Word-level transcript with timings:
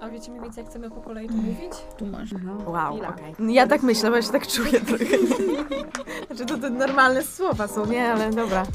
A 0.00 0.08
wiecie 0.08 0.30
mniej 0.30 0.42
więcej, 0.42 0.62
jak 0.62 0.70
chcemy 0.70 0.90
po 0.90 1.00
kolei 1.00 1.28
to 1.28 1.34
mówić? 1.34 1.72
Tu 1.96 2.06
masz. 2.06 2.30
Wow, 2.66 2.94
okej. 2.94 3.54
Ja 3.54 3.66
tak 3.66 3.82
myślę, 3.82 4.10
bo 4.10 4.16
ja 4.16 4.22
się 4.22 4.32
tak 4.32 4.46
czuję 4.46 4.80
trochę. 4.80 5.04
znaczy 6.26 6.46
to 6.46 6.58
te 6.58 6.70
normalne 6.70 7.22
słowa 7.22 7.68
są, 7.68 7.86
nie? 7.86 8.12
Ale 8.12 8.30
dobra. 8.30 8.66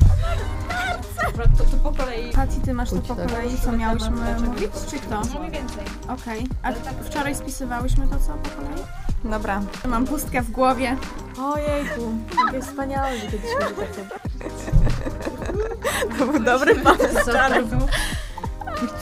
Dobra, 1.26 1.46
to, 1.58 1.64
to 1.64 1.78
po 1.84 1.92
kolei. 1.92 2.32
Pati, 2.32 2.62
ty 2.62 2.74
masz 2.74 2.90
to 2.90 2.96
po 2.96 3.16
tak. 3.16 3.28
kolei, 3.30 3.58
co 3.66 3.72
miałyśmy 3.72 4.40
mówić, 4.46 4.72
czy 4.90 5.00
kto? 5.00 5.22
Mniej 5.40 5.52
więcej. 5.52 5.86
Okej. 6.10 6.48
A 6.64 6.72
wczoraj 7.04 7.36
spisywałyśmy 7.36 8.08
to 8.08 8.16
co 8.20 8.34
po 8.34 8.50
kolei? 8.50 8.84
Dobra. 9.24 9.62
Mam 9.88 10.06
pustkę 10.06 10.42
w 10.42 10.52
głowie. 10.52 10.98
Ojejku, 11.42 12.14
jakie 12.46 12.62
wspaniałe, 12.62 13.18
że 13.18 13.26
kiedyś 13.26 13.50
mieli 13.60 13.76
takie... 13.76 14.10
To 16.20 16.26
był 16.26 16.44
dobry 16.44 16.76
pomysł. 16.76 17.32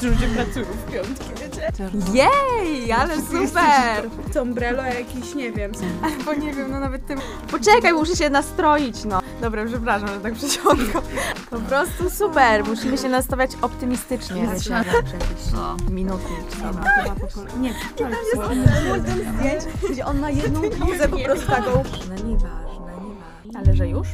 Ludzie 0.01 0.27
pracują 0.27 0.65
w 0.65 0.91
piątki? 0.91 1.40
Jej, 2.13 2.91
ale 2.91 3.15
super! 3.21 4.09
Sombrelo 4.33 4.83
jakiś, 4.83 5.35
nie 5.35 5.52
wiem. 5.52 5.71
Bo 6.25 6.33
nie 6.33 6.53
wiem, 6.53 6.71
no 6.71 6.79
nawet 6.79 7.05
tym... 7.05 7.19
Poczekaj, 7.52 7.93
muszę 7.93 8.15
się 8.15 8.29
nastroić, 8.29 9.05
no. 9.05 9.19
Dobra, 9.41 9.66
przepraszam, 9.66 10.07
że 10.07 10.19
tak 10.19 10.33
przeciągam. 10.33 11.02
Po 11.49 11.59
prostu 11.59 12.09
super, 12.09 12.66
musimy 12.66 12.97
się 12.97 13.09
nastawiać 13.09 13.52
optymistycznie. 13.61 14.47
Minuty. 15.89 16.23
Kolei. 16.61 17.59
Nie, 17.59 17.73
wczoraj 17.73 18.16
zdjęć, 19.38 19.63
gdzie 19.89 20.05
on 20.05 20.19
ma 20.19 20.30
jedną 20.30 20.61
bluzę 20.61 21.09
po 21.09 21.17
prostu 21.17 21.47
taką... 21.52 21.71
No 22.09 22.16
nieważne, 22.16 22.93
nieważne. 23.02 23.59
Ale 23.66 23.73
że 23.75 23.88
już? 23.88 24.07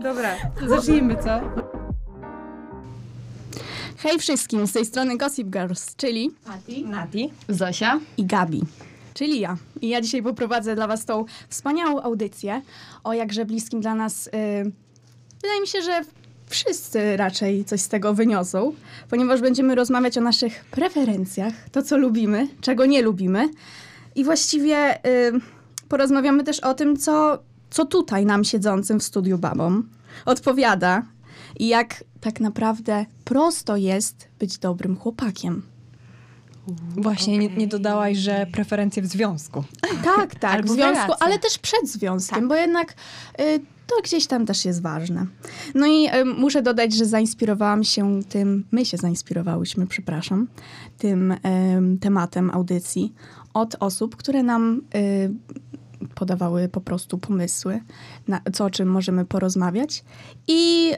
Dobra, 0.00 0.28
zacznijmy, 0.68 1.16
co? 1.16 1.40
Hej 4.02 4.18
wszystkim, 4.18 4.66
z 4.66 4.72
tej 4.72 4.86
strony 4.86 5.16
Gossip 5.16 5.48
Girls, 5.48 5.96
czyli 5.96 6.30
Nati. 6.84 7.30
Zosia. 7.48 8.00
i 8.16 8.26
Gabi, 8.26 8.62
czyli 9.14 9.40
ja. 9.40 9.56
I 9.80 9.88
ja 9.88 10.00
dzisiaj 10.00 10.22
poprowadzę 10.22 10.74
dla 10.74 10.86
Was 10.86 11.04
tą 11.04 11.24
wspaniałą 11.48 12.02
audycję 12.02 12.62
o 13.04 13.12
jakże 13.12 13.44
bliskim 13.44 13.80
dla 13.80 13.94
nas. 13.94 14.26
y, 14.26 14.30
wydaje 15.42 15.60
mi 15.60 15.66
się, 15.66 15.82
że 15.82 16.00
wszyscy 16.46 17.16
raczej 17.16 17.64
coś 17.64 17.80
z 17.80 17.88
tego 17.88 18.14
wyniosą, 18.14 18.74
ponieważ 19.10 19.40
będziemy 19.40 19.74
rozmawiać 19.74 20.18
o 20.18 20.20
naszych 20.20 20.64
preferencjach, 20.64 21.54
to 21.72 21.82
co 21.82 21.96
lubimy, 21.96 22.48
czego 22.60 22.86
nie 22.86 23.02
lubimy. 23.02 23.48
I 24.14 24.24
właściwie 24.24 25.06
y, 25.06 25.32
porozmawiamy 25.88 26.44
też 26.44 26.60
o 26.60 26.74
tym, 26.74 26.96
co, 26.96 27.38
co 27.70 27.84
tutaj 27.84 28.26
nam 28.26 28.44
siedzącym 28.44 29.00
w 29.00 29.02
studiu 29.02 29.38
babom 29.38 29.88
odpowiada 30.24 31.02
i 31.58 31.68
jak 31.68 32.04
tak 32.20 32.40
naprawdę 32.40 33.06
prosto 33.24 33.76
jest 33.76 34.28
być 34.38 34.58
dobrym 34.58 34.96
chłopakiem. 34.96 35.62
Właśnie, 36.96 37.38
nie, 37.38 37.48
nie 37.48 37.66
dodałaś, 37.66 38.16
że 38.16 38.46
preferencje 38.52 39.02
w 39.02 39.06
związku. 39.06 39.64
Tak, 40.04 40.34
tak, 40.40 40.54
Albo 40.54 40.72
w 40.72 40.76
związku, 40.76 41.12
ale 41.20 41.38
też 41.38 41.58
przed 41.58 41.88
związkiem, 41.88 42.48
bo 42.48 42.54
jednak 42.54 42.94
y, 43.40 43.60
to 43.86 44.02
gdzieś 44.04 44.26
tam 44.26 44.46
też 44.46 44.64
jest 44.64 44.82
ważne. 44.82 45.26
No 45.74 45.86
i 45.86 46.08
y, 46.14 46.24
muszę 46.24 46.62
dodać, 46.62 46.94
że 46.94 47.06
zainspirowałam 47.06 47.84
się 47.84 48.20
tym, 48.28 48.64
my 48.70 48.84
się 48.84 48.96
zainspirowałyśmy, 48.96 49.86
przepraszam, 49.86 50.48
tym 50.98 51.34
em, 51.42 51.98
tematem 51.98 52.50
audycji 52.50 53.12
od 53.54 53.76
osób, 53.80 54.16
które 54.16 54.42
nam 54.42 54.82
y, 54.94 55.30
podawały 56.14 56.68
po 56.68 56.80
prostu 56.80 57.18
pomysły, 57.18 57.80
na 58.28 58.40
co 58.52 58.64
o 58.64 58.70
czym 58.70 58.88
możemy 58.88 59.24
porozmawiać. 59.24 60.04
I 60.48 60.92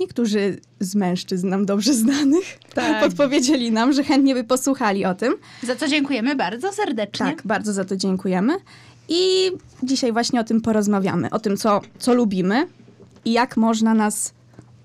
niektórzy 0.00 0.60
z 0.80 0.94
mężczyzn 0.94 1.48
nam 1.48 1.66
dobrze 1.66 1.94
znanych 1.94 2.58
podpowiedzieli 3.00 3.72
nam, 3.72 3.92
że 3.92 4.04
chętnie 4.04 4.34
by 4.34 4.44
posłuchali 4.44 5.04
o 5.04 5.14
tym. 5.14 5.34
Za 5.62 5.76
co 5.76 5.88
dziękujemy 5.88 6.36
bardzo 6.36 6.72
serdecznie. 6.72 7.26
Tak, 7.26 7.42
bardzo 7.44 7.72
za 7.72 7.84
to 7.84 7.96
dziękujemy. 7.96 8.56
I 9.08 9.50
dzisiaj 9.82 10.12
właśnie 10.12 10.40
o 10.40 10.44
tym 10.44 10.60
porozmawiamy. 10.60 11.30
O 11.30 11.38
tym, 11.38 11.56
co, 11.56 11.80
co 11.98 12.14
lubimy 12.14 12.66
i 13.24 13.32
jak 13.32 13.56
można 13.56 13.94
nas 13.94 14.34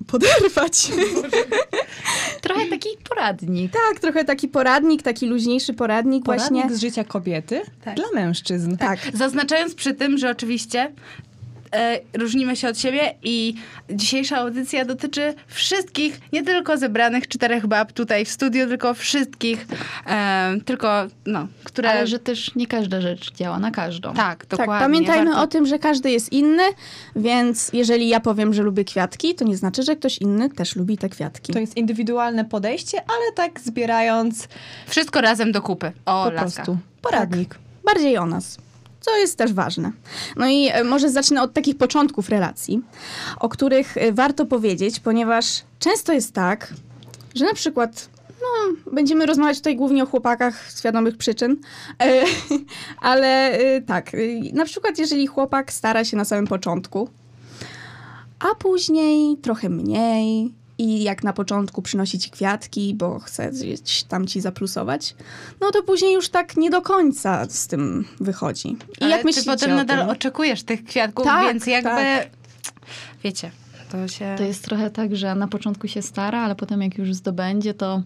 poderwać. 0.07 0.91
Trochę 2.41 2.65
taki 2.65 2.89
poradnik. 3.09 3.71
tak, 3.73 3.99
trochę 3.99 4.25
taki 4.25 4.47
poradnik, 4.47 5.01
taki 5.03 5.25
luźniejszy 5.27 5.73
poradnik, 5.73 6.25
Poradnik 6.25 6.49
właśnie. 6.63 6.77
z 6.77 6.81
życia 6.81 7.03
kobiety 7.03 7.61
Tak. 7.85 7.95
dla 7.95 8.05
mężczyzn. 8.13 8.77
Tak, 8.77 8.99
Zaznaczając 9.13 9.75
przy 9.75 9.93
tym, 9.93 10.17
że 10.17 10.29
oczywiście 10.31 10.91
różnimy 12.13 12.55
się 12.55 12.67
od 12.69 12.79
siebie 12.79 13.13
i 13.23 13.53
dzisiejsza 13.89 14.37
audycja 14.37 14.85
dotyczy 14.85 15.33
wszystkich, 15.47 16.19
nie 16.33 16.43
tylko 16.43 16.77
zebranych 16.77 17.27
czterech 17.27 17.67
bab 17.67 17.91
tutaj 17.91 18.25
w 18.25 18.29
studiu, 18.29 18.67
tylko 18.67 18.93
wszystkich, 18.93 19.67
e, 20.07 20.55
tylko, 20.65 21.07
no, 21.25 21.47
które... 21.63 21.89
Ale 21.91 22.07
że 22.07 22.19
też 22.19 22.55
nie 22.55 22.67
każda 22.67 23.01
rzecz 23.01 23.33
działa 23.33 23.59
na 23.59 23.71
każdą. 23.71 24.13
Tak, 24.13 24.45
tak. 24.45 24.59
dokładnie. 24.59 24.85
Pamiętajmy 24.85 25.31
warto- 25.31 25.41
o 25.43 25.47
tym, 25.47 25.65
że 25.65 25.79
każdy 25.79 26.11
jest 26.11 26.31
inny, 26.31 26.63
więc 27.15 27.69
jeżeli 27.73 28.09
ja 28.09 28.19
powiem, 28.19 28.53
że 28.53 28.63
lubię 28.63 28.83
kwiatki, 28.83 29.35
to 29.35 29.45
nie 29.45 29.57
znaczy, 29.57 29.83
że 29.83 29.95
ktoś 29.95 30.17
inny 30.17 30.49
też 30.49 30.75
lubi 30.75 30.97
te 30.97 31.09
kwiatki. 31.09 31.53
To 31.53 31.59
jest 31.59 31.77
indywidualne 31.77 32.45
podejście, 32.45 32.97
ale 32.97 33.31
tak 33.35 33.59
zbierając 33.59 34.47
Wszystko 34.87 35.21
razem 35.21 35.51
do 35.51 35.61
kupy. 35.61 35.91
O, 36.05 36.23
po 36.23 36.31
laska. 36.31 36.41
prostu 36.63 36.77
poradnik. 37.01 37.55
bardziej 37.85 38.17
o 38.17 38.25
nas. 38.25 38.57
Co 39.01 39.17
jest 39.17 39.37
też 39.37 39.53
ważne. 39.53 39.91
No 40.35 40.47
i 40.47 40.67
e, 40.67 40.83
może 40.83 41.09
zacznę 41.09 41.41
od 41.41 41.53
takich 41.53 41.77
początków 41.77 42.29
relacji, 42.29 42.81
o 43.39 43.49
których 43.49 43.97
e, 43.97 44.11
warto 44.13 44.45
powiedzieć, 44.45 44.99
ponieważ 44.99 45.63
często 45.79 46.13
jest 46.13 46.33
tak, 46.33 46.73
że 47.35 47.45
na 47.45 47.53
przykład, 47.53 48.09
no, 48.29 48.91
będziemy 48.91 49.25
rozmawiać 49.25 49.57
tutaj 49.57 49.75
głównie 49.75 50.03
o 50.03 50.05
chłopakach 50.05 50.71
z 50.71 50.81
wiadomych 50.81 51.17
przyczyn, 51.17 51.57
e, 52.01 52.23
ale 53.01 53.59
tak, 53.87 54.11
na 54.53 54.65
przykład 54.65 54.99
jeżeli 54.99 55.27
chłopak 55.27 55.73
stara 55.73 56.05
się 56.05 56.17
na 56.17 56.25
samym 56.25 56.47
początku, 56.47 57.09
a 58.39 58.55
później 58.55 59.37
trochę 59.37 59.69
mniej 59.69 60.58
i 60.79 61.03
jak 61.03 61.23
na 61.23 61.33
początku 61.33 61.81
przynosi 61.81 62.19
ci 62.19 62.29
kwiatki, 62.29 62.93
bo 62.95 63.19
chce 63.19 63.51
gdzieś 63.51 64.03
tam 64.03 64.27
ci 64.27 64.41
zaplusować, 64.41 65.15
no 65.61 65.71
to 65.71 65.83
później 65.83 66.13
już 66.13 66.29
tak 66.29 66.57
nie 66.57 66.69
do 66.69 66.81
końca 66.81 67.45
z 67.49 67.67
tym 67.67 68.05
wychodzi. 68.19 68.67
I 68.69 68.77
Ale 69.03 69.09
jak 69.09 69.19
ty 69.21 69.25
myślicie 69.25 69.51
potem 69.51 69.75
nadal 69.75 69.99
tym? 69.99 70.09
oczekujesz 70.09 70.63
tych 70.63 70.83
kwiatków, 70.83 71.25
Tak, 71.25 71.47
więc 71.47 71.67
jakby... 71.67 71.89
tak. 71.89 72.29
Wiecie, 73.23 73.51
to 73.91 74.07
się... 74.07 74.35
To 74.37 74.43
jest 74.43 74.63
trochę 74.63 74.89
tak, 74.89 75.15
że 75.15 75.35
na 75.35 75.47
początku 75.47 75.87
się 75.87 76.01
stara, 76.01 76.39
ale 76.39 76.55
potem 76.55 76.81
jak 76.81 76.97
już 76.97 77.13
zdobędzie, 77.13 77.73
to 77.73 78.01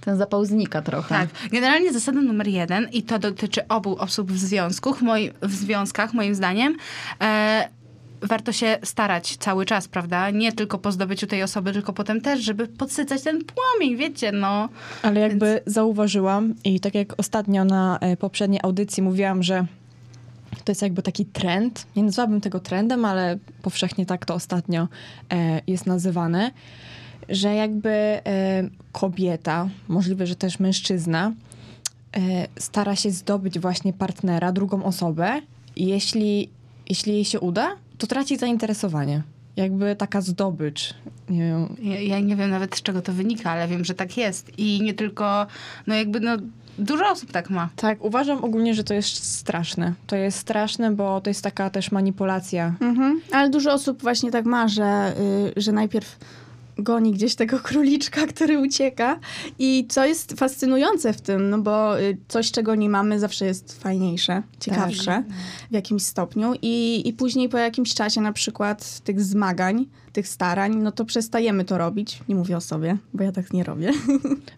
ten 0.00 0.16
zapał 0.16 0.44
znika 0.44 0.82
trochę. 0.82 1.08
Tak. 1.14 1.28
Generalnie 1.50 1.92
zasada 1.92 2.20
numer 2.20 2.48
jeden, 2.48 2.88
i 2.92 3.02
to 3.02 3.18
dotyczy 3.18 3.68
obu 3.68 3.96
osób 3.98 4.32
w 4.32 4.38
związku, 4.38 4.96
moi, 5.00 5.30
w 5.42 5.52
związkach, 5.54 6.14
moim 6.14 6.34
zdaniem, 6.34 6.76
e, 7.20 7.68
warto 8.26 8.52
się 8.52 8.78
starać 8.82 9.36
cały 9.36 9.64
czas, 9.64 9.88
prawda? 9.88 10.30
Nie 10.30 10.52
tylko 10.52 10.78
po 10.78 10.92
zdobyciu 10.92 11.26
tej 11.26 11.42
osoby, 11.42 11.72
tylko 11.72 11.92
potem 11.92 12.20
też, 12.20 12.40
żeby 12.40 12.68
podsycać 12.68 13.22
ten 13.22 13.38
płomień, 13.44 13.96
wiecie, 13.96 14.32
no. 14.32 14.68
Ale 15.02 15.20
jakby 15.20 15.60
zauważyłam 15.66 16.54
i 16.64 16.80
tak 16.80 16.94
jak 16.94 17.20
ostatnio 17.20 17.64
na 17.64 17.98
e, 17.98 18.16
poprzedniej 18.16 18.60
audycji 18.62 19.02
mówiłam, 19.02 19.42
że 19.42 19.66
to 20.64 20.72
jest 20.72 20.82
jakby 20.82 21.02
taki 21.02 21.24
trend. 21.24 21.86
Nie 21.96 22.02
nazwałabym 22.02 22.40
tego 22.40 22.60
trendem, 22.60 23.04
ale 23.04 23.38
powszechnie 23.62 24.06
tak 24.06 24.26
to 24.26 24.34
ostatnio 24.34 24.88
e, 25.32 25.60
jest 25.66 25.86
nazywane, 25.86 26.50
że 27.28 27.54
jakby 27.54 27.90
e, 27.90 28.20
kobieta, 28.92 29.68
możliwe, 29.88 30.26
że 30.26 30.36
też 30.36 30.60
mężczyzna, 30.60 31.32
e, 32.16 32.48
stara 32.58 32.96
się 32.96 33.10
zdobyć 33.10 33.58
właśnie 33.58 33.92
partnera, 33.92 34.52
drugą 34.52 34.84
osobę 34.84 35.40
i 35.76 35.86
jeśli, 35.86 36.50
jeśli 36.88 37.12
jej 37.12 37.24
się 37.24 37.40
uda, 37.40 37.76
to 37.98 38.06
traci 38.06 38.36
zainteresowanie. 38.36 39.22
Jakby 39.56 39.96
taka 39.96 40.20
zdobycz. 40.20 40.94
Nie 41.28 41.38
wiem, 41.40 41.76
Ja, 41.82 42.00
ja 42.00 42.20
nie 42.20 42.36
wiem 42.36 42.50
nawet 42.50 42.76
z 42.76 42.82
czego 42.82 43.02
to 43.02 43.12
wynika, 43.12 43.50
ale 43.50 43.68
wiem, 43.68 43.84
że 43.84 43.94
tak 43.94 44.16
jest. 44.16 44.58
I 44.58 44.82
nie 44.82 44.94
tylko, 44.94 45.46
no 45.86 45.94
jakby, 45.94 46.20
no 46.20 46.36
dużo 46.78 47.10
osób 47.10 47.32
tak 47.32 47.50
ma. 47.50 47.68
Tak, 47.76 48.04
uważam 48.04 48.44
ogólnie, 48.44 48.74
że 48.74 48.84
to 48.84 48.94
jest 48.94 49.34
straszne. 49.34 49.92
To 50.06 50.16
jest 50.16 50.38
straszne, 50.38 50.90
bo 50.90 51.20
to 51.20 51.30
jest 51.30 51.42
taka 51.42 51.70
też 51.70 51.90
manipulacja. 51.92 52.74
Mhm. 52.80 53.20
Ale 53.32 53.50
dużo 53.50 53.72
osób 53.72 54.02
właśnie 54.02 54.30
tak 54.30 54.44
ma, 54.44 54.68
że, 54.68 55.14
y, 55.56 55.60
że 55.60 55.72
najpierw 55.72 56.18
goni 56.78 57.12
gdzieś 57.12 57.34
tego 57.34 57.58
króliczka, 57.68 58.26
który 58.26 58.58
ucieka. 58.58 59.18
I 59.58 59.86
co 59.88 60.04
jest 60.04 60.32
fascynujące 60.32 61.12
w 61.12 61.20
tym, 61.20 61.50
no 61.50 61.58
bo 61.58 62.00
y, 62.00 62.16
coś, 62.28 62.50
czego 62.50 62.74
nie 62.74 62.88
mamy, 62.88 63.20
zawsze 63.20 63.46
jest 63.46 63.82
fajniejsze, 63.82 64.42
ciekawsze 64.60 65.24
w 65.70 65.74
jakimś 65.74 66.02
stopniu. 66.02 66.52
I, 66.62 67.02
I 67.08 67.12
później 67.12 67.48
po 67.48 67.58
jakimś 67.58 67.94
czasie 67.94 68.20
na 68.20 68.32
przykład 68.32 69.00
tych 69.00 69.20
zmagań, 69.20 69.86
tych 70.12 70.28
starań, 70.28 70.76
no 70.76 70.92
to 70.92 71.04
przestajemy 71.04 71.64
to 71.64 71.78
robić. 71.78 72.20
Nie 72.28 72.34
mówię 72.34 72.56
o 72.56 72.60
sobie, 72.60 72.96
bo 73.14 73.24
ja 73.24 73.32
tak 73.32 73.52
nie 73.52 73.64
robię. 73.64 73.92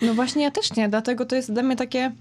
No 0.03 0.15
właśnie 0.15 0.43
ja 0.43 0.51
też 0.51 0.77
nie, 0.77 0.89
dlatego 0.89 1.25
to 1.25 1.37
jest 1.37 1.53
dla 1.53 1.63
mnie 1.63 1.77
takie 1.77 2.13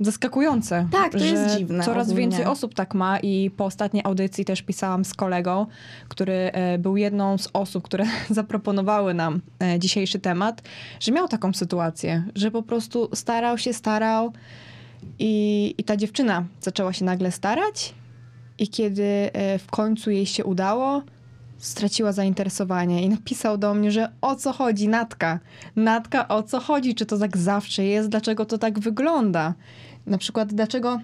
zaskakujące. 0.00 0.88
Tak, 0.92 1.12
to 1.12 1.18
jest 1.18 1.56
dziwne 1.56 1.84
Coraz 1.84 2.08
ogólnie. 2.08 2.20
więcej 2.28 2.44
osób 2.44 2.74
tak 2.74 2.94
ma 2.94 3.18
i 3.18 3.50
po 3.50 3.64
ostatniej 3.64 4.02
audycji 4.06 4.44
też 4.44 4.62
pisałam 4.62 5.04
z 5.04 5.14
kolegą, 5.14 5.66
który 6.08 6.32
e, 6.32 6.78
był 6.78 6.96
jedną 6.96 7.38
z 7.38 7.48
osób, 7.52 7.84
które 7.84 8.04
zaproponowały 8.30 9.14
nam 9.14 9.40
e, 9.62 9.78
dzisiejszy 9.78 10.18
temat, 10.18 10.62
że 11.00 11.12
miał 11.12 11.28
taką 11.28 11.52
sytuację, 11.52 12.24
że 12.34 12.50
po 12.50 12.62
prostu 12.62 13.08
starał 13.14 13.58
się, 13.58 13.72
starał 13.72 14.32
i, 15.18 15.74
i 15.78 15.84
ta 15.84 15.96
dziewczyna 15.96 16.44
zaczęła 16.60 16.92
się 16.92 17.04
nagle 17.04 17.32
starać 17.32 17.94
i 18.58 18.68
kiedy 18.68 19.30
e, 19.32 19.58
w 19.58 19.66
końcu 19.66 20.10
jej 20.10 20.26
się 20.26 20.44
udało, 20.44 21.02
straciła 21.58 22.12
zainteresowanie 22.12 23.02
i 23.02 23.08
napisał 23.08 23.58
do 23.58 23.74
mnie, 23.74 23.90
że 23.90 24.12
o 24.20 24.36
co 24.36 24.52
chodzi, 24.52 24.88
Natka? 24.88 25.38
Natka, 25.76 26.28
o 26.28 26.42
co 26.42 26.60
chodzi? 26.60 26.94
Czy 26.94 27.06
to 27.06 27.18
tak 27.18 27.36
zawsze 27.36 27.84
jest? 27.84 28.08
Dlaczego 28.08 28.44
to 28.44 28.58
tak 28.58 28.78
wygląda? 28.78 29.54
Na 30.06 30.18
przykład, 30.18 30.54
dlaczego 30.54 31.00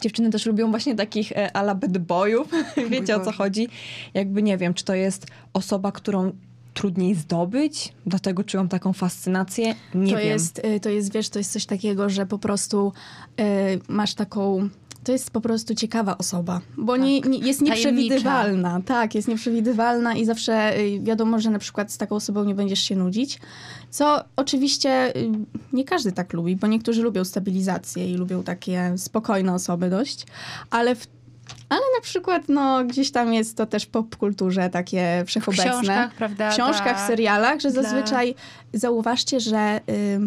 dziewczyny 0.00 0.30
też 0.30 0.46
lubią 0.46 0.70
właśnie 0.70 0.94
takich 0.94 1.32
e, 1.32 1.56
ala 1.56 1.74
bad 1.74 1.98
boyów? 1.98 2.48
Wiecie 2.90 3.16
o 3.16 3.20
co 3.20 3.32
chodzi? 3.32 3.68
Jakby 4.14 4.42
nie 4.42 4.58
wiem, 4.58 4.74
czy 4.74 4.84
to 4.84 4.94
jest 4.94 5.26
osoba, 5.52 5.92
którą 5.92 6.32
trudniej 6.74 7.14
zdobyć, 7.14 7.92
dlatego 8.06 8.44
czują 8.44 8.68
taką 8.68 8.92
fascynację? 8.92 9.74
Nie 9.94 10.12
to 10.12 10.18
wiem. 10.18 10.28
Jest, 10.28 10.58
y, 10.58 10.80
to 10.80 10.88
jest, 10.88 11.12
wiesz, 11.12 11.28
to 11.28 11.38
jest 11.38 11.52
coś 11.52 11.66
takiego, 11.66 12.08
że 12.08 12.26
po 12.26 12.38
prostu 12.38 12.92
y, 13.40 13.44
masz 13.88 14.14
taką... 14.14 14.68
To 15.04 15.12
jest 15.12 15.30
po 15.30 15.40
prostu 15.40 15.74
ciekawa 15.74 16.18
osoba, 16.18 16.60
bo 16.76 16.96
nie, 16.96 17.20
nie, 17.20 17.38
jest 17.38 17.60
Tajemnicza. 17.60 17.90
nieprzewidywalna. 17.90 18.80
Tak, 18.86 19.14
jest 19.14 19.28
nieprzewidywalna 19.28 20.14
i 20.14 20.24
zawsze 20.24 20.78
y, 20.78 21.00
wiadomo, 21.02 21.40
że 21.40 21.50
na 21.50 21.58
przykład 21.58 21.92
z 21.92 21.98
taką 21.98 22.16
osobą 22.16 22.44
nie 22.44 22.54
będziesz 22.54 22.80
się 22.80 22.96
nudzić. 22.96 23.40
Co 23.90 24.24
oczywiście 24.36 25.16
y, 25.16 25.30
nie 25.72 25.84
każdy 25.84 26.12
tak 26.12 26.32
lubi, 26.32 26.56
bo 26.56 26.66
niektórzy 26.66 27.02
lubią 27.02 27.24
stabilizację 27.24 28.10
i 28.12 28.14
lubią 28.14 28.42
takie 28.42 28.92
spokojne 28.96 29.54
osoby 29.54 29.90
dość, 29.90 30.26
ale 30.70 30.94
w 30.94 31.06
ale 31.68 31.80
na 31.96 32.02
przykład, 32.02 32.42
no, 32.48 32.84
gdzieś 32.84 33.10
tam 33.10 33.34
jest 33.34 33.56
to 33.56 33.66
też 33.66 33.82
w 33.84 33.88
popkulturze 33.88 34.70
takie 34.70 35.22
W 35.24 35.28
wszechobecne 35.28 35.64
książkach, 35.70 36.14
prawda? 36.14 36.50
w 36.50 36.54
książkach, 36.54 36.94
dla- 36.96 37.04
w 37.04 37.06
serialach, 37.06 37.60
że 37.60 37.70
dla- 37.70 37.82
zazwyczaj 37.82 38.34
zauważcie, 38.72 39.40
że 39.40 39.80
y, 39.90 40.20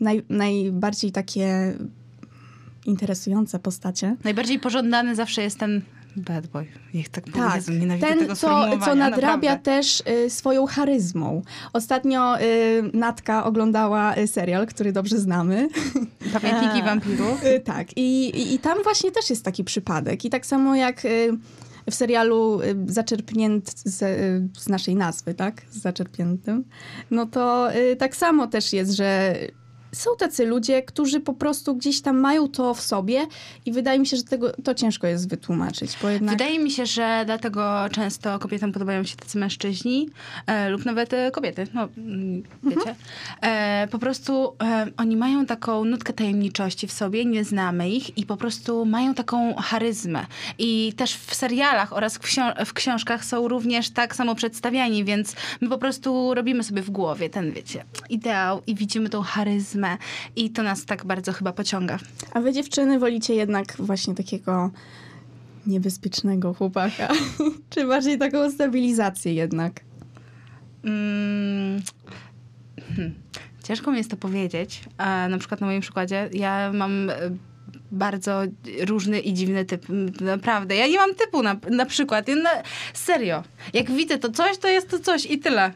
naj, 0.00 0.22
najbardziej 0.28 1.12
takie 1.12 1.74
interesujące 2.86 3.58
postacie. 3.58 4.16
Najbardziej 4.24 4.58
pożądany 4.58 5.14
zawsze 5.14 5.42
jest 5.42 5.58
ten 5.58 5.82
bad 6.16 6.46
boy. 6.46 6.66
Niech 6.94 7.08
tak 7.08 7.24
powiem. 7.24 7.48
Tak, 7.48 7.56
Jezu, 7.56 7.72
nienawidzę 7.72 8.06
ten, 8.06 8.36
co, 8.36 8.78
co 8.84 8.94
nadrabia 8.94 9.50
naprawdę. 9.50 9.58
też 9.58 10.02
y, 10.26 10.30
swoją 10.30 10.66
charyzmą. 10.66 11.42
Ostatnio 11.72 12.40
y, 12.40 12.42
Natka 12.92 13.44
oglądała 13.44 14.16
y, 14.16 14.26
serial, 14.26 14.66
który 14.66 14.92
dobrze 14.92 15.18
znamy. 15.18 15.68
Pamiętniki 16.40 16.82
wampirów. 16.82 17.44
Y, 17.44 17.60
tak, 17.60 17.96
I, 17.96 18.28
i, 18.28 18.54
i 18.54 18.58
tam 18.58 18.82
właśnie 18.82 19.10
też 19.10 19.30
jest 19.30 19.44
taki 19.44 19.64
przypadek. 19.64 20.24
I 20.24 20.30
tak 20.30 20.46
samo 20.46 20.76
jak 20.76 21.04
y, 21.04 21.38
w 21.90 21.94
serialu 21.94 22.60
y, 22.60 22.76
zaczerpnięt 22.86 23.72
z, 23.84 23.98
z 24.58 24.68
naszej 24.68 24.94
nazwy, 24.96 25.34
tak? 25.34 25.62
Z 25.70 25.80
zaczerpniętym. 25.80 26.64
No 27.10 27.26
to 27.26 27.68
tak 27.98 28.16
samo 28.16 28.46
też 28.46 28.72
jest, 28.72 28.92
że 28.92 29.34
są 29.94 30.10
tacy 30.18 30.46
ludzie, 30.46 30.82
którzy 30.82 31.20
po 31.20 31.34
prostu 31.34 31.74
gdzieś 31.74 32.00
tam 32.00 32.18
mają 32.18 32.48
to 32.48 32.74
w 32.74 32.80
sobie 32.80 33.26
i 33.66 33.72
wydaje 33.72 33.98
mi 33.98 34.06
się, 34.06 34.16
że 34.16 34.22
tego, 34.22 34.52
to 34.64 34.74
ciężko 34.74 35.06
jest 35.06 35.28
wytłumaczyć, 35.28 35.98
bo 36.02 36.08
jednak... 36.08 36.30
Wydaje 36.30 36.58
mi 36.58 36.70
się, 36.70 36.86
że 36.86 37.22
dlatego 37.26 37.74
często 37.92 38.38
kobietom 38.38 38.72
podobają 38.72 39.04
się 39.04 39.16
tacy 39.16 39.38
mężczyźni 39.38 40.08
e, 40.46 40.68
lub 40.68 40.84
nawet 40.84 41.12
e, 41.12 41.30
kobiety, 41.30 41.66
no 41.74 41.88
mm, 41.98 42.42
wiecie. 42.62 42.94
E, 43.42 43.88
po 43.90 43.98
prostu 43.98 44.56
e, 44.62 44.86
oni 44.96 45.16
mają 45.16 45.46
taką 45.46 45.84
nutkę 45.84 46.12
tajemniczości 46.12 46.86
w 46.86 46.92
sobie, 46.92 47.24
nie 47.24 47.44
znamy 47.44 47.90
ich 47.90 48.18
i 48.18 48.26
po 48.26 48.36
prostu 48.36 48.84
mają 48.86 49.14
taką 49.14 49.54
charyzmę. 49.54 50.26
I 50.58 50.92
też 50.96 51.16
w 51.16 51.34
serialach 51.34 51.92
oraz 51.92 52.14
w, 52.14 52.20
ksią- 52.20 52.64
w 52.64 52.72
książkach 52.72 53.24
są 53.24 53.48
również 53.48 53.90
tak 53.90 54.16
samo 54.16 54.34
przedstawiani, 54.34 55.04
więc 55.04 55.34
my 55.60 55.68
po 55.68 55.78
prostu 55.78 56.34
robimy 56.34 56.64
sobie 56.64 56.82
w 56.82 56.90
głowie 56.90 57.30
ten, 57.30 57.52
wiecie, 57.52 57.84
ideał 58.10 58.62
i 58.66 58.74
widzimy 58.74 59.08
tą 59.08 59.22
charyzmę 59.22 59.83
i 60.36 60.50
to 60.50 60.62
nas 60.62 60.84
tak 60.84 61.04
bardzo 61.04 61.32
chyba 61.32 61.52
pociąga. 61.52 61.98
A 62.32 62.40
wy 62.40 62.52
dziewczyny 62.52 62.98
wolicie 62.98 63.34
jednak 63.34 63.76
właśnie 63.78 64.14
takiego 64.14 64.70
niebezpiecznego 65.66 66.54
chłopaka? 66.54 67.08
Czy 67.70 67.86
bardziej 67.86 68.18
taką 68.18 68.50
stabilizację 68.50 69.34
jednak? 69.34 69.80
Mm, 70.84 71.82
hmm. 72.96 73.14
Ciężko 73.64 73.90
mi 73.90 73.98
jest 73.98 74.10
to 74.10 74.16
powiedzieć. 74.16 74.84
Na 75.28 75.38
przykład 75.38 75.60
na 75.60 75.66
moim 75.66 75.80
przykładzie 75.80 76.28
ja 76.32 76.72
mam 76.72 77.10
e, 77.10 77.14
bardzo 77.90 78.42
różny 78.80 79.20
i 79.20 79.34
dziwny 79.34 79.64
typ. 79.64 79.86
Naprawdę. 80.20 80.76
Ja 80.76 80.86
nie 80.86 80.96
mam 80.96 81.14
typu 81.14 81.42
na, 81.42 81.56
na 81.70 81.86
przykład. 81.86 82.28
Ja 82.28 82.36
na, 82.36 82.50
serio. 82.94 83.42
Jak 83.72 83.90
widzę 83.90 84.18
to 84.18 84.30
coś, 84.30 84.58
to 84.58 84.68
jest 84.68 84.90
to 84.90 84.98
coś 84.98 85.26
i 85.26 85.38
tyle. 85.38 85.72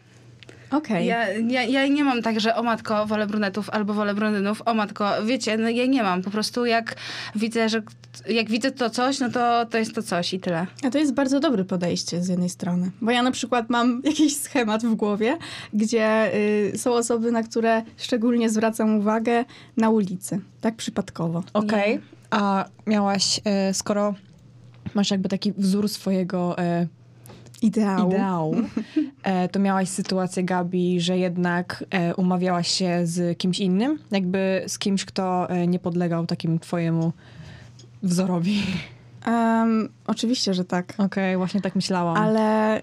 Okej. 0.71 1.07
Ja, 1.07 1.29
ja, 1.29 1.63
ja 1.63 1.87
nie 1.87 2.05
mam 2.05 2.23
tak, 2.23 2.41
że 2.41 2.57
o 2.57 2.63
matko, 2.63 3.07
wolę 3.07 3.27
brunetów 3.27 3.71
albo 3.71 3.95
wolę 3.95 4.15
blondynów. 4.15 4.63
O 4.67 4.75
matko, 4.75 5.11
wiecie, 5.27 5.59
no 5.59 5.69
ja 5.69 5.87
nie 5.87 6.03
mam. 6.03 6.23
Po 6.23 6.31
prostu 6.31 6.67
jak 6.67 6.95
widzę, 7.35 7.69
że 7.69 7.83
jak 8.29 8.51
widzę 8.51 8.71
to 8.71 8.91
coś, 8.91 9.21
no 9.21 9.31
to 9.31 9.67
to 9.67 9.79
jest 9.79 9.95
to 9.95 10.03
coś 10.03 10.35
i 10.35 10.41
tyle. 10.41 10.67
A 10.85 10.91
to 10.91 10.99
jest 10.99 11.15
bardzo 11.15 11.41
dobre 11.41 11.65
podejście 11.65 12.23
z 12.23 12.29
jednej 12.29 12.49
strony. 12.49 12.91
Bo 13.01 13.11
ja 13.11 13.23
na 13.23 13.31
przykład 13.31 13.71
mam 13.71 14.01
jakiś 14.05 14.37
schemat 14.37 14.83
w 14.83 14.95
głowie, 14.95 15.39
gdzie 15.75 16.35
y, 16.75 16.79
są 16.79 16.93
osoby, 16.93 17.33
na 17.33 17.43
które 17.43 17.83
szczególnie 17.97 18.51
zwracam 18.51 18.99
uwagę 18.99 19.45
na 19.77 19.91
ulicy. 19.91 20.41
Tak 20.61 20.77
przypadkowo. 20.77 21.43
Okej, 21.53 22.01
a 22.31 22.65
miałaś, 22.87 23.41
e, 23.45 23.75
skoro 23.75 24.15
masz 24.95 25.11
jakby 25.11 25.29
taki 25.29 25.53
wzór 25.53 25.89
swojego 25.89 26.59
e, 26.59 26.87
Ideału. 27.63 28.11
ideału, 28.11 28.57
e, 29.23 29.49
to 29.49 29.59
miałaś 29.59 29.89
sytuację, 29.89 30.45
Gabi, 30.45 31.01
że 31.01 31.19
jednak 31.19 31.85
e, 31.91 32.15
umawiałaś 32.15 32.69
się 32.69 33.01
z 33.05 33.39
kimś 33.39 33.61
innym? 33.61 33.99
Jakby 34.11 34.65
z 34.67 34.79
kimś, 34.79 35.05
kto 35.05 35.51
e, 35.51 35.67
nie 35.67 35.79
podlegał 35.79 36.27
takim 36.27 36.59
twojemu 36.59 37.13
wzorowi. 38.03 38.63
Em, 39.25 39.89
oczywiście, 40.07 40.55
że 40.55 40.65
tak. 40.65 40.95
Okej, 40.99 41.37
właśnie 41.37 41.61
tak 41.61 41.77
myślałam. 41.77 42.17
Ale 42.17 42.83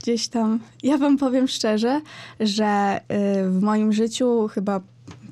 gdzieś 0.00 0.28
tam, 0.28 0.60
ja 0.82 0.98
wam 0.98 1.18
powiem 1.18 1.48
szczerze, 1.48 2.00
że 2.40 3.00
y, 3.46 3.50
w 3.50 3.62
moim 3.62 3.92
życiu 3.92 4.48
chyba 4.48 4.80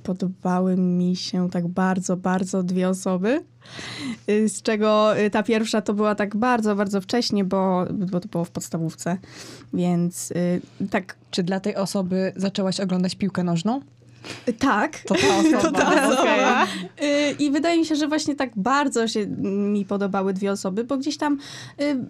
podobały 0.03 0.77
mi 0.77 1.17
się 1.17 1.51
tak 1.51 1.69
bardzo, 1.69 2.17
bardzo 2.17 2.63
dwie 2.63 2.89
osoby. 2.89 3.45
Y, 4.31 4.49
Z 4.49 4.63
czego 4.63 5.19
y, 5.21 5.31
ta 5.31 5.43
pierwsza 5.43 5.83
to 5.83 5.95
była 5.95 6.15
tak 6.15 6.37
bardzo, 6.37 6.77
bardzo 6.77 7.01
wcześnie, 7.01 7.45
bo, 7.45 7.87
bo 7.91 8.21
to 8.21 8.29
było 8.29 8.45
w 8.45 8.51
podstawówce. 8.51 9.19
Więc 9.75 10.31
y, 10.31 10.61
tak, 10.91 11.17
Czy 11.31 11.43
dla 11.43 11.61
tej 11.61 11.77
osoby 11.77 12.33
zaczęłaś 12.37 12.81
oglądać 12.81 13.15
piłkę 13.15 13.45
nożną? 13.45 13.81
tak. 14.59 14.99
To 14.99 15.15
ta 15.15 15.37
osoba. 15.39 15.61
To 15.63 15.73
ta 15.73 16.09
osoba. 16.09 16.65
Y, 16.65 17.33
I 17.39 17.51
wydaje 17.51 17.79
mi 17.79 17.87
się, 17.87 17.97
że 17.97 18.09
właśnie 18.09 18.35
tak 18.35 18.51
bardzo 18.57 19.09
się 19.09 19.27
mi 19.27 19.85
podobały 19.85 20.33
dwie 20.33 20.53
osoby, 20.53 20.85
bo 20.85 20.97
gdzieś 20.97 21.17
tam 21.17 21.39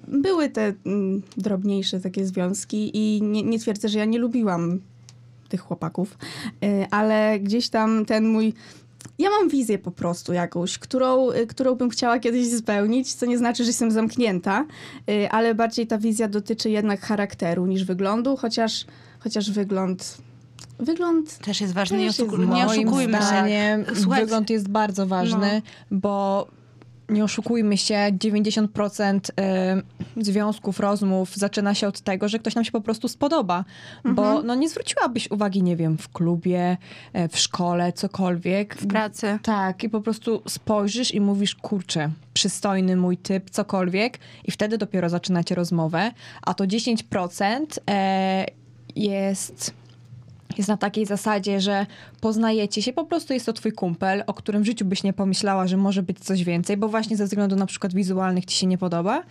były 0.09 0.49
te 0.49 0.73
mm, 0.87 1.23
drobniejsze 1.37 2.01
takie 2.01 2.27
związki 2.27 2.91
i 2.95 3.23
nie, 3.23 3.43
nie 3.43 3.59
twierdzę, 3.59 3.89
że 3.89 3.99
ja 3.99 4.05
nie 4.05 4.19
lubiłam 4.19 4.81
tych 5.53 5.61
chłopaków, 5.61 6.19
y, 6.65 6.87
ale 6.91 7.41
gdzieś 7.41 7.69
tam 7.69 8.05
ten 8.05 8.29
mój 8.29 8.55
ja 9.19 9.31
mam 9.31 9.49
wizję 9.49 9.79
po 9.79 9.91
prostu 9.91 10.33
jakąś, 10.33 10.79
którą, 10.79 11.31
y, 11.31 11.47
którą 11.47 11.75
bym 11.75 11.91
chciała 11.91 12.19
kiedyś 12.19 12.53
spełnić, 12.59 13.15
co 13.15 13.27
nie 13.27 13.39
znaczy, 13.39 13.65
że 13.65 13.69
jestem 13.69 13.91
zamknięta, 13.91 14.67
y, 15.11 15.31
ale 15.31 15.55
bardziej 15.55 15.87
ta 15.87 15.99
wizja 15.99 16.29
dotyczy 16.29 16.71
jednak 16.71 17.01
charakteru 17.01 17.67
niż 17.67 17.85
wyglądu, 17.85 18.37
chociaż, 18.37 18.87
chociaż 19.21 19.51
wygląd... 19.51 20.19
Wygląd 20.79 21.39
Też 21.39 21.61
jest 21.61 21.73
ważne, 21.73 21.99
nie, 21.99 22.07
Też 22.07 22.19
jest 22.19 22.31
oszuku- 22.31 22.55
nie 22.55 22.67
oszukujmy 22.67 23.19
się. 23.19 23.85
Słuchajcie- 23.95 24.25
wygląd 24.25 24.51
jest 24.51 24.69
bardzo 24.69 25.07
ważny, 25.07 25.63
bo 25.91 26.47
nie 27.13 27.25
oszukujmy 27.25 27.79
się, 27.79 27.95
90% 27.95 29.31
y, 30.19 30.25
związków, 30.25 30.81
rozmów 30.81 31.37
zaczyna 31.37 31.75
się 31.75 31.89
od 31.89 32.01
tego, 32.01 32.29
że 32.29 32.39
ktoś 32.39 32.55
nam 32.55 32.65
się 32.65 32.73
po 32.73 32.81
prostu 32.81 33.09
spodoba. 33.09 33.65
Bo 34.05 34.43
no, 34.43 34.55
nie 34.55 34.69
zwróciłabyś 34.69 35.31
uwagi, 35.31 35.63
nie 35.63 35.77
wiem, 35.77 35.99
w 35.99 36.09
klubie, 36.09 36.77
e, 37.13 37.29
w 37.29 37.39
szkole, 37.39 37.93
cokolwiek. 37.93 38.75
W 38.75 38.87
pracy. 38.87 39.39
Tak, 39.43 39.85
i 39.85 39.89
po 39.89 40.01
prostu 40.01 40.43
spojrzysz 40.49 41.15
i 41.15 41.21
mówisz, 41.21 41.55
kurczę, 41.55 42.11
przystojny 42.35 42.97
mój 42.97 43.17
typ, 43.17 43.51
cokolwiek, 43.51 44.19
i 44.45 44.51
wtedy 44.51 44.79
dopiero 44.79 45.09
zaczynacie 45.09 45.55
rozmowę, 45.55 46.11
a 46.43 46.55
to 46.55 46.65
10% 46.65 47.67
e, 47.91 48.47
jest, 48.97 49.75
jest 50.59 50.69
na 50.69 50.77
takiej 50.77 51.07
zasadzie, 51.07 51.61
że 51.61 51.87
poznajecie 52.21 52.83
się, 52.83 52.93
po 52.93 53.05
prostu 53.05 53.33
jest 53.33 53.47
to 53.47 53.53
twój 53.53 53.73
kumpel, 53.73 54.25
o 54.27 54.35
którym 54.35 54.63
w 54.63 54.67
życiu 54.67 54.85
byś 54.85 55.03
nie 55.03 55.13
pomyślała, 55.13 55.67
że 55.67 55.77
może 55.77 56.03
być 56.03 56.19
coś 56.19 56.45
więcej, 56.45 56.77
bo 56.77 56.89
właśnie 56.89 57.17
ze 57.17 57.25
względu 57.25 57.57
na 57.57 57.67
przykład 57.67 57.95
wizualnych 57.95 58.45
ci 58.45 58.57
się 58.57 58.67
nie 58.67 58.79
podoba 58.79 59.23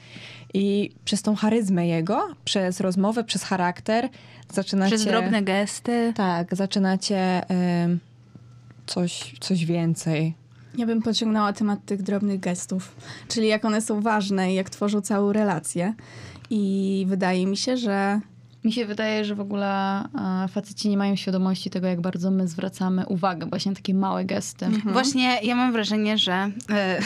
i 0.53 0.91
przez 1.05 1.21
tą 1.21 1.35
charyzmę 1.35 1.87
jego, 1.87 2.27
przez 2.45 2.79
rozmowę, 2.79 3.23
przez 3.23 3.43
charakter 3.43 4.09
zaczynacie... 4.53 4.95
Przez 4.95 5.07
drobne 5.07 5.41
gesty. 5.41 6.13
Tak, 6.15 6.55
zaczynacie 6.55 7.49
em, 7.49 7.99
coś, 8.85 9.35
coś 9.39 9.65
więcej. 9.65 10.33
Ja 10.77 10.85
bym 10.85 11.01
pociągnęła 11.01 11.53
temat 11.53 11.85
tych 11.85 12.03
drobnych 12.03 12.39
gestów, 12.39 12.95
czyli 13.27 13.47
jak 13.47 13.65
one 13.65 13.81
są 13.81 14.01
ważne 14.01 14.51
i 14.51 14.55
jak 14.55 14.69
tworzą 14.69 15.01
całą 15.01 15.33
relację. 15.33 15.93
I 16.49 17.05
wydaje 17.07 17.45
mi 17.45 17.57
się, 17.57 17.77
że 17.77 18.21
Mi 18.63 18.71
się 18.73 18.85
wydaje, 18.85 19.25
że 19.25 19.35
w 19.35 19.39
ogóle 19.39 19.99
e, 20.43 20.47
faceci 20.47 20.89
nie 20.89 20.97
mają 20.97 21.15
świadomości 21.15 21.69
tego, 21.69 21.87
jak 21.87 22.01
bardzo 22.01 22.31
my 22.31 22.47
zwracamy 22.47 23.05
uwagę 23.05 23.45
właśnie 23.45 23.71
na 23.71 23.75
takie 23.75 23.93
małe 23.93 24.25
gesty. 24.25 24.67
Właśnie 24.85 25.39
ja 25.43 25.55
mam 25.55 25.71
wrażenie, 25.71 26.17
że... 26.17 26.51
e, 26.69 26.99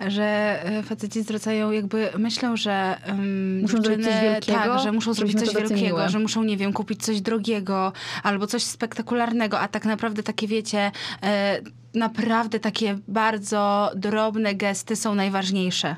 że 0.16 0.60
e, 0.64 0.82
faceci 0.82 1.22
zwracają 1.22 1.70
jakby, 1.70 2.10
myślą, 2.18 2.56
że 2.56 2.96
um, 3.08 3.60
Muszą 3.60 3.82
zrobić 3.82 4.06
coś 4.06 4.20
wielkiego, 4.22 4.58
tak, 4.58 4.80
że 4.82 4.92
muszą 4.92 5.14
zrobić 5.14 5.38
coś 5.38 5.48
to 5.48 5.58
wielkiego, 5.58 5.74
doceniły. 5.74 6.08
że 6.08 6.18
muszą, 6.18 6.42
nie 6.42 6.56
wiem, 6.56 6.72
kupić 6.72 7.04
coś 7.04 7.20
drogiego 7.20 7.92
albo 8.22 8.46
coś 8.46 8.62
spektakularnego, 8.62 9.60
a 9.60 9.68
tak 9.68 9.84
naprawdę 9.84 10.22
takie, 10.22 10.46
wiecie, 10.46 10.90
e, 11.22 11.60
naprawdę 11.94 12.60
takie 12.60 12.98
bardzo 13.08 13.90
drobne 13.96 14.54
gesty 14.54 14.96
są 14.96 15.14
najważniejsze. 15.14 15.96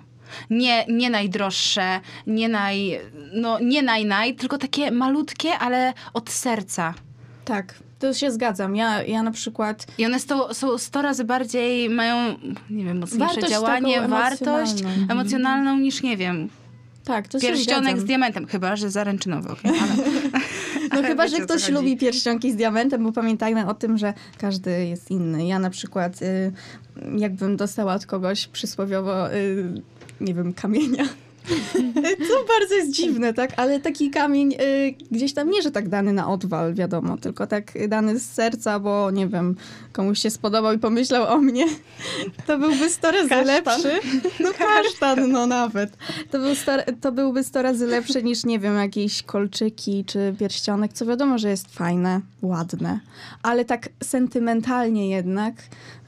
Nie, 0.50 0.86
nie 0.88 1.10
najdroższe, 1.10 2.00
nie 2.26 2.48
naj, 2.48 3.00
no 3.32 3.58
nie 3.60 3.82
naj, 3.82 4.04
naj, 4.04 4.34
tylko 4.34 4.58
takie 4.58 4.90
malutkie, 4.90 5.58
ale 5.58 5.92
od 6.14 6.30
serca. 6.30 6.94
tak, 7.44 7.74
to 7.98 8.14
się 8.14 8.30
zgadzam. 8.30 8.76
Ja, 8.76 9.02
ja 9.02 9.22
na 9.22 9.30
przykład 9.30 9.86
I 9.98 10.06
one 10.06 10.20
sto, 10.20 10.54
są 10.54 10.78
100 10.78 11.02
razy 11.02 11.24
bardziej, 11.24 11.90
mają, 11.90 12.36
nie 12.70 12.84
wiem, 12.84 12.98
mocniejsze 12.98 13.34
Wartość 13.34 13.52
działanie, 13.52 14.08
wartość 14.08 14.72
emocjonalną. 14.72 15.12
emocjonalną 15.12 15.78
niż, 15.78 16.02
nie 16.02 16.16
wiem, 16.16 16.48
tak, 17.06 17.28
to 17.28 17.40
pierścionek 17.40 18.00
z 18.00 18.04
diamentem. 18.04 18.46
Chyba, 18.46 18.76
że 18.76 18.90
zaręczynowy, 18.90 19.48
okej. 19.48 19.70
ale... 19.70 19.92
No 20.90 20.98
ale 20.98 21.08
chyba, 21.08 21.28
że 21.36 21.40
ktoś 21.40 21.68
lubi 21.68 21.96
pierścionki 21.96 22.52
z 22.52 22.56
diamentem, 22.56 23.04
bo 23.04 23.12
pamiętajmy 23.12 23.66
o 23.66 23.74
tym, 23.74 23.98
że 23.98 24.14
każdy 24.38 24.86
jest 24.86 25.10
inny. 25.10 25.46
Ja 25.46 25.58
na 25.58 25.70
przykład, 25.70 26.22
y, 26.22 26.52
jakbym 27.16 27.56
dostała 27.56 27.94
od 27.94 28.06
kogoś 28.06 28.46
przysłowiowo, 28.46 29.34
y, 29.34 29.82
nie 30.20 30.34
wiem, 30.34 30.54
kamienia. 30.54 31.04
Co 32.28 32.58
bardzo 32.58 32.74
jest 32.74 32.92
dziwne, 32.92 33.34
tak? 33.34 33.52
Ale 33.56 33.80
taki 33.80 34.10
kamień 34.10 34.54
y, 34.54 34.94
gdzieś 35.10 35.34
tam 35.34 35.50
nie, 35.50 35.62
że 35.62 35.70
tak 35.70 35.88
dany 35.88 36.12
na 36.12 36.28
odwal, 36.28 36.74
wiadomo, 36.74 37.16
tylko 37.16 37.46
tak 37.46 37.88
dany 37.88 38.18
z 38.18 38.32
serca, 38.32 38.80
bo 38.80 39.10
nie 39.10 39.28
wiem, 39.28 39.56
komuś 39.92 40.18
się 40.18 40.30
spodobał 40.30 40.72
i 40.72 40.78
pomyślał 40.78 41.34
o 41.34 41.38
mnie. 41.38 41.66
To 42.46 42.58
byłby 42.58 42.90
100 42.90 43.10
razy 43.10 43.34
lepszy. 43.44 44.00
No 44.40 44.50
kasztan, 44.58 45.30
no 45.32 45.46
nawet. 45.46 45.96
To, 46.30 46.38
był 46.38 46.54
sto, 46.54 46.72
to 47.00 47.12
byłby 47.12 47.44
100 47.44 47.62
razy 47.62 47.86
lepszy 47.86 48.22
niż, 48.22 48.44
nie 48.44 48.58
wiem, 48.58 48.76
jakieś 48.76 49.22
kolczyki 49.22 50.04
czy 50.04 50.34
pierścionek, 50.38 50.92
co 50.92 51.06
wiadomo, 51.06 51.38
że 51.38 51.48
jest 51.48 51.74
fajne, 51.74 52.20
ładne, 52.42 53.00
ale 53.42 53.64
tak 53.64 53.88
sentymentalnie 54.02 55.10
jednak 55.10 55.54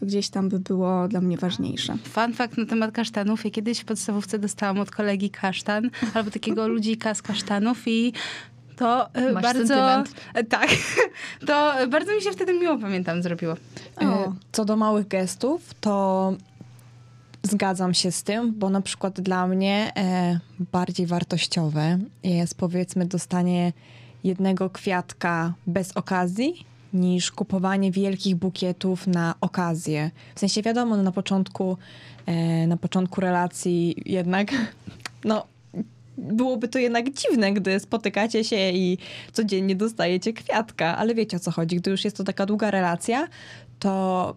gdzieś 0.03 0.29
tam 0.29 0.49
by 0.49 0.59
było 0.59 1.09
dla 1.09 1.21
mnie 1.21 1.37
ważniejsze. 1.37 1.97
Fun 2.05 2.33
fact 2.35 2.59
na 2.59 2.67
temat 2.67 2.93
kasztanów. 2.93 3.45
Ja 3.45 3.51
kiedyś 3.51 3.79
w 3.81 3.85
podstawówce 3.85 4.39
dostałam 4.39 4.81
od 4.81 4.91
kolegi 4.91 5.31
kasztan, 5.31 5.91
albo 6.15 6.31
takiego 6.31 6.69
ludzika 6.69 7.15
z 7.15 7.23
kasztanów 7.23 7.83
i 7.87 8.13
to 8.77 9.15
e, 9.15 9.33
Masz 9.33 9.43
bardzo... 9.43 9.67
sentyment. 9.67 10.15
e, 10.35 10.45
Tak. 10.45 10.69
To 11.47 11.73
bardzo 11.91 12.15
mi 12.17 12.23
się 12.23 12.31
wtedy 12.31 12.55
miło, 12.55 12.79
pamiętam, 12.79 13.23
zrobiło. 13.23 13.55
O. 13.97 14.05
E, 14.05 14.35
Co 14.53 14.65
do 14.65 14.77
małych 14.77 15.09
gestów, 15.09 15.75
to 15.81 16.33
zgadzam 17.43 17.95
się 17.95 18.13
z 18.13 18.23
tym, 18.23 18.55
bo 18.59 18.71
na 18.71 18.81
przykład 18.81 19.21
dla 19.21 19.47
mnie 19.47 19.93
e, 19.97 20.39
bardziej 20.73 21.07
wartościowe 21.07 21.99
jest 22.23 22.55
powiedzmy 22.55 23.07
dostanie 23.07 23.73
jednego 24.25 24.71
kwiatka 24.71 25.53
bez 25.67 25.93
okazji 25.97 26.67
niż 26.93 27.33
kupowanie 27.33 27.91
wielkich 27.91 28.37
bukietów 28.37 29.07
na 29.07 29.35
okazję. 29.41 30.11
W 30.35 30.41
sensie 30.41 30.63
wiadomo, 30.63 30.97
no 30.97 31.03
na 31.03 31.13
początku, 31.13 31.77
e, 32.27 32.67
na 32.67 32.77
początku 32.77 33.21
relacji 33.21 34.03
jednak 34.07 34.53
no 35.25 35.47
byłoby 36.19 36.69
to 36.69 36.79
jednak 36.79 37.11
dziwne, 37.11 37.53
gdy 37.53 37.81
spotykacie 37.81 38.45
się 38.45 38.71
i 38.71 38.99
codziennie 39.33 39.77
dostajecie 39.77 40.33
kwiatka, 40.33 40.97
ale 40.97 41.15
wiecie 41.15 41.37
o 41.37 41.41
co 41.41 41.51
chodzi. 41.51 41.77
Gdy 41.77 41.91
już 41.91 42.05
jest 42.05 42.17
to 42.17 42.25
taka 42.25 42.47
długa 42.47 42.71
relacja, 42.71 43.29
to 43.79 44.35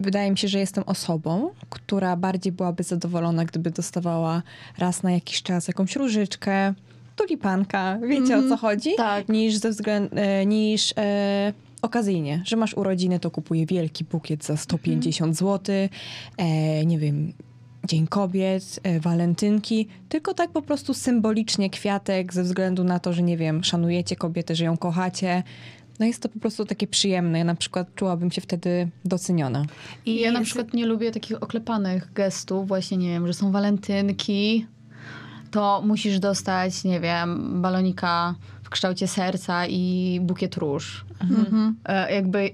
wydaje 0.00 0.30
mi 0.30 0.38
się, 0.38 0.48
że 0.48 0.58
jestem 0.58 0.84
osobą, 0.86 1.50
która 1.70 2.16
bardziej 2.16 2.52
byłaby 2.52 2.82
zadowolona, 2.82 3.44
gdyby 3.44 3.70
dostawała 3.70 4.42
raz 4.78 5.02
na 5.02 5.12
jakiś 5.12 5.42
czas 5.42 5.68
jakąś 5.68 5.96
różyczkę, 5.96 6.74
tulipanka, 7.16 7.98
wiecie 8.08 8.38
o 8.38 8.48
co 8.48 8.56
chodzi? 8.56 8.90
Tak. 8.96 9.28
Niż 9.28 9.56
ze 9.56 9.70
względu, 9.70 10.16
e, 10.16 10.46
niż 10.46 10.94
e, 10.96 11.52
okazyjnie, 11.82 12.42
że 12.46 12.56
masz 12.56 12.74
urodziny, 12.74 13.20
to 13.20 13.30
kupuję 13.30 13.66
wielki 13.66 14.04
bukiet 14.04 14.44
za 14.44 14.56
150 14.56 15.36
zł, 15.36 15.74
e, 16.36 16.86
nie 16.86 16.98
wiem, 16.98 17.32
Dzień 17.88 18.06
Kobiet, 18.06 18.80
e, 18.82 19.00
walentynki, 19.00 19.88
tylko 20.08 20.34
tak 20.34 20.50
po 20.50 20.62
prostu 20.62 20.94
symbolicznie 20.94 21.70
kwiatek 21.70 22.34
ze 22.34 22.42
względu 22.42 22.84
na 22.84 22.98
to, 22.98 23.12
że 23.12 23.22
nie 23.22 23.36
wiem, 23.36 23.64
szanujecie 23.64 24.16
kobietę, 24.16 24.54
że 24.54 24.64
ją 24.64 24.76
kochacie. 24.76 25.42
No 26.00 26.06
jest 26.06 26.22
to 26.22 26.28
po 26.28 26.38
prostu 26.38 26.64
takie 26.64 26.86
przyjemne. 26.86 27.38
Ja 27.38 27.44
na 27.44 27.54
przykład 27.54 27.94
czułabym 27.94 28.30
się 28.30 28.40
wtedy 28.40 28.88
doceniona. 29.04 29.64
I 30.06 30.20
ja 30.20 30.32
na 30.32 30.40
przykład 30.40 30.74
nie 30.74 30.86
lubię 30.86 31.10
takich 31.10 31.42
oklepanych 31.42 32.12
gestów, 32.12 32.68
właśnie 32.68 32.96
nie 32.96 33.08
wiem, 33.08 33.26
że 33.26 33.34
są 33.34 33.52
walentynki, 33.52 34.66
to 35.54 35.82
musisz 35.86 36.18
dostać, 36.18 36.84
nie 36.84 37.00
wiem, 37.00 37.62
balonika 37.62 38.34
w 38.62 38.70
kształcie 38.70 39.08
serca 39.08 39.66
i 39.66 40.18
bukiet 40.22 40.56
róż. 40.56 41.04
E, 41.84 42.14
jakby 42.14 42.50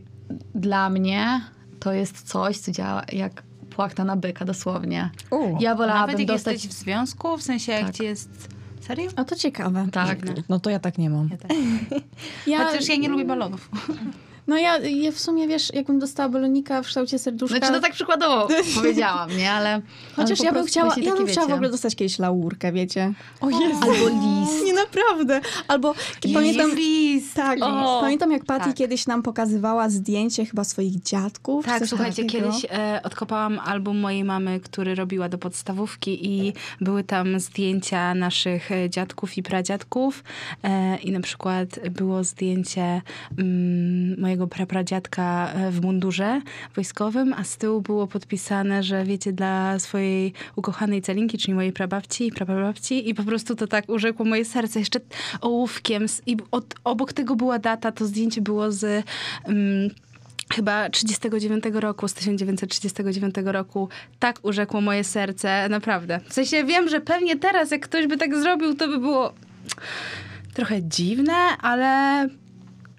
dla 0.55 0.91
mnie 0.91 1.41
to 1.79 1.93
jest 1.93 2.23
coś, 2.23 2.59
co 2.59 2.73
działa 2.73 3.03
jak 3.13 3.43
płachta 3.71 4.05
na 4.05 4.17
byka 4.17 4.45
dosłownie. 4.45 5.11
Ja 5.61 5.75
wolałabym 5.75 6.01
Nawet 6.01 6.19
jak 6.19 6.29
dostać... 6.29 6.53
jesteś 6.55 6.71
w 6.71 6.79
związku, 6.79 7.37
w 7.37 7.43
sensie 7.43 7.73
jak 7.73 7.87
Tak. 7.87 7.95
ci 7.95 8.05
jest... 8.05 8.49
Serio? 8.81 9.11
A 9.17 9.25
to 9.25 9.37
ciekawe. 9.37 9.87
Tak. 9.93 10.19
No 10.49 10.61
to 10.61 10.71
ja 10.71 10.79
tak 10.79 10.99
nie 10.99 11.11
mam. 11.11 11.29
Ja 11.29 11.37
tak. 11.37 11.51
Ja, 12.47 12.65
Chociaż 12.65 12.89
ja 12.89 12.97
nie 12.97 13.09
lubię 13.09 13.25
balonów. 13.25 13.71
No 14.51 14.59
ja, 14.59 14.79
ja 14.79 15.13
w 15.13 15.19
sumie, 15.19 15.49
wiesz, 15.49 15.75
jakbym 15.75 15.99
dostała 15.99 16.29
balonika 16.29 16.83
w 16.83 16.87
kształcie 16.87 17.19
serduszka... 17.19 17.59
Znaczy, 17.59 17.73
no 17.73 17.81
tak 17.81 17.93
przykładowo 17.93 18.49
powiedziałam, 18.77 19.37
nie? 19.37 19.53
Ale... 19.53 19.83
Chociaż 20.17 20.41
ale 20.41 20.47
ja 20.47 20.53
bym 20.53 20.67
chciała, 20.67 20.95
ja 21.03 21.17
bym 21.17 21.27
chciała 21.27 21.47
w 21.47 21.53
ogóle 21.53 21.71
dostać 21.71 21.97
kiedyś 21.97 22.19
laurkę, 22.19 22.73
wiecie? 22.73 23.13
O 23.41 23.51
Jezu! 23.51 23.83
Albo 23.83 24.09
list. 24.09 24.65
Nie, 24.65 24.73
naprawdę. 24.73 25.41
Albo 25.69 25.95
pamiętam... 26.35 26.71
List. 26.75 27.35
Tak, 27.35 27.59
O, 27.63 28.01
pamiętam 28.01 28.33
jak 28.33 28.45
Patty 28.45 28.65
tak. 28.65 28.77
kiedyś 28.77 29.07
nam 29.07 29.23
pokazywała 29.23 29.89
zdjęcie 29.89 30.47
chyba 30.47 30.65
swoich 30.65 31.03
dziadków. 31.03 31.65
Tak, 31.65 31.87
słuchajcie, 31.87 32.25
takiego. 32.25 32.47
kiedyś 32.47 32.67
e, 32.71 33.01
odkopałam 33.03 33.59
album 33.59 33.99
mojej 33.99 34.25
mamy, 34.25 34.61
który 34.61 34.95
robiła 34.95 35.29
do 35.29 35.39
podstawówki 35.39 36.29
i 36.29 36.53
były 36.81 37.05
tam 37.05 37.41
zdjęcia 37.41 38.15
naszych 38.15 38.73
e, 38.73 38.91
dziadków 38.91 39.39
i 39.39 39.43
pradziadków 39.43 40.25
e, 40.63 40.97
i 40.97 41.13
na 41.13 41.21
przykład 41.21 41.89
było 41.89 42.25
zdjęcie 42.25 43.03
mm, 43.39 44.21
mojego 44.21 44.40
prapradziadka 44.47 45.53
e, 45.53 45.71
w 45.71 45.83
mundurze 45.83 46.41
wojskowym, 46.75 47.33
a 47.33 47.45
z 47.45 47.57
tyłu 47.57 47.81
było 47.81 48.07
podpisane, 48.07 48.83
że 48.83 49.05
wiecie, 49.05 49.33
dla 49.33 49.79
swojej 49.79 50.33
ukochanej 50.57 51.03
Celinki, 51.03 51.39
czyli 51.39 51.55
mojej 51.55 51.73
prababci 51.73 52.27
i 52.27 52.33
praprababci 52.33 53.09
i 53.09 53.15
po 53.15 53.23
prostu 53.23 53.57
to 53.57 53.67
tak 53.67 53.89
urzekło 53.89 54.25
moje 54.25 54.45
serce 54.45 54.79
jeszcze 54.79 55.01
ołówkiem 55.41 56.07
i 56.27 56.37
od, 56.51 56.75
obok 56.85 57.13
tego 57.13 57.37
była 57.37 57.59
data, 57.59 57.93
to 57.93 58.07
zdjęcie 58.07 58.41
było 58.41 58.73
z... 58.73 59.05
Mm, 59.45 59.91
chyba 60.53 60.91
39 60.91 61.65
roku, 61.73 62.09
z 62.09 62.15
1939 62.15 63.35
roku, 63.45 63.89
tak 64.19 64.39
urzekło 64.43 64.81
moje 64.81 65.05
serce, 65.05 65.69
naprawdę. 65.69 66.21
W 66.29 66.35
sensie 66.35 66.65
wiem, 66.65 66.89
że 66.89 67.01
pewnie 67.01 67.37
teraz, 67.37 67.71
jak 67.71 67.81
ktoś 67.81 68.07
by 68.07 68.17
tak 68.17 68.37
zrobił, 68.37 68.75
to 68.75 68.89
by 68.89 68.99
było 68.99 69.33
trochę 70.55 70.83
dziwne, 70.83 71.33
ale 71.61 72.29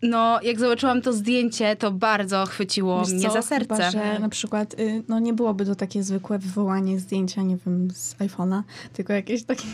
no, 0.03 0.39
jak 0.43 0.59
zobaczyłam 0.59 1.01
to 1.01 1.13
zdjęcie, 1.13 1.75
to 1.75 1.91
bardzo 1.91 2.45
chwyciło 2.45 2.99
Wiesz 2.99 3.13
mnie 3.13 3.27
co? 3.27 3.33
za 3.33 3.41
serce. 3.41 3.75
Chyba, 3.75 3.91
że 3.91 4.19
na 4.19 4.29
przykład, 4.29 4.79
y, 4.79 5.03
no 5.07 5.19
nie 5.19 5.33
byłoby 5.33 5.65
to 5.65 5.75
takie 5.75 6.03
zwykłe 6.03 6.39
wywołanie 6.39 6.99
zdjęcia, 6.99 7.41
nie 7.41 7.57
wiem, 7.65 7.91
z 7.93 8.15
iPhone'a, 8.15 8.61
tylko 8.93 9.13
jakieś 9.13 9.43
takie 9.43 9.67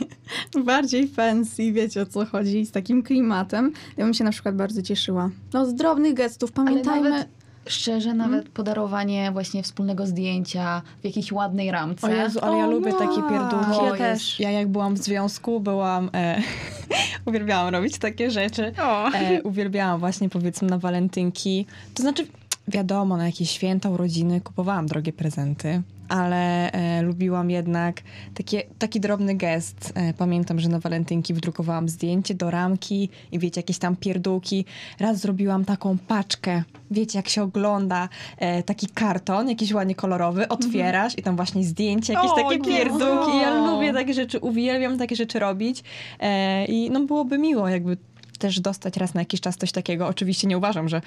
bardziej 0.66 1.08
fancy, 1.08 1.72
wiecie 1.72 2.02
o 2.02 2.06
co 2.06 2.26
chodzi, 2.26 2.66
z 2.66 2.72
takim 2.72 3.04
klimatem. 3.04 3.72
Ja 3.98 4.06
bym 4.06 4.14
się 4.14 4.24
na 4.24 4.32
przykład 4.32 4.56
bardzo 4.56 4.82
cieszyła. 4.82 5.30
No 5.54 5.66
z 5.66 5.76
drobnych 5.76 6.14
gestów, 6.14 6.52
pamiętajmy... 6.52 7.10
nawet 7.10 7.28
Szczerze, 7.70 8.14
nawet 8.14 8.50
podarowanie 8.50 9.32
właśnie 9.32 9.64
wspólnego 9.64 10.08
zdjęcia 10.08 10.82
w 11.02 11.06
jakiejś 11.06 11.32
ładnej 11.32 11.72
ramce. 11.72 12.08
O 12.08 12.10
Jezu, 12.10 12.40
ale 12.42 12.58
ja 12.58 12.66
O, 12.66 12.72
lubię 12.72 12.94
takie 12.94 13.22
tak. 13.22 13.30
pierdółki. 13.30 13.86
Ja 13.86 13.96
też. 13.98 14.40
Ja 14.40 14.52
jak 14.52 14.68
byłam 14.68 14.96
w 14.96 14.98
związku, 14.98 15.60
byłam... 15.60 16.10
E, 16.14 16.42
uwielbiałam 17.26 17.74
robić 17.74 17.98
takie 17.98 18.32
rzeczy. 18.32 18.74
O. 18.82 19.12
E, 19.14 19.44
uwielbiałam 19.44 20.00
właśnie 20.00 20.30
powiedzmy 20.30 20.68
na 20.68 20.78
walentynki. 20.78 21.66
To 21.94 22.02
znaczy, 22.02 22.28
wiadomo, 22.68 23.18
na 23.18 23.26
jakieś 23.26 23.52
święta, 23.52 23.90
urodziny 23.90 24.42
kupowałam 24.42 24.88
drogie 24.88 25.14
prezenty, 25.14 25.82
ale 26.10 26.72
e, 26.72 27.02
lubiłam 27.02 27.50
jednak 27.50 28.02
takie, 28.34 28.64
taki 28.80 29.00
drobny 29.00 29.36
gest. 29.36 29.94
E, 29.96 30.14
pamiętam, 30.14 30.60
że 30.60 30.70
na 30.70 30.80
walentynki 30.80 31.34
wydrukowałam 31.34 31.90
zdjęcie 31.90 32.36
do 32.36 32.52
ramki 32.52 33.10
i 33.32 33.40
wiecie, 33.40 33.60
jakieś 33.60 33.78
tam 33.78 33.96
pierdółki. 33.96 34.66
Raz 35.00 35.20
zrobiłam 35.20 35.66
taką 35.66 35.98
paczkę, 35.98 36.64
wiecie, 36.92 37.20
jak 37.20 37.30
się 37.30 37.44
ogląda 37.44 38.10
e, 38.38 38.64
taki 38.64 38.88
karton, 38.88 39.50
jakiś 39.50 39.74
ładnie 39.74 39.96
kolorowy, 39.96 40.48
otwierasz 40.48 41.18
i 41.18 41.22
tam 41.22 41.36
właśnie 41.36 41.64
zdjęcie, 41.64 42.14
jakieś 42.14 42.32
O, 42.32 42.36
takie 42.36 42.60
pierdółki. 42.60 43.38
Ja 43.42 43.72
lubię 43.72 43.94
takie 43.94 44.14
rzeczy, 44.14 44.40
uwielbiam 44.40 44.98
takie 44.98 45.16
rzeczy 45.16 45.40
robić 45.40 45.84
e, 46.20 46.66
i 46.66 46.92
no 46.92 47.06
byłoby 47.06 47.38
miło 47.38 47.70
jakby 47.70 47.98
też 48.38 48.60
dostać 48.60 48.98
raz 48.98 49.14
na 49.14 49.22
jakiś 49.22 49.42
czas 49.42 49.58
coś 49.58 49.72
takiego. 49.72 50.08
Oczywiście 50.08 50.48
nie 50.48 50.58
uważam, 50.58 50.90
że 50.90 51.02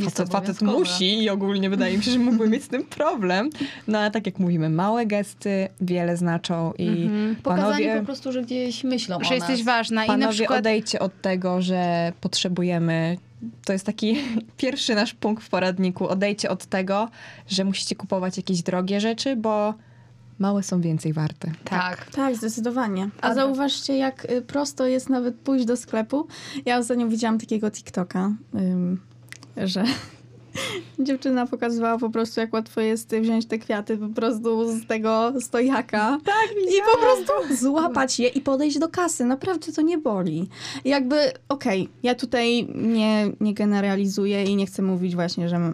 facet, 0.00 0.28
facet 0.28 0.62
musi 0.62 1.22
i 1.22 1.30
ogólnie 1.30 1.70
wydaje 1.70 1.98
mi 1.98 2.04
się, 2.04 2.10
że 2.10 2.18
mógłby 2.18 2.48
mieć 2.48 2.64
z 2.64 2.68
tym 2.68 2.84
problem. 2.84 3.50
No 3.88 3.98
ale 3.98 4.10
tak 4.10 4.26
jak 4.26 4.38
mówimy, 4.38 4.68
małe 4.70 5.06
gesty 5.06 5.68
wiele 5.80 6.16
znaczą 6.16 6.72
i 6.78 7.10
Pokazanie 7.42 7.72
panowie, 7.72 8.00
po 8.00 8.06
prostu, 8.06 8.32
że 8.32 8.42
gdzieś 8.42 8.84
myślą 8.84 9.18
Że 9.22 9.30
o 9.30 9.34
jesteś 9.34 9.64
ważna 9.64 10.04
i 10.04 10.08
na 10.08 10.14
panowie 10.14 10.34
przykład... 10.34 10.58
odejdźcie 10.58 11.00
od 11.00 11.20
tego, 11.20 11.62
że 11.62 12.12
potrzebujemy 12.20 13.16
to 13.64 13.72
jest 13.72 13.86
taki 13.86 14.16
pierwszy 14.56 14.94
nasz 14.94 15.14
punkt 15.14 15.44
w 15.44 15.48
poradniku. 15.48 16.08
Odejdźcie 16.08 16.50
od 16.50 16.66
tego, 16.66 17.08
że 17.48 17.64
musicie 17.64 17.96
kupować 17.96 18.36
jakieś 18.36 18.62
drogie 18.62 19.00
rzeczy, 19.00 19.36
bo 19.36 19.74
małe 20.38 20.62
są 20.62 20.80
więcej 20.80 21.12
warte. 21.12 21.50
Tak. 21.64 22.10
Tak, 22.10 22.36
zdecydowanie. 22.36 23.08
A 23.20 23.24
Ale- 23.24 23.34
zauważcie, 23.34 23.96
jak 23.96 24.30
y, 24.30 24.42
prosto 24.42 24.86
jest 24.86 25.08
nawet 25.08 25.34
pójść 25.34 25.64
do 25.64 25.76
sklepu. 25.76 26.26
Ja 26.66 26.78
ostatnio 26.78 27.08
widziałam 27.08 27.38
takiego 27.38 27.70
TikToka, 27.70 28.32
ym, 28.54 29.00
że 29.56 29.84
dziewczyna 30.98 31.46
pokazywała 31.46 31.98
po 31.98 32.10
prostu, 32.10 32.40
jak 32.40 32.52
łatwo 32.52 32.80
jest 32.80 33.16
wziąć 33.16 33.46
te 33.46 33.58
kwiaty 33.58 33.96
po 33.96 34.08
prostu 34.08 34.78
z 34.78 34.86
tego 34.86 35.32
stojaka. 35.40 36.18
Tak, 36.24 36.48
I 36.52 36.92
po 36.94 36.98
prostu 36.98 37.54
złapać 37.56 38.20
je 38.20 38.28
i 38.28 38.40
podejść 38.40 38.78
do 38.78 38.88
kasy. 38.88 39.24
Naprawdę 39.24 39.72
to 39.72 39.82
nie 39.82 39.98
boli. 39.98 40.48
I 40.84 40.88
Jakby, 40.88 41.16
okej, 41.48 41.88
ja 42.02 42.14
tutaj 42.14 42.68
nie, 42.74 43.30
nie 43.40 43.54
generalizuję 43.54 44.44
i 44.44 44.56
nie 44.56 44.66
chcę 44.66 44.82
mówić 44.82 45.14
właśnie, 45.14 45.48
że, 45.48 45.72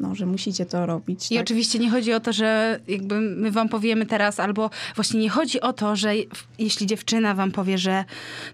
no, 0.00 0.14
że 0.14 0.26
musicie 0.26 0.66
to 0.66 0.86
robić. 0.86 1.32
I 1.32 1.34
tak. 1.34 1.44
oczywiście 1.44 1.78
nie 1.78 1.90
chodzi 1.90 2.12
o 2.12 2.20
to, 2.20 2.32
że 2.32 2.80
jakby 2.88 3.20
my 3.20 3.50
wam 3.50 3.68
powiemy 3.68 4.06
teraz, 4.06 4.40
albo 4.40 4.70
właśnie 4.94 5.20
nie 5.20 5.30
chodzi 5.30 5.60
o 5.60 5.72
to, 5.72 5.96
że 5.96 6.12
jeśli 6.58 6.86
dziewczyna 6.86 7.34
wam 7.34 7.50
powie, 7.50 7.78
że 7.78 8.04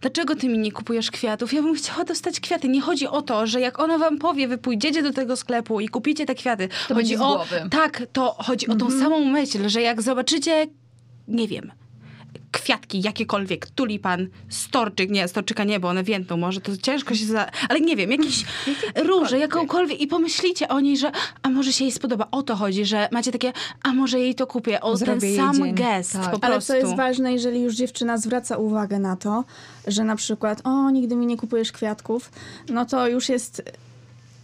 dlaczego 0.00 0.36
ty 0.36 0.48
mi 0.48 0.58
nie 0.58 0.72
kupujesz 0.72 1.10
kwiatów, 1.10 1.52
ja 1.52 1.62
bym 1.62 1.74
chciała 1.74 2.04
dostać 2.04 2.40
kwiaty. 2.40 2.68
Nie 2.68 2.80
chodzi 2.80 3.06
o 3.06 3.22
to, 3.22 3.46
że 3.46 3.60
jak 3.60 3.80
ona 3.80 3.98
wam 3.98 4.18
powie, 4.18 4.48
wy 4.48 4.58
pójdziecie 4.58 5.02
do 5.02 5.12
tego 5.12 5.36
sklepu 5.36 5.80
i 5.80 5.88
kupicie 5.88 6.26
te 6.26 6.34
kwiaty. 6.34 6.68
To 6.88 6.94
chodzi 6.94 7.16
o 7.16 7.18
głowy. 7.18 7.68
Tak, 7.70 8.02
to 8.12 8.36
chodzi 8.38 8.68
o 8.68 8.74
tą 8.74 8.90
samą 8.90 9.24
myśl, 9.24 9.68
że 9.68 9.82
jak 9.82 10.02
zobaczycie, 10.02 10.66
nie 11.28 11.48
wiem, 11.48 11.72
kwiatki 12.60 13.02
jakiekolwiek, 13.02 13.66
tulipan, 13.66 14.28
storczyk, 14.48 15.10
nie, 15.10 15.28
storczyka 15.28 15.64
nie, 15.64 15.80
bo 15.80 15.88
one 15.88 16.04
więdną, 16.04 16.36
może 16.36 16.60
to 16.60 16.76
ciężko 16.76 17.14
się 17.14 17.24
za... 17.24 17.46
Ale 17.68 17.80
nie 17.80 17.96
wiem, 17.96 18.10
jakieś 18.10 18.44
róże, 18.96 19.38
jakąkolwiek 19.38 20.00
i 20.00 20.06
pomyślicie 20.06 20.68
o 20.68 20.80
niej, 20.80 20.96
że 20.96 21.12
a 21.42 21.48
może 21.50 21.72
się 21.72 21.84
jej 21.84 21.92
spodoba. 21.92 22.28
O 22.30 22.42
to 22.42 22.56
chodzi, 22.56 22.84
że 22.84 23.08
macie 23.12 23.32
takie, 23.32 23.52
a 23.82 23.92
może 23.92 24.20
jej 24.20 24.34
to 24.34 24.46
kupię. 24.46 24.80
O 24.80 24.96
Zrobię 24.96 25.20
ten 25.20 25.36
sam 25.36 25.56
dzień. 25.56 25.74
gest 25.74 26.12
Tak. 26.12 26.22
po 26.30 26.38
Ale 26.44 26.54
prostu. 26.54 26.72
co 26.72 26.76
jest 26.78 26.96
ważne, 26.96 27.32
jeżeli 27.32 27.62
już 27.62 27.74
dziewczyna 27.74 28.18
zwraca 28.18 28.56
uwagę 28.56 28.98
na 28.98 29.16
to, 29.16 29.44
że 29.86 30.04
na 30.04 30.16
przykład, 30.16 30.60
o, 30.64 30.90
nigdy 30.90 31.16
mi 31.16 31.26
nie 31.26 31.36
kupujesz 31.36 31.72
kwiatków, 31.72 32.30
no 32.68 32.84
to 32.86 33.08
już 33.08 33.28
jest 33.28 33.62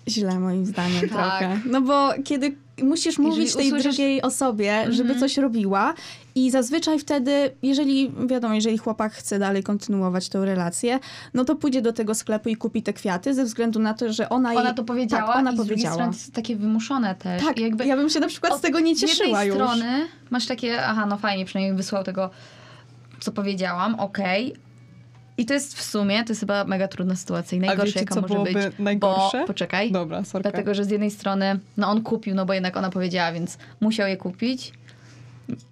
źle 0.09 0.41
moim 0.41 0.67
zdaniem 0.67 1.01
Tak. 1.01 1.09
trochę. 1.11 1.61
No 1.67 1.81
bo 1.81 2.11
kiedy 2.25 2.57
musisz 2.83 3.19
mówić 3.19 3.55
tej 3.55 3.71
usłyszysz- 3.73 3.83
drugiej 3.83 4.23
osobie, 4.23 4.87
żeby 4.89 5.15
coś 5.21 5.37
robiła 5.37 5.95
i 6.35 6.51
zazwyczaj 6.51 6.99
wtedy, 6.99 7.51
jeżeli, 7.63 8.13
wiadomo, 8.27 8.55
jeżeli 8.55 8.79
chłopak 8.79 9.13
chce 9.13 9.39
dalej 9.39 9.63
kontynuować 9.63 10.29
tę 10.29 10.45
relację, 10.45 10.99
no 11.35 11.45
to 11.45 11.57
pójdzie 11.57 11.83
do 11.83 11.93
tego 11.93 12.15
sklepu 12.15 12.49
i 12.49 12.57
kupi 12.57 12.83
te 12.83 12.93
kwiaty 12.93 13.35
ze 13.35 13.45
względu 13.45 13.79
na 13.79 13.95
to, 13.95 14.13
że 14.13 14.29
ona 14.29 14.53
jej... 14.53 14.63
Ona 14.63 14.75
to 14.75 14.85
powiedziała 14.85 15.27
tak, 15.27 15.37
ona 15.37 15.51
i 15.51 15.55
z 15.55 15.57
drugiej 15.57 15.69
powiedziała. 15.75 15.95
strony 15.95 16.13
to 16.13 16.19
jest 16.19 16.35
takie 16.35 16.57
wymuszone 16.57 17.15
też. 17.15 17.43
Tak, 17.45 17.59
I 17.59 17.63
jakby 17.63 17.87
ja 17.87 17.97
bym 17.97 18.09
się 18.11 18.21
na 18.21 18.29
przykład 18.29 18.59
z 18.59 18.61
tego 18.61 18.81
nie 18.81 18.97
cieszyła 18.97 19.45
jednej 19.45 19.47
już. 19.47 19.57
strony 19.57 20.07
masz 20.31 20.47
takie, 20.47 20.85
aha, 20.87 21.07
no 21.07 21.19
fajnie, 21.19 21.45
przynajmniej 21.45 21.77
wysłał 21.77 22.05
tego, 22.05 22.31
co 23.21 23.33
powiedziałam, 23.33 23.95
okej. 23.95 24.55
I 25.41 25.45
to 25.47 25.55
jest 25.55 25.79
w 25.79 25.83
sumie, 25.83 26.25
to 26.25 26.31
jest 26.31 26.41
chyba 26.41 26.65
mega 26.65 26.89
trudna 26.89 27.17
sytuacja 27.17 27.59
i 27.59 27.61
najgorsza, 27.61 27.85
wiecie, 27.85 28.01
jaka 28.01 28.15
co 28.15 28.21
może 28.21 28.53
być. 28.53 28.57
najgorsze? 28.79 29.41
Bo, 29.41 29.47
poczekaj. 29.47 29.93
Dobra, 29.93 30.25
sorka. 30.25 30.51
Dlatego, 30.51 30.75
że 30.75 30.85
z 30.85 30.91
jednej 30.91 31.11
strony, 31.11 31.59
no 31.77 31.89
on 31.89 32.03
kupił, 32.03 32.35
no 32.35 32.47
bo 32.47 32.53
jednak 32.53 32.77
ona 32.77 32.91
powiedziała, 32.91 33.33
więc 33.33 33.59
musiał 33.81 34.09
je 34.09 34.17
kupić 34.17 34.73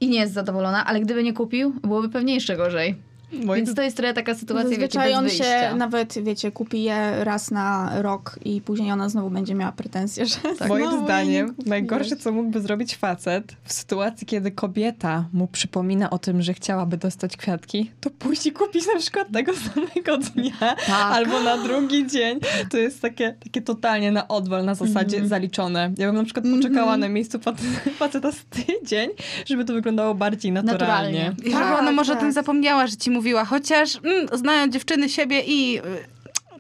i 0.01 0.09
nie 0.09 0.21
jest 0.21 0.33
zadowolona, 0.33 0.87
ale 0.87 1.01
gdyby 1.01 1.23
nie 1.23 1.33
kupił, 1.33 1.73
byłoby 1.83 2.09
pewnie 2.09 2.35
jeszcze 2.35 2.57
gorzej. 2.57 2.95
Moim 3.33 3.65
Więc 3.65 3.77
to 3.77 3.83
jest 3.83 3.97
trochę 3.97 4.15
taka 4.15 4.35
sytuacja, 4.35 4.71
wiecie, 4.71 4.81
Zazwyczaj 4.81 5.09
bez 5.09 5.19
on 5.19 5.25
wyjścia. 5.25 5.71
się 5.71 5.77
nawet, 5.77 6.25
wiecie, 6.25 6.53
kupi 6.53 6.83
je 6.83 7.25
raz 7.25 7.51
na 7.51 7.91
rok 8.03 8.39
i 8.45 8.61
później 8.61 8.93
ona 8.93 9.09
znowu 9.09 9.31
będzie 9.31 9.55
miała 9.55 9.73
pretensje, 9.73 10.27
że 10.27 10.37
Moim 10.69 10.83
znowu 10.87 10.97
jej 10.97 11.05
zdaniem 11.05 11.55
najgorsze, 11.67 12.17
co 12.17 12.33
mógłby 12.33 12.61
zrobić 12.61 12.97
facet 12.97 13.57
w 13.65 13.73
sytuacji, 13.73 14.27
kiedy 14.27 14.51
kobieta 14.51 15.25
mu 15.33 15.47
przypomina 15.47 16.11
o 16.11 16.19
tym, 16.19 16.43
że 16.43 16.55
chciałaby 16.55 16.97
dostać 16.97 17.37
kwiatki, 17.37 17.91
to 18.01 18.11
pójść 18.11 18.47
i 18.47 18.53
kupić 18.53 18.87
na 18.95 19.01
przykład 19.01 19.29
tego 19.33 19.53
samego 19.57 20.19
dnia 20.19 20.53
Tak. 20.61 20.79
albo 20.89 21.41
na 21.43 21.59
drugi 21.59 22.07
dzień. 22.07 22.41
To 22.71 22.77
jest 22.79 23.03
takie, 23.03 23.35
takie 23.45 23.63
totalnie 23.63 24.13
na 24.13 24.29
odwal, 24.29 24.65
na 24.65 24.75
zasadzie 24.75 25.17
Mhm. 25.17 25.29
zaliczone. 25.29 25.93
Ja 25.99 26.07
bym 26.07 26.17
na 26.17 26.25
przykład 26.25 26.45
poczekała 26.57 26.97
na 26.97 27.09
miejscu 27.09 27.39
fac- 27.39 27.91
faceta 27.99 28.33
z 28.33 28.45
tydzień, 28.45 29.11
żeby 29.47 29.65
to 29.65 29.73
wyglądało 29.73 30.15
bardziej 30.15 30.53
naturalnie. 30.53 30.79
Naturalnie. 30.79 31.33
Żeby 31.39 31.51
Tak, 31.51 31.79
ona 31.81 31.93
może 31.93 32.13
o 32.13 32.15
tak. 32.15 32.23
tym 32.25 32.33
zapomniała, 32.33 32.87
że 32.87 32.97
ci 32.97 33.11
mówiła, 33.19 33.45
chociaż 33.45 33.97
mm, 34.05 34.27
znając 34.33 34.73
dziewczyny 34.75 35.09
siebie 35.09 35.41
i 35.47 35.79
y, 35.79 35.83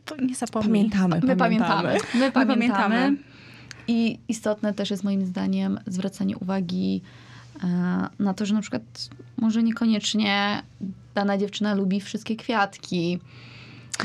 to 0.05 0.17
nie 0.17 0.35
zapomnij. 0.35 0.71
Pamiętamy, 0.91 1.21
My 1.25 1.37
pamiętamy. 1.37 1.99
My 2.15 2.33
pamiętamy. 2.33 2.47
pamiętamy. 2.55 3.17
I 3.89 4.19
istotne 4.29 4.75
też 4.75 4.91
jest 4.91 5.05
moim 5.05 5.27
zdaniem 5.27 5.81
zwracanie 5.87 6.37
uwagi 6.37 7.03
e, 7.65 7.67
na 8.19 8.35
to, 8.35 8.47
że 8.47 8.55
na 8.55 8.61
przykład 8.61 8.83
może 9.37 9.63
niekoniecznie 9.63 10.63
dana 11.15 11.39
dziewczyna 11.39 11.75
lubi 11.75 12.01
wszystkie 12.01 12.37
kwiatki. 12.37 13.19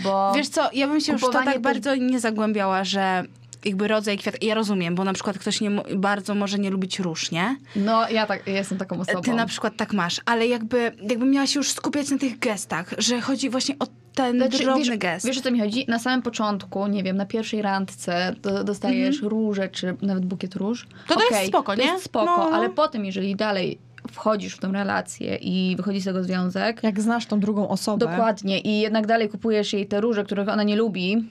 Bo 0.04 0.32
Wiesz 0.36 0.50
co, 0.50 0.70
ja 0.74 0.88
bym 0.88 1.02
się 1.02 1.14
już 1.14 1.22
to 1.22 1.30
tak 1.30 1.46
też- 1.46 1.60
bardzo 1.60 1.96
nie 1.96 2.20
zagłębiała, 2.20 2.84
że 2.84 3.24
jakby 3.66 3.88
rodzaj 3.88 4.18
kwiat. 4.18 4.44
Ja 4.44 4.56
rozumiem, 4.56 4.96
bo 4.96 5.04
na 5.04 5.14
przykład 5.14 5.38
ktoś 5.38 5.62
nie, 5.62 5.72
bardzo 5.96 6.36
może 6.36 6.60
nie 6.60 6.70
lubić 6.70 7.00
róż, 7.00 7.32
nie? 7.32 7.56
no 7.76 8.10
ja 8.10 8.26
tak 8.26 8.48
ja 8.48 8.54
jestem 8.54 8.78
taką 8.78 9.00
osobą. 9.00 9.22
Ty 9.22 9.34
na 9.34 9.46
przykład 9.46 9.78
tak 9.78 9.94
masz, 9.94 10.22
ale 10.26 10.48
jakby, 10.48 10.92
jakby 11.10 11.26
miałaś 11.26 11.54
się 11.54 11.60
już 11.60 11.72
skupiać 11.72 12.10
na 12.10 12.18
tych 12.18 12.40
gestach, 12.40 12.94
że 12.98 13.22
chodzi 13.22 13.50
właśnie 13.50 13.76
o 13.80 13.86
ten 14.16 14.38
Znaczy, 14.38 14.64
drobny 14.64 14.86
wiesz, 14.86 14.98
gest. 14.98 15.26
Wiesz 15.28 15.38
o 15.38 15.42
co 15.42 15.52
mi 15.52 15.60
chodzi? 15.60 15.86
Na 15.88 16.00
samym 16.00 16.22
początku, 16.22 16.88
nie 16.88 17.04
wiem, 17.04 17.18
na 17.18 17.26
pierwszej 17.26 17.62
randce 17.62 18.36
do, 18.42 18.64
dostajesz 18.64 19.22
róże, 19.22 19.70
czy 19.70 19.98
nawet 20.02 20.26
bukiet 20.26 20.56
róż. 20.56 20.88
To 21.08 21.16
to 21.16 21.22
jest 21.36 21.48
spoko, 21.48 21.76
to 21.76 21.82
nie? 21.82 21.88
jest 21.88 22.04
spoko, 22.06 22.26
No, 22.26 22.38
no. 22.50 22.56
ale 22.56 22.70
potem, 22.70 23.06
jeżeli 23.06 23.36
dalej 23.36 23.78
wchodzisz 24.12 24.56
w 24.56 24.60
tą 24.60 24.72
relację 24.72 25.36
i 25.36 25.76
wychodzi 25.76 26.02
z 26.02 26.06
tego 26.06 26.24
związek, 26.24 26.84
Jak 26.84 27.02
znasz 27.02 27.26
tą 27.26 27.40
drugą 27.40 27.68
osobę, 27.70 28.08
Dokładnie. 28.08 28.60
I 28.60 28.80
jednak 28.80 29.08
dalej 29.08 29.30
kupujesz 29.30 29.74
jej 29.74 29.88
te 29.88 30.02
róże, 30.02 30.24
których 30.24 30.50
ona 30.50 30.64
nie 30.64 30.76
lubi, 30.76 31.30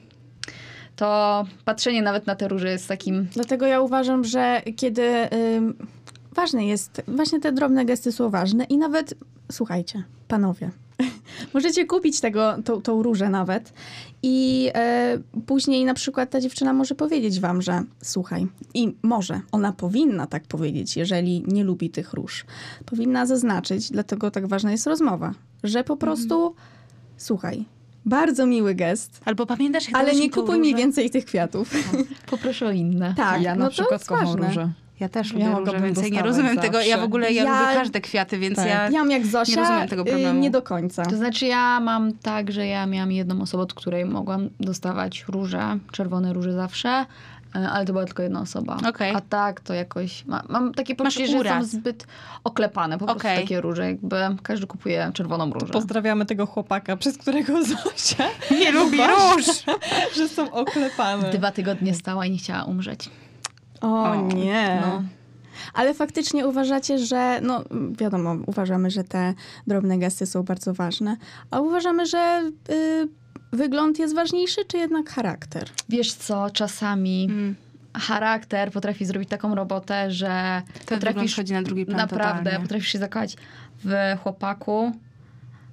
to 0.97 1.45
patrzenie 1.65 2.03
nawet 2.03 2.27
na 2.27 2.35
te 2.35 2.49
róże 2.49 2.71
jest 2.71 2.89
takim... 2.89 3.29
Dlatego 3.33 3.67
ja 3.67 3.81
uważam, 3.81 4.25
że 4.25 4.63
kiedy 4.77 5.03
ym, 5.03 5.75
ważne 6.33 6.67
jest, 6.67 7.03
właśnie 7.09 7.41
te 7.41 7.53
drobne 7.53 7.85
gesty 7.85 8.13
są 8.13 8.31
ważne 8.31 8.65
i 8.65 8.79
nawet, 8.79 9.15
słuchajcie, 9.53 10.05
panowie, 10.29 10.71
możecie 11.55 11.87
kupić 11.87 12.21
tego, 12.21 12.57
tą, 12.65 12.83
tą 12.83 13.03
różę 13.03 13.29
nawet 13.29 13.73
i 14.23 14.71
e, 14.75 15.19
później 15.47 15.85
na 15.85 15.95
przykład 15.95 16.31
ta 16.31 16.41
dziewczyna 16.41 16.73
może 16.73 16.95
powiedzieć 16.95 17.41
wam, 17.41 17.63
że 17.63 17.83
słuchaj, 18.03 18.47
i 18.75 18.97
może, 19.03 19.41
ona 19.53 19.73
powinna 19.73 20.27
tak 20.27 20.45
powiedzieć, 20.45 20.97
jeżeli 20.97 21.45
nie 21.47 21.65
lubi 21.65 21.91
tych 21.91 22.13
róż. 22.13 22.45
Powinna 22.87 23.27
zaznaczyć, 23.27 23.91
dlatego 23.91 24.31
tak 24.31 24.47
ważna 24.47 24.71
jest 24.73 24.87
rozmowa, 24.87 25.35
że 25.65 25.85
po 25.85 25.97
prostu, 25.97 26.55
słuchaj, 27.17 27.65
bardzo 28.05 28.47
miły 28.47 28.75
gest, 28.75 29.21
Albo 29.25 29.47
pamiętasz, 29.47 29.89
jak 29.89 29.97
ale 29.97 30.15
nie 30.15 30.31
kupuj 30.31 30.59
mi 30.61 30.75
więcej 30.75 31.11
tych 31.11 31.25
kwiatów. 31.25 31.71
Poproszę 32.31 32.67
o 32.67 32.71
inne. 32.71 33.15
Tak, 33.17 33.43
ja 33.43 33.55
no 33.55 33.61
na 33.61 33.67
to 33.67 33.73
przykład 33.73 34.05
kocham 34.05 34.27
ważne. 34.27 34.47
róże. 34.47 34.71
Ja 35.01 35.09
też 35.09 35.27
Ja 35.29 35.33
lubię 35.33 35.45
róże, 35.47 35.59
mogłabym 35.61 35.83
więc 35.83 36.03
ja 36.03 36.09
nie 36.09 36.23
rozumiem 36.23 36.59
tego. 36.59 36.79
Ja 36.79 36.85
w 36.85 36.89
zawsze. 36.89 37.05
ogóle, 37.05 37.33
ja, 37.33 37.45
Ja- 37.45 37.61
lubię 37.61 37.75
każde 37.75 38.01
kwiaty, 38.01 38.39
więc 38.39 38.57
Tak. 38.57 38.67
ja... 38.67 38.85
Ja 38.91 38.99
mam 38.99 39.11
jak 39.11 39.27
Zosia, 39.27 39.61
rozumiem 39.61 39.89
tego 39.89 40.03
y, 40.03 40.05
problemu. 40.07 40.41
nie 40.41 40.51
do 40.51 40.63
końca. 40.63 41.03
To 41.03 41.17
znaczy 41.17 41.47
ja 41.47 41.81
mam 41.81 42.13
tak, 42.13 42.53
że 42.53 42.67
ja 42.67 42.87
miałam 42.87 43.13
jedną 43.13 43.43
osobę, 43.43 43.63
od 43.63 43.75
której 43.75 44.05
mogłam 44.05 44.49
dostawać 44.61 45.25
róże, 45.29 45.79
czerwone 45.93 46.33
róże 46.33 46.53
zawsze, 46.53 47.07
ale 47.53 47.85
to 47.87 47.93
była 47.93 48.05
tylko 48.05 48.23
jedna 48.23 48.41
osoba. 48.41 48.77
Okej. 48.89 49.15
A 49.15 49.21
tak 49.21 49.61
to 49.61 49.75
jakoś... 49.75 50.25
Ma, 50.27 50.43
mam 50.49 50.75
takie 50.75 50.95
poczucie, 50.95 51.27
że 51.27 51.51
są 51.51 51.65
zbyt 51.65 52.07
oklepane, 52.45 52.99
po 52.99 53.05
prostu 53.05 53.23
takie 53.23 53.61
róże, 53.61 53.87
jakby 53.87 54.17
każdy 54.43 54.67
kupuje 54.67 55.11
czerwoną 55.15 55.51
różę. 55.51 55.73
Pozdrawiamy 55.73 56.27
tego 56.27 56.47
chłopaka, 56.47 56.97
przez 56.97 57.19
którego 57.19 57.63
Zosia 57.65 58.25
Nie 58.51 58.73
lubi 58.81 58.99
róż! 58.99 59.47
że 60.17 60.29
są 60.29 60.53
oklepane. 60.53 61.31
Dwa 61.31 61.51
tygodnie 61.51 61.95
stała 61.95 62.27
i 62.27 62.31
nie 62.31 62.39
chciała 62.39 62.65
umrzeć. 62.65 63.11
O, 63.81 64.05
O, 64.05 64.17
nie. 64.17 64.79
No. 64.87 65.03
Ale 65.75 65.95
faktycznie 65.95 66.47
uważacie, 66.47 66.99
że, 66.99 67.41
no 67.43 67.65
wiadomo, 67.99 68.37
uważamy, 68.47 68.91
że 68.91 69.05
te 69.05 69.35
drobne 69.67 69.99
gesty 69.99 70.27
są 70.27 70.43
bardzo 70.43 70.75
ważne, 70.75 71.17
a 71.51 71.61
uważamy, 71.61 72.07
że 72.07 72.51
y, 72.71 73.09
wygląd 73.53 73.99
jest 73.99 74.15
ważniejszy, 74.15 74.65
czy 74.65 74.77
jednak 74.79 75.11
charakter? 75.11 75.69
Wiesz 75.89 76.13
co, 76.15 76.51
czasami 76.51 77.25
Mm. 77.31 77.55
charakter 77.95 78.71
potrafi 78.73 79.05
zrobić 79.05 79.29
taką 79.29 79.55
robotę, 79.55 80.11
że 80.11 80.63
wygląd 80.73 80.87
potrafisz 81.05 81.37
chodzi 81.37 81.53
na 81.53 81.63
drugi 81.63 81.87
plan 81.87 81.97
naprawdę, 81.99 82.39
totalnie. 82.45 82.61
potrafisz 82.63 82.89
się 82.89 82.99
zakochać 82.99 83.37
w 83.85 83.95
chłopaku, 84.23 84.93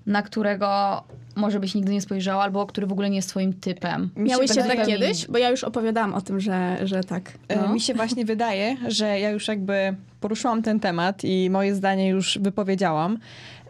na 0.06 0.22
którego 0.22 1.04
może 1.36 1.60
byś 1.60 1.76
nigdy 1.76 1.92
nie 1.94 2.02
spojrzała, 2.02 2.44
albo 2.44 2.66
który 2.66 2.88
w 2.88 2.92
ogóle 2.92 3.10
nie 3.10 3.16
jest 3.16 3.30
twoim 3.30 3.54
typem. 3.54 4.10
Mi 4.16 4.30
się 4.30 4.64
tak 4.64 4.86
kiedyś? 4.86 5.28
Bo 5.28 5.38
ja 5.38 5.50
już 5.50 5.64
opowiadałam 5.64 6.14
o 6.14 6.22
tym, 6.22 6.40
że, 6.40 6.78
że 6.84 7.04
tak. 7.04 7.32
E, 7.48 7.56
No. 7.62 7.74
Mi 7.74 7.82
się 7.82 7.94
właśnie 7.94 8.26
wydaje, 8.26 8.78
że 8.88 9.20
ja 9.20 9.30
już 9.30 9.48
jakby 9.48 9.96
poruszyłam 10.22 10.62
ten 10.62 10.80
temat 10.80 11.24
i 11.24 11.50
moje 11.50 11.76
zdanie 11.76 12.10
już 12.10 12.38
wypowiedziałam. 12.42 13.18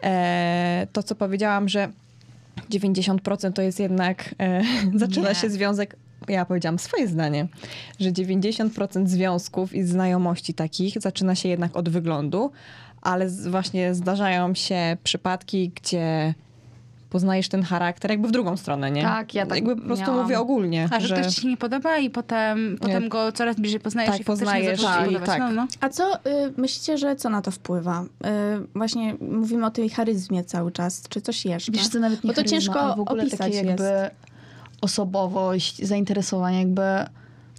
E, 0.02 0.86
to, 0.92 1.02
co 1.02 1.14
powiedziałam, 1.14 1.68
że 1.68 1.88
90% 2.70 3.52
to 3.52 3.62
jest 3.62 3.80
jednak, 3.80 4.34
e, 4.38 4.62
zaczyna 4.94 5.28
Nie. 5.28 5.34
się 5.34 5.50
związek, 5.50 5.96
ja 6.28 6.44
powiedziałam 6.44 6.78
swoje 6.78 7.08
zdanie, 7.08 7.48
że 8.00 8.12
90% 8.12 9.06
związków 9.06 9.74
i 9.74 9.82
znajomości 9.82 10.54
takich 10.54 11.00
zaczyna 11.00 11.34
się 11.34 11.48
jednak 11.48 11.76
od 11.76 11.88
wyglądu, 11.88 12.50
ale 13.02 13.28
właśnie 13.28 13.94
zdarzają 13.94 14.54
się 14.54 14.96
przypadki, 15.04 15.72
gdzie 15.82 16.34
poznajesz 17.10 17.48
ten 17.48 17.62
charakter 17.62 18.10
jakby 18.10 18.28
w 18.28 18.30
drugą 18.30 18.56
stronę, 18.56 18.90
nie? 18.90 19.02
Tak, 19.02 19.34
ja 19.34 19.46
tak 19.46 19.56
Jakby 19.56 19.76
po 19.76 19.82
prostu 19.82 20.06
miałam. 20.06 20.22
mówię 20.22 20.38
ogólnie, 20.40 20.88
A 20.92 21.00
że, 21.00 21.14
ktoś 21.20 21.34
ci 21.34 21.40
się 21.40 21.48
nie 21.48 21.56
podoba 21.56 21.98
i 21.98 22.10
potem, 22.10 22.78
potem 22.80 23.08
go 23.08 23.32
coraz 23.32 23.56
bliżej 23.56 23.80
poznajesz 23.80 24.10
Tak, 24.12 24.20
i 24.20 24.24
poznajesz 24.24 24.80
się 24.80 25.12
i 25.12 25.16
tak. 25.26 25.38
No, 25.38 25.50
no. 25.50 25.66
A 25.80 25.88
co 25.88 26.14
y, 26.16 26.18
myślicie, 26.56 26.98
że 26.98 27.16
co 27.16 27.30
na 27.30 27.42
to 27.42 27.50
wpływa? 27.50 28.02
Y, 28.02 28.26
właśnie 28.74 29.14
mówimy 29.20 29.66
o 29.66 29.70
tej 29.70 29.90
charyzmie 29.90 30.44
cały 30.44 30.72
czas. 30.72 31.02
Czy 31.08 31.20
coś 31.20 31.44
jeszcze? 31.44 31.72
Wiesz, 31.72 31.88
to 31.88 31.98
nawet 32.00 32.24
nie 32.24 32.28
Bo 32.28 32.34
to 32.34 32.40
charyzma, 32.40 32.58
ciężko 32.58 32.96
w 32.96 33.00
ogóle 33.00 33.22
opisać 33.22 33.38
takie 33.38 33.56
jakby 33.56 33.82
jest. 33.84 34.14
osobowość, 34.80 35.78
zainteresowanie, 35.86 36.58
jakby 36.58 36.82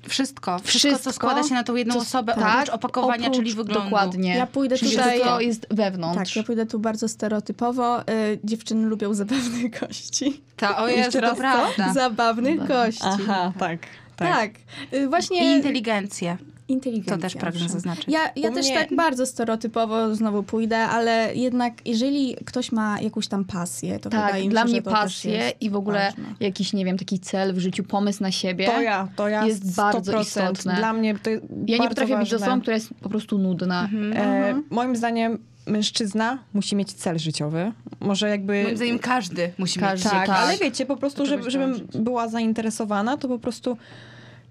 Wszystko, 0.10 0.60
wszystko, 0.60 0.90
co 0.90 0.96
Wszystko, 0.96 1.14
składa 1.14 1.44
się 1.44 1.54
na 1.54 1.64
tą 1.64 1.76
jedną 1.76 1.94
co- 1.94 2.00
osobę, 2.00 2.34
tak, 2.36 2.56
oprócz 2.56 2.70
opakowania, 2.70 3.28
oprócz- 3.28 3.36
czyli 3.36 3.54
wyglądu. 3.54 3.84
Dokładnie. 3.84 4.36
Ja 4.36 4.48
pójdę 4.48 4.78
Czyli 4.78 4.92
tutaj- 4.92 5.22
to 5.22 5.40
jest 5.42 5.68
wewnątrz. 5.72 6.18
Tak, 6.34 6.36
ja 6.36 6.44
pójdę 6.44 6.66
tu 6.66 6.80
bardzo 6.80 7.08
stereotypowo. 7.08 8.02
Y, 8.02 8.06
dziewczyny 8.44 8.88
lubią 8.88 9.14
zabawnych 9.14 9.72
gości. 9.80 10.42
Ta, 10.58 10.78
o 10.78 10.88
Jezu, 10.88 11.22
to 11.22 11.30
co? 11.30 11.36
prawda. 11.36 11.94
Zabawnych 11.94 12.60
Zabawnych. 12.60 12.68
gości. 12.68 13.02
Aha, 13.28 13.54
tak. 13.60 13.80
Tak. 14.16 14.52
Y, 14.94 15.04
I 15.04 15.08
właśnie 15.08 15.56
inteligencję. 15.58 16.38
Inteligencja. 16.72 17.16
To 17.16 17.22
też 17.22 17.36
pragnę 17.36 17.70
zaznaczyć. 17.70 18.06
Ja, 18.08 18.20
ja 18.36 18.52
też 18.52 18.66
mnie- 18.66 18.76
tak 18.76 18.96
bardzo 18.96 19.26
stereotypowo 19.26 20.16
znowu 20.16 20.44
pójdę, 20.44 20.78
ale 20.78 21.36
jednak 21.36 21.74
jeżeli 21.86 22.36
ktoś 22.46 22.72
ma 22.72 23.02
jakąś 23.02 23.28
tam 23.28 23.46
pasję, 23.46 24.00
to 24.00 24.10
Tak, 24.10 24.26
wydaje 24.26 24.44
mi 24.44 24.50
dla 24.50 24.62
się, 24.62 24.66
mnie 24.68 24.76
że 24.76 24.82
to 24.82 24.90
też 24.92 25.00
pasje 25.00 25.32
jest 25.32 25.62
i 25.62 25.70
w 25.70 25.76
ogóle 25.76 26.00
ważne. 26.00 26.34
jakiś, 26.40 26.74
nie 26.74 26.86
wiem, 26.86 26.98
taki 26.98 27.20
cel 27.20 27.54
w 27.54 27.60
życiu, 27.60 27.84
pomysł 27.84 28.24
na 28.24 28.32
siebie. 28.32 28.66
To 28.66 28.82
ja, 28.82 29.08
to 29.16 29.28
ja 29.28 29.46
jest 29.46 29.76
bardzo 29.76 30.12
100%. 30.12 30.22
istotne. 30.22 30.76
Dla 30.76 30.94
mnie 30.94 31.16
to 31.24 31.30
jest 31.30 31.44
Ja 31.44 31.56
nie 31.58 31.78
bardzo 31.78 31.90
potrafię 31.90 32.18
być 32.18 32.32
ważne. 32.32 32.48
osobą, 32.48 32.62
która 32.62 32.76
jest 32.76 32.90
po 33.02 33.10
prostu 33.10 33.38
nudna. 33.38 33.84
Mhm. 33.84 34.14
E, 34.58 34.62
moim 34.70 34.96
zdaniem 34.96 35.38
mężczyzna 35.68 36.38
musi 36.54 36.76
mieć 36.76 36.94
cel 36.94 37.20
życiowy. 37.20 37.72
Może 38.00 38.30
jakby... 38.30 38.64
Moim 38.64 38.76
zdaniem 38.78 39.00
każdy 39.00 39.52
musi 39.58 39.80
Każdy, 39.80 40.06
mieć 40.06 40.14
tak, 40.14 40.28
tak. 40.28 40.38
ale 40.38 40.58
wiecie, 40.58 40.86
po 40.86 40.98
prostu, 40.98 41.26
żeby, 41.26 41.52
żebym 41.52 41.88
była 41.96 42.28
zainteresowana, 42.28 43.18
to 43.18 43.28
po 43.28 43.40
prostu 43.40 43.78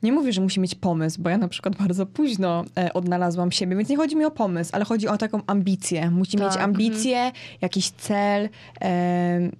nie 0.03 0.13
mówię, 0.13 0.33
że 0.33 0.41
musi 0.41 0.61
mieć 0.61 0.75
pomysł, 0.75 1.23
bo 1.23 1.31
ja 1.31 1.39
na 1.39 1.49
przykład 1.49 1.77
bardzo 1.77 2.07
późno 2.07 2.65
e, 2.79 2.93
odnalazłam 2.93 3.53
siebie, 3.53 3.77
więc 3.77 3.89
nie 3.89 3.97
chodzi 3.97 4.17
mi 4.17 4.25
o 4.25 4.31
pomysł, 4.31 4.71
ale 4.75 4.85
chodzi 4.85 5.09
o 5.09 5.19
taką 5.19 5.41
ambicję. 5.47 6.11
Musi 6.11 6.37
Tak, 6.37 6.47
mieć 6.47 6.57
ambicję, 6.57 7.33
jakiś 7.61 7.91
cel, 7.91 8.49
e, 8.83 9.51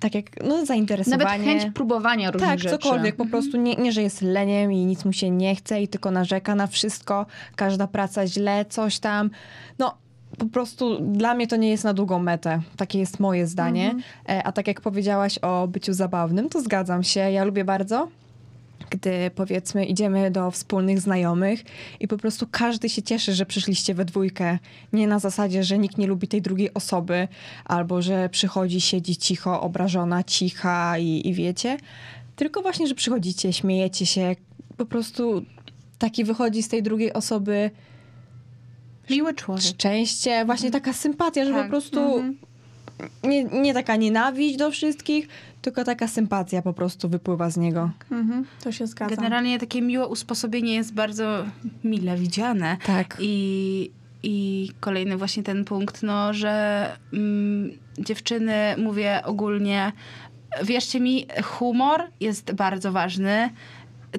tak 0.00 0.14
jak, 0.14 0.44
no 0.44 0.66
zainteresowanie. 0.66 1.24
Nawet 1.24 1.44
chęć 1.62 1.74
próbowania 1.74 2.30
różnych 2.30 2.50
Tak, 2.50 2.58
rzeczy. 2.58 2.78
cokolwiek. 2.78 3.16
Po 3.16 3.26
prostu 3.26 3.56
nie, 3.56 3.74
nie, 3.74 3.92
że 3.92 4.02
jest 4.02 4.22
leniem 4.22 4.72
i 4.72 4.84
nic 4.86 5.04
mu 5.04 5.12
się 5.12 5.30
nie 5.30 5.54
chce 5.56 5.82
i 5.82 5.88
tylko 5.88 6.10
narzeka 6.10 6.54
na 6.54 6.66
wszystko. 6.66 7.26
Każda 7.56 7.86
praca 7.86 8.26
źle, 8.26 8.64
coś 8.64 8.98
tam. 8.98 9.30
No, 9.78 9.94
po 10.38 10.46
prostu 10.46 11.00
dla 11.00 11.34
mnie 11.34 11.46
to 11.46 11.56
nie 11.56 11.70
jest 11.70 11.84
na 11.84 11.94
długą 11.94 12.18
metę. 12.18 12.60
Takie 12.76 12.98
jest 12.98 13.20
moje 13.20 13.46
zdanie. 13.46 13.94
E, 14.28 14.42
A 14.42 14.52
tak 14.52 14.66
jak 14.66 14.80
powiedziałaś 14.80 15.38
o 15.38 15.68
byciu 15.68 15.92
zabawnym, 15.92 16.48
to 16.48 16.60
zgadzam 16.60 17.02
się. 17.02 17.20
Ja 17.20 17.44
lubię 17.44 17.64
bardzo. 17.64 18.08
Gdy 18.90 19.30
powiedzmy 19.34 19.84
idziemy 19.84 20.30
do 20.30 20.50
wspólnych 20.50 21.00
znajomych 21.00 21.64
i 22.00 22.08
po 22.08 22.16
prostu 22.16 22.46
każdy 22.50 22.88
się 22.88 23.02
cieszy, 23.02 23.34
że 23.34 23.46
przyszliście 23.46 23.94
we 23.94 24.04
dwójkę. 24.04 24.58
Nie 24.92 25.06
na 25.06 25.18
zasadzie, 25.18 25.64
że 25.64 25.78
nikt 25.78 25.98
nie 25.98 26.06
lubi 26.06 26.28
tej 26.28 26.42
drugiej 26.42 26.74
osoby, 26.74 27.28
albo 27.64 28.02
że 28.02 28.28
przychodzi, 28.28 28.80
siedzi 28.80 29.16
cicho, 29.16 29.60
obrażona, 29.60 30.22
cicha 30.24 30.98
i, 30.98 31.28
i 31.28 31.34
wiecie. 31.34 31.76
Tylko 32.36 32.62
właśnie, 32.62 32.86
że 32.86 32.94
przychodzicie, 32.94 33.52
śmiejecie 33.52 34.06
się, 34.06 34.36
po 34.76 34.86
prostu 34.86 35.42
taki 35.98 36.24
wychodzi 36.24 36.62
z 36.62 36.68
tej 36.68 36.82
drugiej 36.82 37.12
osoby 37.12 37.70
Miły 39.10 39.34
człowiek. 39.34 39.64
szczęście, 39.64 40.44
właśnie 40.44 40.70
taka 40.70 40.92
sympatia, 40.92 41.44
że 41.44 41.52
Tak. 41.52 41.62
po 41.64 41.70
prostu 41.70 42.22
nie, 43.24 43.44
nie 43.44 43.74
taka 43.74 43.96
nienawiść 43.96 44.56
do 44.56 44.70
wszystkich, 44.70 45.28
tylko 45.64 45.84
taka 45.84 46.08
sympatia 46.08 46.62
po 46.62 46.72
prostu 46.72 47.08
wypływa 47.08 47.50
z 47.50 47.56
niego. 47.56 47.90
Mhm, 48.10 48.44
to 48.64 48.72
się 48.72 48.86
zgadza. 48.86 49.16
Generalnie 49.16 49.58
takie 49.58 49.82
miłe 49.82 50.06
usposobienie 50.06 50.74
jest 50.74 50.94
bardzo 50.94 51.44
mile 51.84 52.16
widziane. 52.16 52.76
Tak. 52.86 53.16
I, 53.20 53.90
I 54.22 54.70
kolejny 54.80 55.16
właśnie 55.16 55.42
ten 55.42 55.64
punkt, 55.64 56.02
no, 56.02 56.34
że 56.34 56.96
mm, 57.12 57.70
dziewczyny, 57.98 58.74
mówię 58.78 59.22
ogólnie, 59.24 59.92
wierzcie 60.62 61.00
mi, 61.00 61.26
humor 61.44 62.02
jest 62.20 62.52
bardzo 62.52 62.92
ważny. 62.92 63.50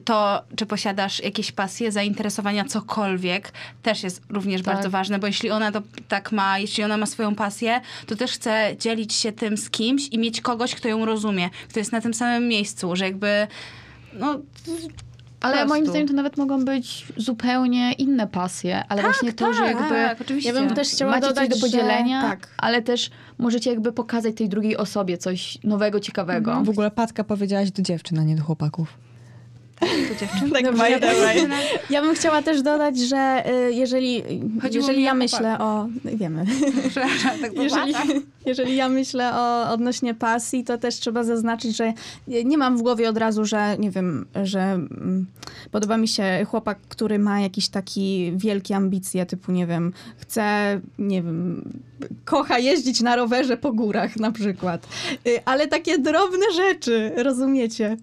To, 0.04 0.44
czy 0.56 0.66
posiadasz 0.66 1.24
jakieś 1.24 1.52
pasje, 1.52 1.92
zainteresowania, 1.92 2.66
cokolwiek, 2.66 3.52
też 3.84 4.04
jest 4.04 4.22
również 4.30 4.62
Tak. 4.62 4.76
bardzo 4.76 4.90
ważne, 4.90 5.20
bo 5.20 5.28
jeśli 5.28 5.52
ona 5.52 5.72
to 5.72 5.82
tak 6.08 6.32
ma, 6.32 6.60
jeśli 6.60 6.84
ona 6.84 6.98
ma 6.98 7.06
swoją 7.06 7.36
pasję, 7.36 7.82
to 8.08 8.16
też 8.16 8.32
chce 8.32 8.76
dzielić 8.80 9.14
się 9.14 9.32
tym 9.32 9.58
z 9.58 9.70
kimś 9.70 10.08
i 10.08 10.20
mieć 10.20 10.42
kogoś, 10.42 10.76
kto 10.76 10.88
ją 10.88 11.06
rozumie, 11.06 11.50
kto 11.70 11.80
jest 11.80 11.92
na 11.92 12.02
tym 12.02 12.14
samym 12.14 12.48
miejscu, 12.48 12.96
że 12.96 13.06
jakby, 13.06 13.48
no, 14.14 14.40
Ale 15.42 15.54
prostu. 15.54 15.68
moim 15.70 15.86
zdaniem 15.86 16.08
to 16.08 16.14
nawet 16.14 16.38
mogą 16.38 16.66
być 16.66 17.06
zupełnie 17.18 17.94
inne 17.94 18.28
pasje, 18.28 18.84
ale 18.90 19.02
właśnie 19.02 19.34
to, 19.34 19.54
że 19.54 19.66
jakby 19.66 19.90
tak, 19.90 20.22
oczywiście. 20.22 20.52
Ja 20.52 20.60
bym 20.60 20.76
też 20.76 20.90
chciała 20.90 21.12
macie 21.12 21.28
dodać, 21.28 21.50
coś 21.50 21.60
do 21.60 21.68
podzielenia, 21.68 22.22
że... 22.22 22.28
Tak. 22.28 22.48
ale 22.58 22.82
też 22.82 23.10
możecie 23.38 23.70
jakby 23.70 23.92
pokazać 23.92 24.36
tej 24.36 24.50
drugiej 24.50 24.78
osobie 24.78 25.18
coś 25.18 25.58
nowego, 25.64 26.00
ciekawego. 26.00 26.62
W 26.64 26.70
ogóle 26.70 26.92
Patka 26.92 27.24
powiedziałaś 27.24 27.72
do 27.72 27.82
dziewczyn, 27.82 28.20
a 28.20 28.24
nie 28.24 28.36
do 28.36 28.44
chłopaków. 28.44 29.06
To 29.80 30.16
dziewczyny. 30.20 30.52
Tak, 30.52 30.64
Dobrze, 30.64 30.90
ja. 30.90 31.00
Ja 31.90 32.02
bym 32.02 32.16
chciała 32.16 32.42
też 32.42 32.62
dodać, 32.62 33.00
że 33.00 33.44
y, 33.68 33.74
jeżeli, 33.74 34.24
Chodziło 34.62 34.88
jeżeli 34.88 35.04
ja 35.04 35.14
myślę 35.14 35.60
o... 35.60 35.88
Wiemy. 36.06 36.46
Przepraszam, 36.90 37.40
tak 37.42 37.54
to 37.56 37.64
Jeżeli, 37.64 37.94
jeżeli 38.46 38.76
ja 38.76 38.90
myślę 38.90 39.34
o 39.36 39.70
odnośnie 39.70 40.14
pasji, 40.14 40.64
to 40.64 40.78
też 40.78 40.96
trzeba 40.96 41.24
zaznaczyć, 41.24 41.78
że 41.78 41.94
nie 42.46 42.58
mam 42.58 42.78
w 42.78 42.82
głowie 42.82 43.10
od 43.10 43.18
razu, 43.18 43.46
że 43.46 43.78
nie 43.80 43.92
wiem, 43.92 44.26
że 44.44 44.62
mm, 44.62 45.26
podoba 45.72 45.98
mi 45.98 46.08
się 46.08 46.46
chłopak, 46.50 46.78
który 46.90 47.20
ma 47.20 47.40
jakieś 47.40 47.70
takie 47.70 48.32
wielkie 48.32 48.76
ambicje, 48.76 49.26
typu 49.26 49.52
nie 49.52 49.68
wiem, 49.68 49.94
chce, 50.18 50.80
nie 51.00 51.22
wiem, 51.22 51.70
kocha 52.26 52.60
jeździć 52.60 53.02
na 53.02 53.16
rowerze 53.16 53.58
po 53.58 53.74
górach 53.74 54.16
na 54.16 54.32
przykład. 54.32 54.88
Y, 55.28 55.40
Ale 55.46 55.68
takie 55.68 55.98
drobne 55.98 56.46
rzeczy, 56.56 57.12
rozumiecie? 57.16 57.98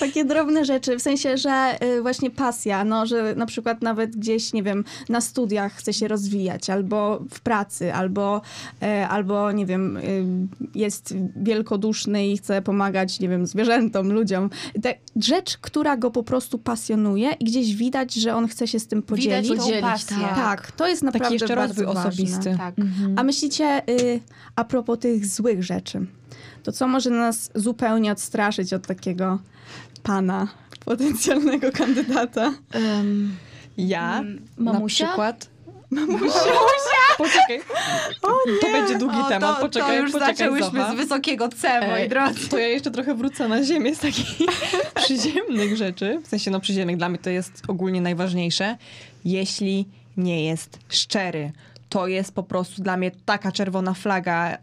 Takie 0.00 0.24
drobne 0.24 0.64
rzeczy, 0.64 0.98
w 0.98 1.02
sensie, 1.02 1.36
że 1.36 1.78
y, 1.82 2.02
właśnie 2.02 2.30
pasja, 2.30 2.84
no, 2.84 3.06
że 3.06 3.34
na 3.34 3.46
przykład 3.46 3.82
nawet 3.82 4.16
gdzieś, 4.16 4.52
nie 4.52 4.62
wiem, 4.62 4.84
na 5.08 5.20
studiach 5.20 5.72
chce 5.72 5.92
się 5.92 6.08
rozwijać, 6.08 6.70
albo 6.70 7.18
w 7.30 7.40
pracy, 7.40 7.94
albo, 7.94 8.42
e, 8.82 9.08
albo 9.08 9.52
nie 9.52 9.66
wiem, 9.66 9.96
y, 9.96 10.24
jest 10.74 11.14
wielkoduszny 11.36 12.26
i 12.26 12.36
chce 12.38 12.62
pomagać, 12.62 13.20
nie 13.20 13.28
wiem, 13.28 13.46
zwierzętom, 13.46 14.12
ludziom. 14.12 14.50
Te, 14.82 14.94
rzecz, 15.16 15.58
która 15.58 15.96
go 15.96 16.10
po 16.10 16.22
prostu 16.22 16.58
pasjonuje 16.58 17.32
i 17.40 17.44
gdzieś 17.44 17.74
widać, 17.76 18.14
że 18.14 18.34
on 18.34 18.48
chce 18.48 18.68
się 18.68 18.78
z 18.80 18.86
tym 18.86 19.02
podzielić. 19.02 19.50
Widać 19.50 19.66
tą 19.66 19.80
pasję. 19.80 20.16
tak. 20.16 20.36
Tak, 20.36 20.72
to 20.72 20.88
jest 20.88 21.02
naprawdę 21.02 21.24
Taki 21.24 21.34
jeszcze 21.34 21.56
bardzo 21.56 21.82
rozwój 21.84 21.94
ważne. 21.94 22.10
osobisty. 22.10 22.56
Tak. 22.58 22.78
Mhm. 22.78 23.18
A 23.18 23.22
myślicie, 23.22 23.82
y, 23.88 24.20
a 24.56 24.64
propos 24.64 24.98
tych 24.98 25.26
złych 25.26 25.64
rzeczy, 25.64 26.06
to 26.62 26.72
co 26.72 26.88
może 26.88 27.10
nas 27.10 27.50
zupełnie 27.54 28.12
odstraszyć 28.12 28.72
od 28.72 28.86
takiego 28.86 29.38
pana, 30.06 30.48
potencjalnego 30.84 31.72
kandydata? 31.72 32.52
Em, 32.72 33.36
Ja 33.78 34.22
Mamusia? 34.58 35.04
na 35.04 35.10
przykład... 35.10 35.48
Mamusia? 35.90 36.40
Poczekaj. 37.18 37.60
To 38.60 38.66
będzie 38.72 38.98
długi 38.98 39.16
O, 39.18 39.28
temat. 39.28 39.56
to, 39.56 39.60
Poczekaj, 39.62 39.96
to 39.96 40.02
już 40.02 40.12
poczekaj, 40.12 40.34
zaczęłyśmy 40.36 40.80
Zocha. 40.80 40.92
z 40.92 40.96
wysokiego 40.96 41.48
C, 41.48 41.80
moi 41.80 42.00
Ej, 42.00 42.08
drodzy. 42.08 42.48
To 42.48 42.58
ja 42.58 42.68
jeszcze 42.68 42.90
trochę 42.90 43.14
wrócę 43.14 43.48
na 43.48 43.62
ziemię 43.64 43.94
z 43.94 43.98
takich 43.98 44.26
przyziemnych 45.04 45.76
rzeczy. 45.76 46.20
W 46.24 46.28
sensie, 46.28 46.50
no 46.50 46.60
przyziemnych 46.60 46.96
dla 46.96 47.08
mnie 47.08 47.18
to 47.18 47.30
jest 47.30 47.62
ogólnie 47.68 48.00
najważniejsze. 48.00 48.76
Jeśli 49.24 49.88
nie 50.16 50.44
jest 50.44 50.78
szczery. 50.88 51.52
To 51.88 52.06
jest 52.06 52.32
po 52.34 52.42
prostu 52.42 52.82
dla 52.82 52.96
mnie 52.96 53.10
taka 53.24 53.52
czerwona 53.52 53.94
flaga. 53.94 54.58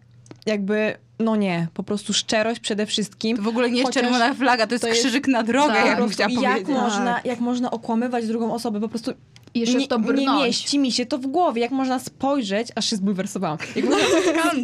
Jakby, 0.45 0.97
no 1.19 1.36
nie, 1.36 1.67
po 1.73 1.84
prostu 1.84 2.13
szczerość 2.13 2.60
przede 2.60 2.86
wszystkim. 2.86 3.38
To 3.38 3.43
w 3.43 3.47
ogóle 3.47 3.69
nie 3.71 3.78
jest 3.78 3.88
Chociaż 3.88 4.04
czerwona 4.04 4.34
flaga, 4.34 4.67
to 4.67 4.73
jest 4.73 4.82
to 4.82 4.88
jest- 4.88 5.02
krzyżyk 5.02 5.28
na 5.28 5.43
drogę, 5.43 5.73
Tak, 5.73 5.86
jak 5.86 5.95
po 5.97 6.02
bym 6.02 6.10
prostu 6.15 6.23
chciała 6.39 6.56
jak 6.56 6.63
powiedzieć. 6.65 6.82
można, 6.84 7.21
jak 7.26 7.39
można 7.39 7.71
okłamywać 7.71 8.28
drugą 8.28 8.54
osobę, 8.54 8.80
po 8.80 8.89
prostu 8.89 9.12
I 9.54 9.60
jeszcze 9.60 9.78
nie, 9.78 9.86
w 9.86 9.88
to 9.88 9.97
nie 9.99 10.28
mieści 10.28 10.80
mi 10.80 10.91
się 10.91 11.06
to 11.06 11.17
w 11.17 11.28
głowie. 11.28 11.62
Jak 11.62 11.71
można 11.71 11.99
spojrzeć, 11.99 12.67
aż 12.76 12.89
się 12.89 12.95
zbulwersowałam, 12.95 13.58
jak 13.76 13.86
można 13.86 14.06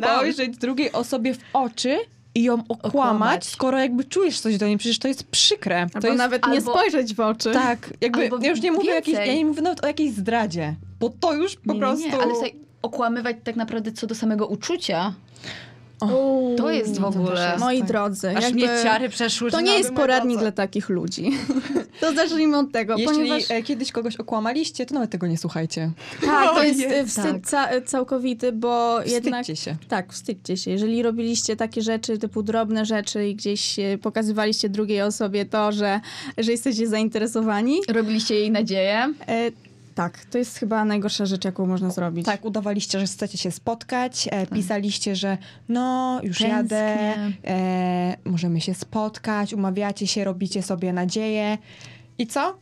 spojrzeć 0.15 0.57
drugiej 0.57 0.91
osobie 0.91 1.33
w 1.33 1.39
oczy 1.53 1.97
i 2.35 2.43
ją 2.43 2.53
okłamać, 2.53 2.85
Okłamać. 2.85 3.45
skoro 3.45 3.79
jakby 3.79 4.03
czujesz 4.03 4.39
coś 4.39 4.57
do 4.57 4.67
niej, 4.67 4.77
przecież 4.77 4.99
to 4.99 5.07
jest 5.07 5.23
przykre. 5.23 5.87
To 5.89 5.95
Albo 5.95 6.07
jest 6.07 6.17
nawet 6.17 6.47
nie 6.47 6.51
albo- 6.53 6.71
spojrzeć 6.71 7.15
w 7.15 7.19
oczy. 7.19 7.51
tak, 7.51 7.89
jakby 8.01 8.23
Albo 8.23 8.37
ja 8.41 8.49
już 8.49 8.61
nie 8.61 8.71
mówię 8.71 8.91
o 8.91 8.95
jakiejś, 8.95 9.17
ja 9.17 9.33
nie 9.35 9.45
mówię 9.45 9.61
nawet 9.61 9.83
o 9.83 9.87
jakiejś 9.87 10.11
zdradzie, 10.11 10.75
bo 10.99 11.09
to 11.09 11.33
już 11.33 11.55
po 11.55 11.61
nie, 11.65 11.73
nie, 11.73 11.79
prostu... 11.79 12.07
nie, 12.07 12.13
ale 12.17 12.31
słuchaj, 12.31 12.55
okłamywać 12.81 13.35
tak 13.43 13.55
naprawdę 13.55 13.91
co 13.91 14.07
do 14.07 14.15
samego 14.15 14.47
uczucia, 14.47 15.13
Uuu, 16.01 16.55
to 16.55 16.71
jest 16.71 16.99
w 16.99 17.05
ogóle... 17.05 17.47
jest. 17.51 17.59
Moi 17.59 17.79
tak. 17.79 17.87
drodzy, 17.87 18.29
Aż 18.37 18.43
jakby 18.43 18.55
mnie 18.59 18.69
ciary 18.83 19.09
przeszły. 19.09 19.51
to 19.51 19.61
nie 19.61 19.77
jest 19.77 19.91
poradnik 19.93 20.37
drodze. 20.37 20.51
dla 20.51 20.63
takich 20.63 20.89
ludzi. 20.89 21.31
to 22.01 22.13
zacznijmy 22.13 22.57
od 22.57 22.71
tego, 22.71 22.97
Jeśli 22.97 23.15
ponieważ 23.15 23.51
e, 23.51 23.63
kiedyś 23.63 23.91
kogoś 23.91 24.15
okłamaliście, 24.15 24.85
to 24.85 24.93
nawet 24.93 25.09
tego 25.09 25.27
nie 25.27 25.37
słuchajcie. 25.37 25.91
tak, 26.25 26.49
to 26.55 26.63
jest 26.73 26.81
e, 26.81 27.05
wstyd 27.05 27.47
ca- 27.49 27.81
całkowity, 27.85 28.51
bo 28.51 28.99
jednak 29.05 29.41
Wstydźcie 29.43 29.63
się. 29.71 29.75
Tak, 29.87 30.13
wstydźcie 30.13 30.57
się. 30.57 30.71
Jeżeli 30.71 31.03
robiliście 31.03 31.55
takie 31.55 31.81
rzeczy, 31.81 32.17
typu 32.17 32.43
drobne 32.43 32.85
rzeczy 32.85 33.27
i 33.27 33.35
gdzieś 33.35 33.75
pokazywaliście 34.01 34.69
drugiej 34.69 35.01
osobie 35.01 35.45
to, 35.45 35.71
że, 35.71 35.99
że 36.37 36.51
jesteście 36.51 36.87
zainteresowani, 36.87 37.79
Robiliście 37.89 38.35
jej 38.35 38.51
nadzieję. 38.51 39.13
e, 39.27 39.51
tak, 39.99 40.25
to 40.25 40.37
jest 40.37 40.57
chyba 40.57 40.85
najgorsza 40.85 41.25
rzecz, 41.25 41.45
jaką 41.45 41.65
można 41.65 41.89
zrobić. 41.89 42.25
Tak, 42.25 42.45
udawaliście, 42.45 42.99
że 42.99 43.05
chcecie 43.05 43.37
się 43.37 43.51
spotkać, 43.51 44.29
e, 44.31 44.47
pisaliście, 44.47 45.15
że 45.15 45.37
no, 45.69 46.19
już 46.23 46.37
Tęsknię. 46.37 46.57
jadę, 46.57 47.15
e, 47.45 48.17
możemy 48.25 48.61
się 48.61 48.73
spotkać, 48.73 49.53
umawiacie 49.53 50.07
się, 50.07 50.23
robicie 50.23 50.63
sobie 50.63 50.93
nadzieję. 50.93 51.57
I 52.17 52.27
co? 52.27 52.57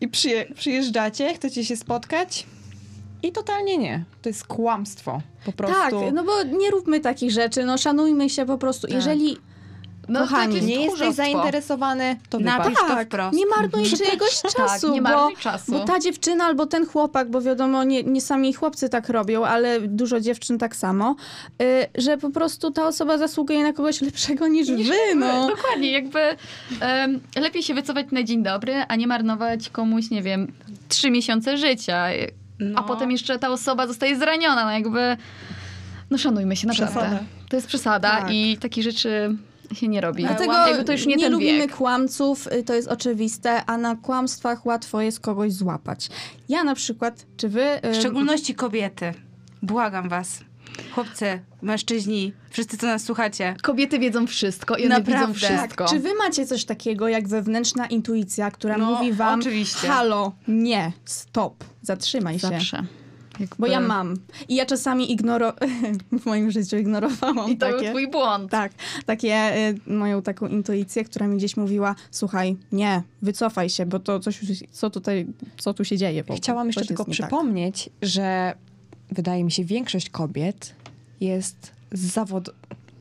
I 0.00 0.08
przyje- 0.08 0.54
przyjeżdżacie, 0.54 1.34
chcecie 1.34 1.64
się 1.64 1.76
spotkać? 1.76 2.46
I 3.22 3.32
totalnie 3.32 3.78
nie. 3.78 4.04
To 4.22 4.28
jest 4.28 4.46
kłamstwo. 4.46 5.20
Po 5.44 5.52
prostu. 5.52 5.76
Tak, 5.76 5.92
no 6.12 6.24
bo 6.24 6.42
nie 6.42 6.70
róbmy 6.70 7.00
takich 7.00 7.30
rzeczy, 7.30 7.64
no 7.64 7.78
szanujmy 7.78 8.30
się 8.30 8.46
po 8.46 8.58
prostu. 8.58 8.86
Jeżeli 8.86 9.36
No, 10.08 10.20
Kochani, 10.20 10.50
to 10.50 10.56
jest 10.56 10.68
nie 10.68 10.84
jesteś 10.84 11.14
zainteresowany, 11.14 12.16
to. 12.30 12.38
Napisz 12.38 12.78
to 12.78 12.88
tak, 12.88 13.08
wprost. 13.08 13.36
nie 13.36 13.46
marnuj 13.46 13.84
czyjegoś 13.84 14.42
czasu, 14.42 14.86
Tak, 14.86 14.94
nie 14.94 15.02
bo, 15.02 15.08
marnuj 15.08 15.36
czasu. 15.36 15.72
bo 15.72 15.80
ta 15.84 15.98
dziewczyna 15.98 16.44
albo 16.44 16.66
ten 16.66 16.86
chłopak, 16.86 17.30
bo 17.30 17.40
wiadomo, 17.40 17.84
nie, 17.84 18.02
nie 18.02 18.20
sami 18.20 18.52
chłopcy 18.54 18.88
tak 18.88 19.08
robią, 19.08 19.44
ale 19.44 19.80
dużo 19.80 20.20
dziewczyn 20.20 20.58
tak 20.58 20.76
samo, 20.76 21.16
y, 21.62 21.86
że 22.02 22.18
po 22.18 22.30
prostu 22.30 22.70
ta 22.70 22.86
osoba 22.86 23.18
zasługuje 23.18 23.62
na 23.62 23.72
kogoś 23.72 24.00
lepszego 24.00 24.48
niż, 24.48 24.70
wy, 24.70 25.14
no. 25.16 25.48
Dokładnie, 25.48 25.92
jakby 25.92 26.20
lepiej 27.36 27.62
się 27.62 27.74
wycofać 27.74 28.06
na 28.12 28.22
dzień 28.22 28.42
dobry, 28.42 28.74
a 28.88 28.96
nie 28.96 29.06
marnować 29.06 29.68
komuś, 29.70 30.10
nie 30.10 30.22
wiem, 30.22 30.52
trzy 30.88 31.10
miesiące 31.10 31.56
życia. 31.58 32.06
No. 32.58 32.78
A 32.78 32.82
potem 32.82 33.10
jeszcze 33.10 33.38
ta 33.38 33.48
osoba 33.50 33.86
zostaje 33.86 34.16
zraniona, 34.16 34.64
no 34.64 34.70
jakby... 34.70 35.16
No 36.10 36.18
szanujmy 36.18 36.56
się, 36.56 36.66
naprawdę. 36.66 37.00
Przesada. 37.00 37.18
To 37.48 37.56
jest 37.56 37.68
przesada 37.68 38.10
Tak. 38.10 38.30
i 38.30 38.56
takich 38.58 38.84
rzeczy 38.84 39.36
się 39.74 39.88
nie 39.88 40.00
robi. 40.00 40.22
Dlatego 40.22 40.52
jakby 40.52 40.84
to 40.84 40.92
już 40.92 41.06
nie, 41.06 41.18
ten 41.18 41.32
lubimy 41.32 41.58
wiek. 41.58 41.76
kłamców, 41.76 42.46
y, 42.46 42.62
to 42.62 42.74
jest 42.74 42.88
oczywiste, 42.88 43.64
a 43.66 43.78
na 43.78 43.96
kłamstwach 43.96 44.66
łatwo 44.66 45.00
jest 45.00 45.20
kogoś 45.20 45.52
złapać. 45.52 46.08
Ja 46.48 46.64
na 46.64 46.74
przykład, 46.74 47.26
czy 47.36 47.48
wy... 47.48 47.86
y, 47.86 47.92
W 47.92 47.96
szczególności 47.96 48.54
kobiety. 48.54 49.14
Błagam 49.62 50.08
was. 50.08 50.40
Chłopcy, 50.94 51.40
mężczyźni, 51.62 52.32
wszyscy, 52.50 52.76
co 52.78 52.86
nas 52.86 53.04
słuchacie. 53.04 53.56
Kobiety 53.62 53.98
wiedzą 53.98 54.26
wszystko 54.26 54.76
i 54.76 54.86
one 54.86 54.98
Naprawdę. 54.98 55.26
widzą 55.26 55.34
wszystko. 55.34 55.84
Czy 55.88 55.98
wy 56.00 56.14
macie 56.14 56.46
coś 56.46 56.64
takiego 56.64 57.08
jak 57.08 57.28
wewnętrzna 57.28 57.86
intuicja, 57.86 58.50
która 58.50 58.76
No, 58.78 58.90
mówi 58.90 59.12
wam, 59.12 59.40
oczywiście. 59.40 59.88
halo, 59.88 60.32
nie, 60.48 60.92
stop, 61.04 61.64
zatrzymaj 61.82 62.38
się. 62.38 62.48
Zawsze. 62.48 62.84
Jakby... 63.40 63.56
Bo 63.58 63.66
ja 63.66 63.80
mam. 63.80 64.16
I 64.48 64.54
ja 64.54 64.66
czasami 64.66 65.12
ignoro... 65.12 65.52
w 66.20 66.26
moim 66.26 66.50
życiu 66.50 66.76
ignorowałam 66.76 67.50
I 67.50 67.56
to 67.56 67.66
był 67.66 67.76
takie... 67.78 67.90
twój 67.90 68.10
błąd. 68.10 68.50
Tak, 68.50 68.72
takie 69.06 69.56
y, 69.68 69.92
moją 69.92 70.22
taką 70.22 70.46
intuicję, 70.46 71.04
która 71.04 71.26
mi 71.26 71.36
gdzieś 71.36 71.56
mówiła, 71.56 71.94
słuchaj, 72.10 72.56
nie, 72.72 73.02
wycofaj 73.22 73.70
się, 73.70 73.86
bo 73.86 73.98
to 73.98 74.20
coś, 74.20 74.40
co 74.72 74.90
tutaj, 74.90 75.26
co 75.58 75.74
tu 75.74 75.84
się 75.84 75.96
dzieje. 75.96 76.24
Bo 76.24 76.36
Chciałam 76.36 76.66
jeszcze 76.66 76.84
tylko 76.84 77.04
tak. 77.04 77.12
przypomnieć, 77.12 77.90
że 78.02 78.54
wydaje 79.10 79.44
mi 79.44 79.52
się, 79.52 79.64
większość 79.64 80.10
kobiet 80.10 80.74
jest 81.20 81.72
z 81.92 82.00
zawod... 82.00 82.50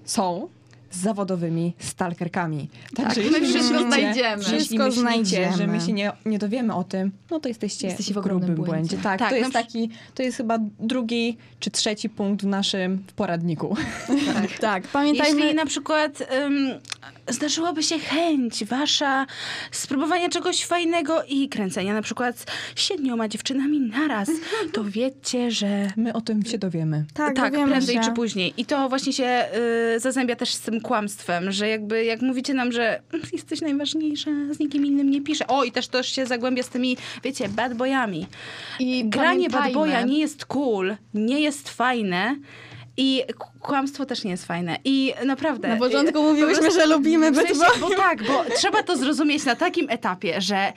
są 0.05 0.47
zawodowymi 0.91 1.73
stalkerkami. 1.79 2.69
Tak, 2.95 3.05
Także 3.05 3.21
my 3.31 3.47
wszystko 3.47 3.79
znajdziemy. 3.79 4.43
Jeśli 4.43 4.55
Wszystko 4.57 4.77
myślicie, 4.77 5.01
znajdziemy. 5.01 5.57
że 5.57 5.67
my 5.67 5.81
się 5.81 5.93
nie, 5.93 6.11
nie 6.25 6.39
dowiemy 6.39 6.73
o 6.75 6.83
tym, 6.83 7.11
no 7.31 7.39
to 7.39 7.47
jesteście, 7.47 7.87
Jesteście 7.87 8.13
w 8.13 8.15
w 8.15 8.17
ogromnym 8.17 8.47
grubym 8.55 8.65
błędzie. 8.65 8.89
błędzie. 8.89 9.03
Tak, 9.03 9.19
Tak, 9.19 9.29
to 9.29 9.35
na 9.35 9.39
jest 9.39 9.53
taki, 9.53 9.89
to 10.15 10.23
jest 10.23 10.37
chyba 10.37 10.57
drugi 10.79 11.37
czy 11.59 11.71
trzeci 11.71 12.09
punkt 12.09 12.43
w 12.43 12.47
naszym 12.47 13.03
poradniku. 13.15 13.75
Tak, 14.59 14.87
pamiętajmy... 14.93 15.39
Jeśli 15.41 15.55
na 15.55 15.65
przykład 15.65 16.23
um, 16.41 16.69
zdarzyłaby 17.27 17.83
się 17.83 17.99
chęć 17.99 18.65
wasza 18.65 19.25
spróbowania 19.71 20.29
czegoś 20.29 20.65
fajnego 20.65 21.23
i 21.27 21.49
kręcenia 21.49 21.93
na 21.93 22.01
przykład 22.01 22.45
z 22.75 22.81
siedmioma 22.81 23.27
dziewczynami 23.27 23.79
naraz, 23.79 24.29
to 24.73 24.83
wiecie, 24.83 25.51
że 25.51 25.91
My 25.97 26.13
o 26.13 26.21
tym 26.21 26.45
się 26.45 26.57
dowiemy. 26.57 27.05
Tak, 27.13 27.35
tak, 27.35 27.51
dowiemy 27.53 27.71
prędzej 27.71 27.95
się. 27.95 28.01
czy 28.01 28.11
później. 28.11 28.53
I 28.57 28.65
to 28.65 28.89
właśnie 28.89 29.13
się 29.13 29.45
y, 29.95 29.99
zazębia 29.99 30.35
też 30.35 30.53
z 30.53 30.59
tym 30.59 30.81
kłamstwem, 30.81 31.51
że 31.51 31.67
jakby 31.67 32.03
jak 32.05 32.21
mówicie 32.21 32.53
nam, 32.53 32.71
że 32.71 33.01
"Mm, 33.13 33.27
jesteś 33.33 33.61
najważniejsza, 33.61 34.31
z 34.51 34.59
nikim 34.59 34.85
innym 34.85 35.11
nie 35.11 35.21
piszę. 35.21 35.47
O, 35.47 35.63
i 35.63 35.71
też 35.71 35.87
to 35.87 36.03
się 36.03 36.25
zagłębia 36.25 36.63
z 36.63 36.69
tymi, 36.69 36.97
wiecie, 37.23 37.49
bad 37.49 37.73
boyami. 37.73 38.27
I 38.79 39.05
Granie 39.05 39.49
bad 39.49 39.73
boya 39.73 40.01
nie 40.05 40.19
jest 40.19 40.45
cool, 40.45 40.95
nie 41.13 41.39
jest 41.39 41.69
fajne 41.69 42.35
i 42.99 43.23
kłamstwo 43.59 44.05
też 44.05 44.23
nie 44.23 44.31
jest 44.31 44.45
fajne. 44.45 44.77
I 44.85 45.13
naprawdę... 45.25 45.67
Na 45.67 45.77
początku 45.77 46.19
y, 46.19 46.21
mówiłyśmy, 46.21 46.67
po 46.67 46.73
że 46.73 46.85
lubimy 46.85 47.31
bad 47.31 47.47
sensie, 47.47 47.79
Bo 47.79 47.89
tak, 47.89 48.23
bo 48.23 48.45
trzeba 48.55 48.83
to 48.83 48.97
zrozumieć 48.97 49.45
na 49.45 49.55
takim 49.55 49.89
etapie, 49.89 50.41
że 50.41 50.73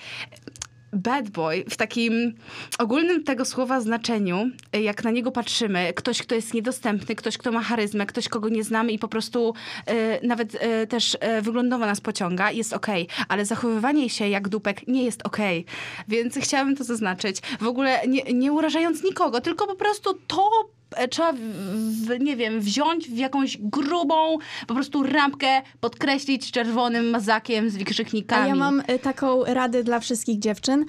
bad 0.92 1.30
boy 1.30 1.64
w 1.70 1.76
takim 1.76 2.34
ogólnym 2.78 3.24
tego 3.24 3.44
słowa 3.44 3.80
znaczeniu, 3.80 4.50
jak 4.72 5.04
na 5.04 5.10
niego 5.10 5.32
patrzymy, 5.32 5.92
ktoś, 5.92 6.22
kto 6.22 6.34
jest 6.34 6.54
niedostępny, 6.54 7.14
ktoś, 7.14 7.38
kto 7.38 7.52
ma 7.52 7.62
charyzmę, 7.62 8.06
ktoś, 8.06 8.28
kogo 8.28 8.48
nie 8.48 8.64
znamy 8.64 8.92
i 8.92 8.98
po 8.98 9.08
prostu 9.08 9.54
e, 9.86 10.26
nawet 10.26 10.56
e, 10.60 10.86
też 10.86 11.16
e, 11.20 11.42
wyglądowo 11.42 11.86
nas 11.86 12.00
pociąga, 12.00 12.50
jest 12.50 12.72
okej, 12.72 13.08
ale 13.28 13.44
zachowywanie 13.44 14.10
się 14.10 14.28
jak 14.28 14.48
dupek 14.48 14.88
nie 14.88 15.04
jest 15.04 15.26
okej. 15.26 15.64
Więc 16.08 16.38
chciałabym 16.38 16.76
to 16.76 16.84
zaznaczyć. 16.84 17.40
W 17.60 17.66
ogóle 17.66 18.00
nie, 18.08 18.22
nie 18.22 18.52
urażając 18.52 19.04
nikogo, 19.04 19.40
tylko 19.40 19.66
po 19.66 19.74
prostu 19.74 20.14
to 20.26 20.50
trzeba, 21.10 21.32
w, 21.32 22.20
nie 22.20 22.36
wiem, 22.36 22.60
wziąć 22.60 23.08
w 23.08 23.16
jakąś 23.16 23.58
grubą 23.60 24.38
po 24.66 24.74
prostu 24.74 25.02
rampkę, 25.02 25.62
podkreślić 25.80 26.50
czerwonym 26.50 27.10
mazakiem 27.10 27.70
z 27.70 27.76
wykrzyknikami. 27.76 28.44
A 28.44 28.46
ja 28.46 28.54
mam 28.54 28.80
y, 28.80 28.98
taką 28.98 29.44
radę 29.44 29.84
dla 29.84 30.00
wszystkich 30.00 30.38
dziewczyn, 30.38 30.84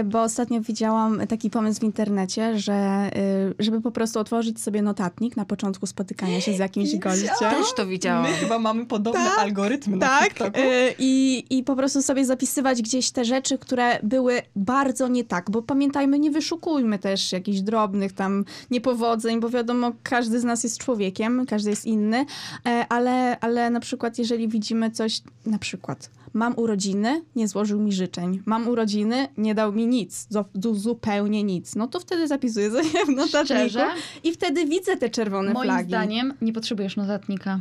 y, 0.00 0.04
bo 0.04 0.22
ostatnio 0.22 0.60
widziałam 0.60 1.26
taki 1.26 1.50
pomysł 1.50 1.80
w 1.80 1.84
internecie, 1.84 2.58
że 2.58 3.10
żeby 3.58 3.80
po 3.80 3.90
prostu 3.90 4.18
otworzyć 4.20 4.60
sobie 4.60 4.82
notatnik 4.82 5.36
na 5.36 5.44
początku 5.44 5.86
spotykania 5.86 6.40
się 6.40 6.52
z 6.54 6.58
jakimś 6.58 6.96
gościem. 6.96 7.28
Też 7.40 7.74
to 7.76 7.86
widziałam. 7.86 8.22
My 8.22 8.28
chyba 8.28 8.58
mamy 8.58 8.86
podobne 8.86 9.30
algorytmy 9.38 9.96
na 9.96 10.06
Tak, 10.06 10.28
TikToku. 10.28 10.58
i, 10.98 11.44
i 11.50 11.64
po 11.64 11.76
prostu 11.76 12.02
sobie 12.02 12.24
zapisywać 12.24 12.82
gdzieś 12.82 13.10
te 13.10 13.24
rzeczy, 13.24 13.58
które 13.58 13.98
były 14.02 14.42
bardzo 14.56 15.08
nie 15.08 15.24
tak, 15.24 15.50
bo 15.50 15.62
pamiętajmy, 15.62 16.18
nie 16.18 16.30
wyszukujmy 16.30 16.98
też 16.98 17.32
jakichś 17.32 17.60
drobnych 17.60 18.12
tam 18.12 18.44
niepowodzeń, 18.70 19.39
bo 19.40 19.50
wiadomo, 19.50 19.92
każdy 20.02 20.40
z 20.40 20.44
nas 20.44 20.64
jest 20.64 20.78
człowiekiem, 20.78 21.46
każdy 21.46 21.70
jest 21.70 21.86
inny, 21.86 22.26
e, 22.66 22.86
ale, 22.88 23.40
ale 23.40 23.70
na 23.70 23.80
przykład 23.80 24.18
jeżeli 24.18 24.48
widzimy 24.48 24.90
coś, 24.90 25.20
na 25.46 25.58
przykład 25.58 26.10
mam 26.32 26.54
urodziny, 26.58 27.22
nie 27.36 27.48
złożył 27.48 27.80
mi 27.80 27.92
życzeń, 27.92 28.42
mam 28.46 28.68
urodziny, 28.68 29.28
nie 29.38 29.54
dał 29.54 29.72
mi 29.72 29.86
nic, 29.86 30.26
zu- 30.30 30.74
zupełnie 30.74 31.42
nic, 31.42 31.76
no 31.76 31.86
to 31.88 32.00
wtedy 32.00 32.28
zapisuję 32.28 32.70
sobie 32.70 33.04
w 33.06 33.08
notatniku 33.08 33.44
Szczerze? 33.44 33.88
i 34.24 34.32
wtedy 34.32 34.66
widzę 34.66 34.96
te 34.96 35.08
czerwone 35.10 35.52
Moim 35.52 35.66
flagi. 35.70 35.88
zdaniem 35.88 36.34
nie 36.42 36.52
potrzebujesz 36.52 36.96
notatnika. 36.96 37.60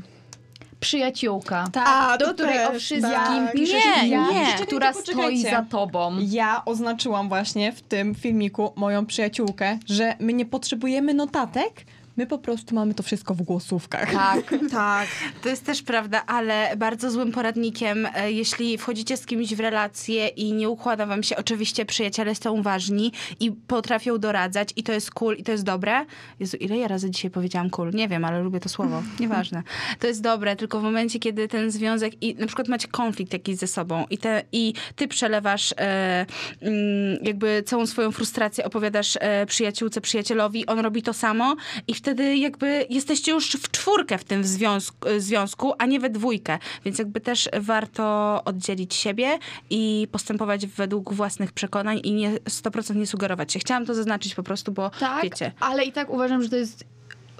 Przyjaciółka. 0.79 1.67
A, 1.85 2.17
do 2.17 2.33
której 2.33 2.65
o 2.65 2.71
wszystkim 2.71 3.45
tak. 3.45 3.53
piszesz 3.53 3.83
Nie, 4.01 4.07
ja, 4.07 4.27
nie. 4.31 4.65
która 4.65 4.93
stoi 4.93 5.41
za 5.41 5.65
tobą. 5.69 6.17
Ja 6.19 6.61
oznaczyłam 6.65 7.29
właśnie 7.29 7.71
w 7.71 7.81
tym 7.81 8.15
filmiku 8.15 8.73
moją 8.75 9.05
przyjaciółkę, 9.05 9.77
że 9.85 10.15
my 10.19 10.33
nie 10.33 10.45
potrzebujemy 10.45 11.13
notatek, 11.13 11.85
My 12.19 12.27
po 12.27 12.37
prostu 12.37 12.75
mamy 12.75 12.93
to 12.93 13.03
wszystko 13.03 13.33
w 13.33 13.41
głosówkach. 13.41 14.11
Tak. 14.11 14.39
Tak. 14.71 15.07
To 15.41 15.49
jest 15.49 15.65
też 15.65 15.81
prawda, 15.81 16.23
ale 16.27 16.77
bardzo 16.77 17.11
złym 17.11 17.31
poradnikiem, 17.31 18.07
e, 18.15 18.31
jeśli 18.31 18.77
wchodzicie 18.77 19.17
z 19.17 19.25
kimś 19.25 19.53
w 19.53 19.59
relacje 19.59 20.27
i 20.27 20.53
nie 20.53 20.69
układa 20.69 21.05
wam 21.05 21.23
się, 21.23 21.35
oczywiście 21.37 21.85
przyjaciele 21.85 22.35
są 22.35 22.61
ważni 22.61 23.11
i 23.39 23.51
potrafią 23.51 24.17
doradzać 24.17 24.69
i 24.75 24.83
to 24.83 24.91
jest 24.93 25.11
cool 25.11 25.35
i 25.35 25.43
to 25.43 25.51
jest 25.51 25.63
dobre. 25.63 26.05
Jezu, 26.39 26.57
ile 26.57 26.77
ja 26.77 26.87
razy 26.87 27.11
dzisiaj 27.11 27.31
powiedziałam 27.31 27.69
cool? 27.69 27.91
Nie 27.93 28.07
wiem, 28.07 28.25
ale 28.25 28.41
lubię 28.41 28.59
to 28.59 28.69
słowo. 28.69 29.03
Nieważne. 29.19 29.63
To 29.99 30.07
jest 30.07 30.21
dobre, 30.21 30.55
tylko 30.55 30.79
w 30.79 30.83
momencie, 30.83 31.19
kiedy 31.19 31.47
ten 31.47 31.71
związek 31.71 32.23
i 32.23 32.35
na 32.35 32.47
przykład 32.47 32.67
macie 32.67 32.87
konflikt 32.87 33.33
jakiś 33.33 33.55
ze 33.55 33.67
sobą 33.67 34.05
i, 34.09 34.17
te, 34.17 34.43
i 34.51 34.73
ty 34.95 35.07
przelewasz 35.07 35.71
e, 35.71 36.25
mm, 36.61 37.17
jakby 37.21 37.63
całą 37.65 37.85
swoją 37.85 38.11
frustrację, 38.11 38.65
opowiadasz 38.65 39.17
e, 39.21 39.45
przyjaciółce, 39.45 40.01
przyjacielowi, 40.01 40.65
on 40.65 40.79
robi 40.79 41.01
to 41.01 41.13
samo 41.13 41.55
i 41.87 41.93
wtedy 41.93 42.08
jakby 42.15 42.85
jesteście 42.89 43.31
już 43.31 43.51
w 43.51 43.71
czwórkę 43.71 44.17
w 44.17 44.23
tym 44.23 44.43
związku, 44.43 45.07
e, 45.09 45.19
związku, 45.19 45.73
a 45.77 45.85
nie 45.85 45.99
we 45.99 46.09
dwójkę. 46.09 46.59
Więc 46.85 46.99
jakby 46.99 47.21
też 47.21 47.49
warto 47.59 48.41
oddzielić 48.45 48.95
siebie 48.95 49.37
i 49.69 50.07
postępować 50.11 50.67
według 50.67 51.13
własnych 51.13 51.51
przekonań 51.51 51.99
i 52.03 52.13
nie 52.13 52.31
100% 52.49 52.95
nie 52.95 53.07
sugerować 53.07 53.53
się. 53.53 53.59
Chciałam 53.59 53.85
to 53.85 53.93
zaznaczyć 53.93 54.35
po 54.35 54.43
prostu, 54.43 54.71
bo 54.71 54.89
Tak, 54.89 55.23
wiecie. 55.23 55.51
ale 55.59 55.83
i 55.85 55.91
tak 55.91 56.09
uważam, 56.09 56.43
że 56.43 56.49
to 56.49 56.55
jest 56.55 56.83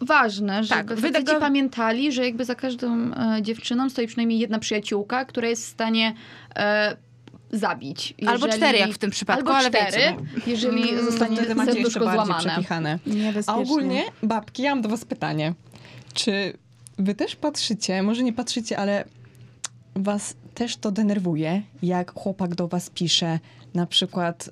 ważne, 0.02 0.64
żeby 0.64 0.76
Tak, 0.80 0.88
tak, 0.90 1.00
wy 1.00 1.12
tego- 1.12 1.40
pamiętali, 1.40 2.12
że 2.12 2.26
jakby 2.26 2.46
za 2.46 2.56
każdą 2.56 3.12
e, 3.14 3.42
dziewczyną 3.42 3.90
stoi 3.90 4.08
przynajmniej 4.08 4.40
jedna 4.40 4.60
przyjaciółka, 4.60 5.26
która 5.26 5.48
jest 5.48 5.66
w 5.66 5.70
stanie 5.70 6.14
e, 6.56 6.98
zabić. 7.52 8.14
Albo 8.28 8.46
Jeżeli- 8.46 8.62
cztery, 8.62 8.78
jak 8.80 8.92
w 8.92 8.98
tym 8.98 9.12
przypadku, 9.12 9.40
albo 9.42 9.58
ale 9.58 9.70
cztery, 9.70 9.92
wiecie, 9.92 10.16
no. 10.38 10.42
jeżeli 10.48 10.90
Mm, 10.90 11.06
zostanie 11.06 11.38
wtedy 11.38 11.56
macie 11.56 11.80
jeszcze 11.80 11.84
serduszko 12.00 12.06
bardziej 12.18 12.66
złamane. 12.66 13.00
A 13.48 13.56
ogólnie, 13.56 14.04
babki, 14.24 14.64
ja 14.64 14.76
mam 14.76 14.82
do 14.82 14.90
was 14.90 15.06
pytanie. 15.06 15.54
Czy 16.14 16.54
wy 16.98 17.16
też 17.16 17.36
patrzycie, 17.36 18.04
może 18.04 18.24
nie 18.24 18.34
patrzycie, 18.34 18.78
ale 18.78 19.06
was 19.96 20.36
też 20.54 20.78
to 20.78 20.92
denerwuje, 20.92 21.62
jak 21.84 22.12
chłopak 22.14 22.56
do 22.56 22.68
was 22.68 22.90
pisze 22.90 23.40
na 23.74 23.86
przykład, 23.86 24.50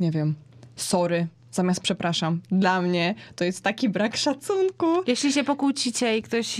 nie 0.00 0.10
wiem, 0.10 0.34
sorry, 0.76 1.26
zamiast 1.52 1.80
przepraszam. 1.80 2.40
Dla 2.50 2.82
mnie 2.82 3.14
to 3.36 3.44
jest 3.44 3.62
taki 3.64 3.88
brak 3.88 4.16
szacunku. 4.16 4.86
Jeśli 5.06 5.32
się 5.32 5.44
pokłócicie 5.44 6.18
i 6.18 6.22
ktoś, 6.22 6.58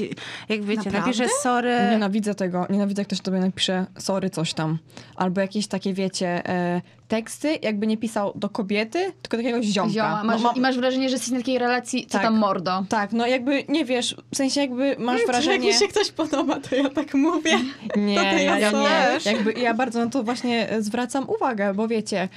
jak 0.49 0.63
wiecie, 0.63 0.77
Naprawdę? 0.77 0.99
napisze 0.99 1.25
sorry... 1.43 1.79
Nienawidzę 1.91 2.35
tego. 2.35 2.67
Nienawidzę, 2.71 3.01
jak 3.01 3.07
ktoś 3.09 3.21
tobie 3.21 3.39
napisze 3.39 3.87
sorry, 3.99 4.31
coś 4.31 4.55
tam. 4.55 4.79
Albo 5.17 5.41
jakieś 5.41 5.67
takie, 5.67 5.95
wiecie, 5.95 6.49
e, 6.49 6.81
teksty, 7.09 7.59
jakby 7.63 7.87
nie 7.87 7.97
pisał 7.97 8.33
do 8.35 8.49
kobiety, 8.49 9.13
tylko 9.23 9.37
do 9.37 9.43
jakiegoś 9.43 9.67
ziomka. 9.67 9.93
Zioma, 9.93 10.25
masz, 10.25 10.43
No, 10.43 10.49
ma- 10.49 10.57
I 10.57 10.61
masz 10.61 10.77
wrażenie, 10.77 11.09
że 11.09 11.13
jesteś 11.13 11.31
na 11.31 11.39
takiej 11.39 11.59
relacji, 11.59 12.07
co 12.07 12.13
Tak. 12.13 12.23
tam 12.23 12.39
mordo. 12.39 12.85
Tak, 12.89 13.13
no 13.13 13.27
jakby 13.27 13.65
nie 13.69 13.85
wiesz, 13.85 14.17
w 14.33 14.37
sensie 14.37 14.61
jakby 14.61 14.97
masz 14.99 15.21
wrażenie... 15.27 15.67
Jak 15.69 15.75
mi 15.75 15.81
się 15.81 15.89
ktoś 15.89 16.11
podoba, 16.11 16.61
to 16.61 16.77
ja 16.77 16.91
tak 16.91 17.15
mówię. 17.15 17.59
Nie, 17.97 18.17
To 18.17 18.25
ja, 18.25 18.59
ja 18.59 18.71
nie. 18.71 19.31
Jakby 19.33 19.53
ja 19.53 19.75
bardzo 19.75 20.05
na 20.05 20.11
to 20.11 20.23
właśnie 20.23 20.69
zwracam 20.81 21.29
uwagę, 21.29 21.75
bo 21.75 21.89
wiecie, 21.89 22.29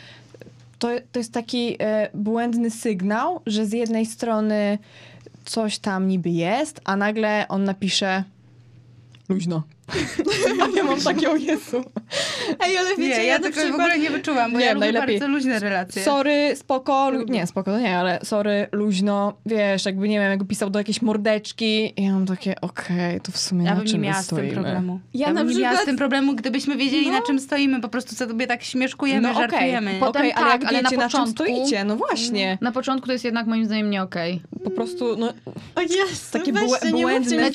to, 0.80 0.90
to 1.12 1.20
jest 1.20 1.34
taki 1.34 1.76
e, 1.80 2.10
błędny 2.14 2.72
sygnał, 2.72 3.42
że 3.46 3.66
z 3.66 3.74
jednej 3.74 4.06
strony 4.06 4.78
coś 5.46 5.80
tam 5.80 6.08
niby 6.08 6.30
jest, 6.30 6.82
a 6.84 6.96
nagle 6.96 7.46
on 7.48 7.64
napisze 7.64 8.24
luźno. 9.30 9.64
A 9.88 10.68
ja 10.78 10.84
mam 10.84 11.02
takie, 11.02 11.30
o 11.32 11.36
Jezu. 11.36 11.84
Ej, 12.66 12.78
ale 12.78 12.90
wiecie, 12.90 13.02
nie, 13.02 13.10
ja, 13.10 13.24
ja 13.24 13.40
tego 13.40 13.50
w 13.50 13.52
przykład... 13.58 13.74
ogóle 13.82 14.00
nie 14.00 14.10
wyczułam, 14.10 14.52
bo 14.54 14.60
Nie, 14.60 14.66
ja 14.66 14.74
lubię 14.74 14.80
najlepiej. 14.92 15.20
bardzo 15.20 15.34
luźne 15.34 15.60
relacje. 15.60 16.04
Sorry, 16.04 16.56
spoko, 16.56 17.10
lu- 17.10 17.24
nie, 17.26 17.48
spoko 17.48 17.72
to 17.72 17.80
nie, 17.80 17.98
ale 17.98 18.20
sorry, 18.24 18.68
luźno, 18.72 19.34
wiesz, 19.46 19.86
jakby 19.86 20.10
nie 20.10 20.20
wiem, 20.20 20.30
jakby 20.30 20.46
pisał 20.46 20.70
do 20.70 20.80
jakiejś 20.80 21.02
mordeczki 21.02 21.94
i 22.02 22.06
ja 22.06 22.12
mam 22.14 22.26
takie, 22.26 22.62
okej, 22.62 23.22
to 23.22 23.32
w 23.32 23.38
sumie 23.38 23.66
Ja 23.66 23.76
na 23.76 23.82
nie 23.82 23.88
czym 23.88 24.02
miała 24.02 24.22
z 24.22 24.28
tym 24.28 24.38
stoimy? 24.38 24.54
problemu. 24.54 25.00
Ja 25.14 25.28
Ja, 25.28 25.34
na 25.34 25.44
bym 25.46 25.54
nie 25.54 25.60
miała 25.60 25.70
z 25.70 25.76
przykład- 25.76 25.86
tym 25.86 25.98
problemu, 25.98 26.34
gdybyśmy 26.36 26.76
wiedzieli, 26.78 27.08
No. 27.08 27.14
na 27.14 27.22
czym 27.22 27.40
stoimy. 27.40 27.82
Po 27.82 27.90
prostu 27.90 28.16
sobie 28.16 28.48
tak 28.48 28.64
śmieszkujemy, 28.64 29.22
No 29.22 29.30
okej, 29.32 29.42
żartujemy. 29.50 29.92
Potem 30.00 30.22
okej, 30.22 30.34
ale 30.34 30.52
tak, 30.52 30.62
jak 30.62 30.70
ale 30.72 30.82
na 30.82 30.90
wiecie, 30.90 30.98
na, 31.02 31.10
czym 31.10 31.20
początku- 31.20 31.44
stoicie, 31.44 31.84
no 31.84 31.96
właśnie. 31.96 32.58
Na 32.62 32.72
początku 32.72 33.08
to 33.08 33.14
jest 33.14 33.26
jednak 33.26 33.48
moim 33.48 33.66
zdaniem 33.66 33.90
nie 33.90 34.02
okej. 34.04 34.42
Po 34.64 34.70
prostu, 34.72 35.16
no, 35.18 35.34
O 35.76 35.82
Jezu, 35.82 35.96
Takie 36.32 36.54
błędne. 36.92 37.50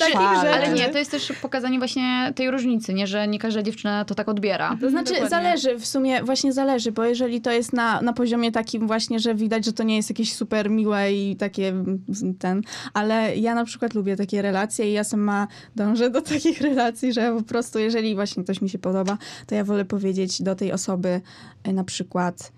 Ale 0.53 0.69
nie, 0.69 0.89
to 0.89 0.97
jest 0.97 1.11
też 1.11 1.33
pokazanie 1.41 1.77
właśnie 1.79 2.20
tej 2.35 2.51
różnicy, 2.51 2.93
nie, 2.93 3.07
że 3.07 3.27
nie 3.27 3.39
każda 3.39 3.63
dziewczyna 3.63 4.05
to 4.05 4.15
tak 4.15 4.29
odbiera. 4.29 4.77
To 4.81 4.89
znaczy 4.89 5.13
Dokładnie. 5.13 5.29
zależy, 5.29 5.79
w 5.79 5.85
sumie 5.85 6.23
właśnie 6.23 6.53
zależy, 6.53 6.91
bo 6.91 7.03
jeżeli 7.03 7.41
to 7.41 7.51
jest 7.51 7.73
na, 7.73 8.01
na 8.01 8.13
poziomie 8.13 8.51
takim 8.51 8.87
właśnie, 8.87 9.19
że 9.19 9.35
widać, 9.35 9.65
że 9.65 9.73
to 9.73 9.83
nie 9.83 9.95
jest 9.95 10.09
jakieś 10.09 10.33
super 10.33 10.69
miłe 10.69 11.13
i 11.13 11.35
takie 11.35 11.69
mm, 11.69 12.01
ten, 12.39 12.61
ale 12.93 13.37
ja 13.37 13.55
na 13.55 13.65
przykład 13.65 13.93
lubię 13.93 14.15
takie 14.15 14.41
relacje 14.41 14.89
i 14.89 14.93
ja 14.93 15.03
sama 15.03 15.47
dążę 15.75 16.09
do 16.09 16.21
takich 16.21 16.61
relacji, 16.71 17.13
że 17.13 17.35
po 17.37 17.43
prostu 17.43 17.79
jeżeli 17.79 18.15
właśnie 18.15 18.43
ktoś 18.43 18.61
mi 18.61 18.69
się 18.69 18.79
podoba, 18.79 19.17
to 19.47 19.55
ja 19.55 19.63
wolę 19.63 19.85
powiedzieć 19.85 20.41
do 20.41 20.55
tej 20.55 20.71
osoby 20.71 21.21
y, 21.67 21.73
na 21.73 21.83
przykład 21.83 22.51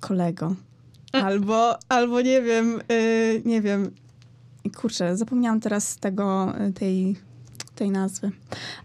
kolego. 0.00 0.54
Albo, 1.12 1.78
albo 1.88 2.20
nie 2.20 2.42
wiem, 2.42 2.80
y, 2.92 3.42
nie 3.44 3.60
wiem, 3.60 3.90
kurczę, 4.76 5.16
zapomniałam 5.16 5.60
teraz 5.60 5.96
tego, 5.96 6.54
y, 6.68 6.72
tej, 6.72 7.16
tej 7.78 7.90
nazwy. 7.90 8.30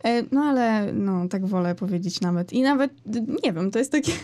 E, 0.03 0.23
No 0.31 0.41
ale 0.41 0.93
no, 0.93 1.27
tak 1.27 1.45
wolę 1.45 1.75
powiedzieć 1.75 2.21
nawet. 2.21 2.53
I 2.53 2.61
nawet, 2.61 2.91
y, 2.91 3.21
nie 3.43 3.53
wiem, 3.53 3.71
to 3.71 3.79
jest 3.79 3.91
takie... 3.91 4.11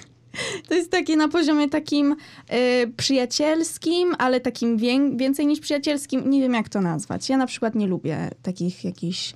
To 0.70 0.74
jest 0.76 0.92
takie 0.92 1.16
na 1.18 1.28
poziomie 1.28 1.70
takim 1.70 2.16
e, 2.50 2.88
przyjacielskim, 2.88 4.16
ale 4.18 4.40
takim 4.40 4.78
wię- 4.78 5.18
więcej 5.18 5.48
niż 5.48 5.60
przyjacielskim. 5.60 6.30
Nie 6.30 6.42
wiem, 6.42 6.54
jak 6.54 6.70
to 6.70 6.82
nazwać. 6.82 7.30
Ja 7.30 7.38
na 7.38 7.46
przykład 7.48 7.76
nie 7.76 7.88
lubię 7.88 8.30
takich 8.44 8.84
jakichś 8.86 9.34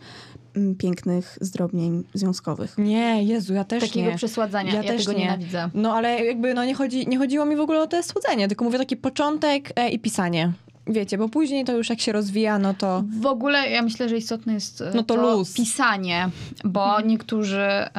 mm, 0.55 0.75
pięknych 0.75 1.37
zdrobnień 1.41 2.03
związkowych. 2.13 2.77
nie, 2.77 3.23
Jezu, 3.23 3.53
ja 3.53 3.63
też 3.63 3.83
Takiego 3.83 4.09
nie. 4.09 4.15
przesładzania. 4.17 4.73
Ja 4.73 4.83
Ja, 4.83 4.91
też 4.91 5.05
tego 5.05 5.17
nie. 5.17 5.25
nienawidzę. 5.25 5.69
No 5.73 5.93
ale 5.95 6.25
jakby 6.25 6.53
no 6.53 6.65
nie, 6.65 6.73
chodzi, 6.75 7.07
nie 7.07 7.17
chodziło 7.17 7.45
mi 7.45 7.55
w 7.55 7.59
ogóle 7.61 7.81
o 7.81 7.87
to 7.87 8.03
słodzenie, 8.03 8.47
tylko 8.47 8.65
mówię 8.65 8.77
taki 8.77 8.97
początek 8.97 9.69
e, 9.75 9.89
i 9.89 9.99
pisanie. 9.99 10.51
Wiecie, 10.87 11.17
bo 11.17 11.29
później 11.29 11.65
to 11.65 11.77
już 11.77 11.89
jak 11.89 12.01
się 12.01 12.11
rozwija, 12.11 12.59
no 12.59 12.73
to... 12.73 13.03
W 13.21 13.25
ogóle 13.25 13.69
ja 13.69 13.81
myślę, 13.81 14.09
że 14.09 14.17
istotne 14.17 14.53
jest 14.53 14.81
e, 14.81 14.91
No 14.95 15.03
to 15.03 15.15
luz. 15.15 15.53
pisanie, 15.53 16.29
bo 16.63 17.01
niektórzy 17.01 17.61
e, 17.61 17.89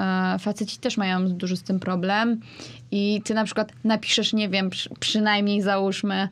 faceci 0.40 0.78
też 0.78 0.96
mają 0.96 1.28
duży 1.28 1.56
z 1.56 1.62
tym 1.62 1.80
problem 1.80 2.40
i 2.90 3.20
ty 3.24 3.34
na 3.34 3.44
przykład 3.44 3.72
napiszesz, 3.84 4.32
nie 4.32 4.48
wiem, 4.48 4.70
przy, 4.70 4.90
przynajmniej 5.00 5.62
załóżmy 5.62 6.28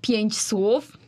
pięć 0.00 0.38
słów, 0.40 0.98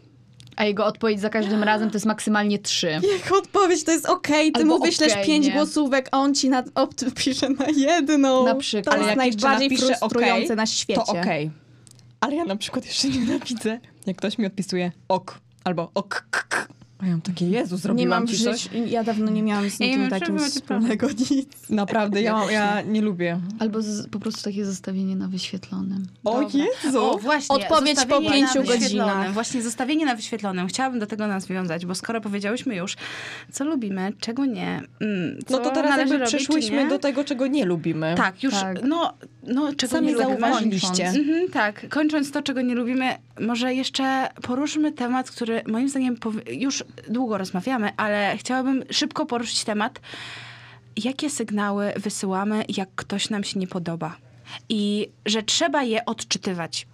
a 0.57 0.65
jego 0.65 0.87
odpowiedź 0.87 1.21
za 1.21 1.31
każdym 1.31 1.63
razem 1.63 1.91
to 1.91 1.97
jest 1.97 2.07
maksymalnie 2.07 2.59
trzy. 2.59 2.91
Jak 2.91 3.33
odpowiedź 3.33 3.85
to 3.85 3.93
jest 3.93 4.07
okej, 4.07 4.53
ty 4.53 4.61
Albo 4.61 4.79
mu 4.79 4.85
wyślesz 4.85 5.13
okej, 5.13 5.27
pięć 5.27 5.47
nie? 5.47 5.53
głosówek, 5.53 6.09
a 6.13 6.19
on 6.19 6.35
ci 6.35 6.49
na, 6.49 6.63
pisze 7.25 7.49
na 7.49 7.67
jedną. 7.77 8.45
Na 8.45 8.55
przykład. 8.55 8.85
To 8.85 8.93
Ale 8.93 9.03
jest 9.03 9.17
najbardziej 9.17 9.79
frustrujące 9.79 10.45
okej, 10.45 10.57
na 10.57 10.67
świecie. 10.67 11.01
To 11.07 11.13
okej. 11.13 11.51
Ale 12.21 12.37
ja 12.37 12.45
na 12.45 12.57
przykład 12.57 12.87
jeszcze 12.87 13.09
nienawidzę, 13.19 13.81
jak 14.07 14.17
ktoś 14.17 14.39
mi 14.39 14.47
odpisuje 14.47 14.93
ok 15.09 15.41
albo 15.65 15.91
ok. 15.95 16.27
k, 16.31 16.43
k. 16.49 16.67
A 17.03 17.07
ja 17.07 17.11
mam 17.13 17.21
takie, 17.21 17.47
Jezu, 17.51 17.75
Nie 17.75 17.81
zrobiłam 17.81 18.09
mam 18.09 18.27
w 18.27 18.31
ci 18.31 18.45
coś. 18.45 18.69
ja 18.87 19.05
dawno 19.05 19.31
nie 19.31 19.43
miałam 19.43 19.71
z 19.71 19.81
Ja 19.81 19.87
nie 19.87 19.93
nikim 19.93 20.11
wiem, 20.11 20.21
takim 20.21 20.39
wspólnego 20.39 21.07
nic. 21.31 21.49
Naprawdę, 21.71 22.23
ja, 22.23 22.51
ja 22.51 22.83
nie 22.83 23.01
lubię. 23.03 23.41
Albo 23.59 23.83
z, 23.83 24.09
po 24.09 24.21
prostu 24.21 24.43
takie 24.45 24.65
zostawienie 24.65 25.17
na 25.17 25.29
wyświetlonym. 25.29 26.07
O 26.25 26.41
Dobra. 26.41 26.49
Jezu! 26.85 27.05
O, 27.05 27.19
właśnie, 27.19 27.57
Odpowiedź 27.57 27.95
po 27.95 28.01
zostawienie 28.01 28.31
pięciu 28.31 28.59
na 28.59 28.65
wyświetlonym. 28.65 28.81
godzinach. 28.81 29.33
Właśnie 29.33 29.63
zostawienie 29.63 30.07
na 30.07 30.15
wyświetlonym. 30.15 30.67
Chciałabym 30.69 31.01
do 31.01 31.07
tego 31.07 31.27
nawiązać, 31.27 31.87
bo 31.87 31.95
skoro 31.95 32.21
powiedziałyśmy 32.21 32.77
już, 32.77 32.97
co 33.53 33.65
lubimy, 33.65 34.13
czego 34.21 34.47
nie, 34.47 34.81
mm, 35.01 35.39
co 35.47 35.53
No 35.57 35.65
to 35.65 35.71
teraz 35.71 35.91
należy 35.91 35.99
jakby 36.01 36.19
robić, 36.19 36.35
przeszłyśmy 36.37 36.77
nie. 36.85 36.89
do 36.89 36.99
tego, 36.99 37.25
czego 37.25 37.47
nie 37.47 37.65
lubimy. 37.65 38.15
Tak, 38.17 38.43
już, 38.43 38.55
Tak. 38.55 38.79
no, 38.85 39.13
no 39.47 39.73
czego 39.75 39.93
Sami 39.93 40.07
nie 40.07 40.13
lubimy. 40.13 40.41
zauważyliście. 40.41 41.07
Mhm, 41.07 41.49
tak, 41.51 41.89
kończąc 41.89 42.31
to, 42.31 42.43
czego 42.43 42.63
nie 42.63 42.75
lubimy, 42.75 43.05
może 43.41 43.75
jeszcze 43.75 44.29
poruszmy 44.43 44.93
temat, 44.93 45.31
który 45.31 45.63
moim 45.67 45.89
zdaniem 45.89 46.17
już 46.53 46.85
długo 47.09 47.39
rozmawiamy, 47.39 47.91
ale 47.97 48.37
chciałabym 48.39 48.85
szybko 48.91 49.27
poruszyć 49.27 49.65
temat. 49.65 50.01
Jakie 51.05 51.31
sygnały 51.31 51.93
wysyłamy, 51.97 52.65
jak 52.69 52.89
ktoś 52.97 53.31
nam 53.31 53.45
się 53.45 53.59
nie 53.61 53.67
podoba? 53.67 54.17
I 54.69 55.09
że 55.27 55.43
trzeba 55.43 55.83
je 55.83 56.05
odczytywać. 56.05 56.87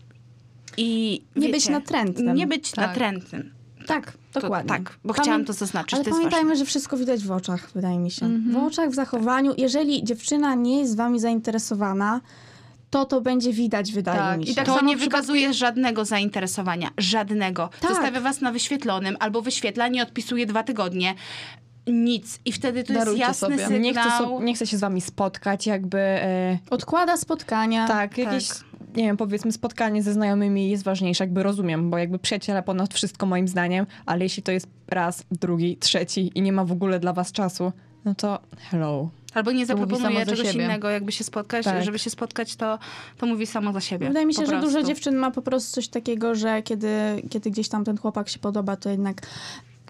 I 0.76 1.22
Nie 1.36 1.40
wiecie, 1.42 1.52
być 1.52 1.68
natrętnym. 1.68 2.36
Nie 2.36 2.46
być 2.46 2.70
Tak. 2.70 2.86
natrętnym. 2.88 3.52
Tak, 3.86 4.12
To, 4.32 4.40
dokładnie. 4.40 4.68
tak, 4.68 4.98
bo 5.04 5.14
Pamię- 5.14 5.22
chciałam 5.22 5.44
to 5.44 5.52
zaznaczyć. 5.52 5.94
Ale 5.94 6.04
to 6.04 6.10
pamiętajmy, 6.10 6.48
ważne. 6.48 6.64
że 6.64 6.68
wszystko 6.68 6.96
widać 6.96 7.24
w 7.24 7.30
oczach, 7.30 7.70
wydaje 7.74 7.98
mi 7.98 8.10
się. 8.10 8.26
Mhm. 8.26 8.52
W 8.52 8.66
oczach, 8.66 8.90
w 8.90 8.94
zachowaniu. 8.94 9.54
Jeżeli 9.58 10.04
dziewczyna 10.04 10.54
nie 10.54 10.78
jest 10.80 10.96
wami 10.96 11.20
zainteresowana, 11.20 12.20
to 12.96 13.04
to 13.04 13.20
będzie 13.20 13.52
widać, 13.52 13.92
wydaje 13.92 14.18
Tak, 14.18 14.38
mi 14.38 14.44
i 14.44 14.48
się. 14.48 14.54
tak 14.54 14.66
To 14.66 14.74
samo 14.76 14.88
nie 14.88 14.96
w 14.96 15.00
przypadku- 15.00 15.04
wykazuje 15.04 15.52
żadnego 15.54 16.04
zainteresowania. 16.04 16.90
Żadnego. 16.98 17.70
Tak. 17.80 17.90
Zostawia 17.90 18.20
was 18.20 18.40
na 18.40 18.52
wyświetlonym 18.52 19.16
albo 19.20 19.42
wyświetla, 19.42 19.88
nie 19.88 20.02
odpisuje 20.02 20.46
dwa 20.46 20.62
tygodnie. 20.62 21.14
Nic. 21.86 22.38
I 22.44 22.52
wtedy 22.52 22.84
to 22.84 22.92
Darujcie 22.92 23.18
jest 23.26 23.42
jasny 23.42 23.48
sobie. 23.48 23.58
sygnał. 23.64 23.80
Nie 23.80 23.92
chce, 23.92 24.02
so, 24.18 24.40
nie 24.42 24.54
chce 24.54 24.66
się 24.66 24.76
z 24.76 24.80
wami 24.80 25.00
spotkać, 25.00 25.66
jakby... 25.66 25.98
E, 25.98 26.58
Odkłada 26.70 27.16
spotkania. 27.16 27.88
tak, 27.88 28.18
jakieś 28.18 28.48
nie 28.96 29.04
wiem, 29.04 29.16
powiedzmy 29.16 29.52
spotkanie 29.52 30.02
ze 30.02 30.12
znajomymi 30.12 30.70
jest 30.70 30.84
ważniejsze, 30.84 31.24
jakby 31.24 31.42
rozumiem, 31.42 31.90
bo 31.90 31.98
jakby 31.98 32.18
przyjaciele 32.18 32.62
ponad 32.62 32.94
wszystko 32.94 33.26
moim 33.26 33.48
zdaniem, 33.48 33.86
ale 34.06 34.24
jeśli 34.24 34.42
to 34.42 34.52
jest 34.52 34.66
raz, 34.88 35.22
drugi, 35.30 35.76
trzeci 35.76 36.30
i 36.34 36.42
nie 36.42 36.52
ma 36.52 36.64
w 36.64 36.72
ogóle 36.72 37.00
dla 37.00 37.12
was 37.12 37.32
czasu, 37.32 37.72
no 38.04 38.14
to 38.14 38.38
hello. 38.70 39.08
Albo 39.36 39.52
nie 39.52 39.66
zaproponuje 39.66 40.26
czegoś 40.26 40.54
innego, 40.54 40.90
jakby 40.90 41.12
się 41.12 41.24
spotkać, 41.24 41.64
Tak. 41.64 41.84
żeby 41.84 41.98
się 41.98 42.10
spotkać, 42.10 42.56
to, 42.56 42.78
to 43.18 43.26
mówi 43.26 43.46
samo 43.46 43.72
za 43.72 43.80
siebie. 43.80 44.08
Wydaje 44.08 44.26
mi 44.26 44.34
się, 44.34 44.46
że 44.46 44.60
dużo 44.60 44.82
dziewczyn 44.82 45.16
ma 45.16 45.30
po 45.30 45.42
prostu 45.42 45.74
coś 45.74 45.88
takiego, 45.88 46.34
że 46.34 46.62
kiedy, 46.62 46.88
kiedy 47.30 47.50
gdzieś 47.50 47.68
tam 47.68 47.84
ten 47.84 47.98
chłopak 47.98 48.28
się 48.28 48.38
podoba, 48.38 48.76
to 48.76 48.90
jednak. 48.90 49.16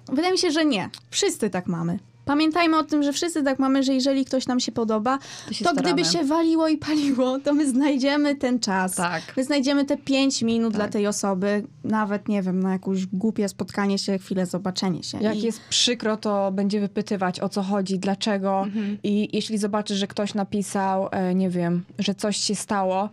Wydaje 0.09 0.32
mi 0.32 0.38
się, 0.38 0.51
że 0.51 0.64
nie. 0.64 0.90
Wszyscy 1.11 1.51
tak 1.51 1.66
mamy. 1.66 1.99
Pamiętajmy 2.27 2.79
o 2.79 2.85
tym, 2.85 3.03
że 3.03 3.12
wszyscy 3.12 3.43
tak 3.43 3.59
mamy, 3.59 3.83
że 3.83 3.95
jeżeli 3.95 4.24
ktoś 4.24 4.47
nam 4.47 4.61
się 4.61 4.72
podoba, 4.72 5.18
To 5.49 5.55
się 5.55 5.64
to 5.64 5.74
gdyby 5.74 6.05
się 6.05 6.24
waliło 6.24 6.68
i 6.68 6.77
paliło, 6.77 7.39
to 7.39 7.55
my 7.55 7.70
znajdziemy 7.70 8.35
ten 8.35 8.61
czas. 8.61 8.95
Tak. 8.95 9.22
My 9.37 9.45
znajdziemy 9.45 9.85
te 9.85 9.97
pięć 9.97 10.43
minut 10.43 10.72
Tak. 10.72 10.81
dla 10.81 10.89
tej 10.89 11.07
osoby, 11.07 11.64
nawet 11.85 12.29
nie 12.29 12.43
wiem, 12.43 12.61
na 12.61 12.72
jakieś 12.72 13.07
głupie 13.07 13.49
spotkanie 13.49 13.99
się, 13.99 14.18
chwilę 14.18 14.47
zobaczenie 14.47 15.03
się. 15.03 15.18
Jak 15.20 15.37
I 15.37 15.43
jest 15.43 15.61
przykro, 15.68 16.16
to 16.16 16.53
będzie 16.53 16.81
wypytywać 16.81 17.41
o 17.41 17.49
co 17.49 17.62
chodzi, 17.62 17.99
dlaczego. 17.99 18.62
Mhm. 18.62 18.99
I 19.03 19.29
jeśli 19.33 19.59
zobaczy, 19.59 19.95
że 19.97 20.07
ktoś 20.07 20.35
napisał, 20.35 21.09
e, 21.11 21.35
nie 21.35 21.51
wiem, 21.51 21.85
że 21.99 22.14
coś 22.14 22.37
się 22.37 22.55
stało, 22.55 23.09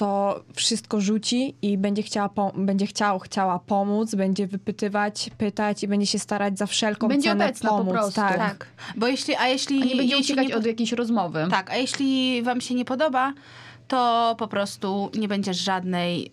to 0.00 0.44
wszystko 0.54 1.00
rzuci 1.00 1.54
i 1.62 1.78
będzie, 1.78 2.02
chciała 2.02 2.28
pom- 2.28 2.66
będzie 2.66 2.86
chciał, 2.86 3.18
chciała 3.18 3.58
pomóc, 3.58 4.14
będzie 4.14 4.46
wypytywać, 4.46 5.30
pytać 5.38 5.82
i 5.82 5.88
będzie 5.88 6.06
się 6.06 6.18
starać 6.18 6.58
za 6.58 6.66
wszelką 6.66 7.08
Będzie 7.08 7.28
cenę 7.30 7.44
obecna 7.44 7.70
po 7.70 7.76
pomóc. 7.78 7.92
prostu. 7.92 8.14
Tak. 8.14 8.36
Tak. 8.38 8.66
Bo 8.96 9.06
jeśli, 9.06 9.34
a 9.36 9.48
jeśli... 9.48 9.82
A 9.82 9.84
nie 9.84 9.96
będzie 9.96 10.16
jeśli 10.16 10.34
uciekać 10.34 10.48
nie, 10.48 10.56
od 10.56 10.66
jakiejś 10.66 10.92
rozmowy. 10.92 11.46
Tak, 11.50 11.70
a 11.70 11.76
jeśli 11.76 12.42
wam 12.42 12.60
się 12.60 12.74
nie 12.74 12.84
podoba, 12.84 13.32
to 13.88 14.34
po 14.38 14.48
prostu 14.48 15.10
nie 15.18 15.28
będzie 15.28 15.54
żadnej, 15.54 16.30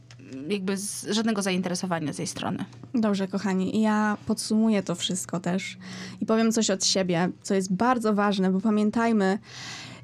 jakby 0.50 0.78
z, 0.78 1.08
żadnego 1.10 1.42
zainteresowania 1.42 2.14
z 2.14 2.18
jej 2.18 2.28
strony. 2.28 2.66
Dobrze, 2.94 3.28
kochani, 3.28 3.82
ja 3.82 4.18
podsumuję 4.26 4.84
to 4.84 4.96
wszystko 4.96 5.40
też 5.40 5.78
i 6.22 6.26
powiem 6.26 6.52
coś 6.52 6.70
od 6.70 6.86
siebie, 6.86 7.30
co 7.42 7.54
jest 7.54 7.74
bardzo 7.74 8.14
ważne, 8.14 8.52
bo 8.52 8.62
pamiętajmy, 8.62 9.40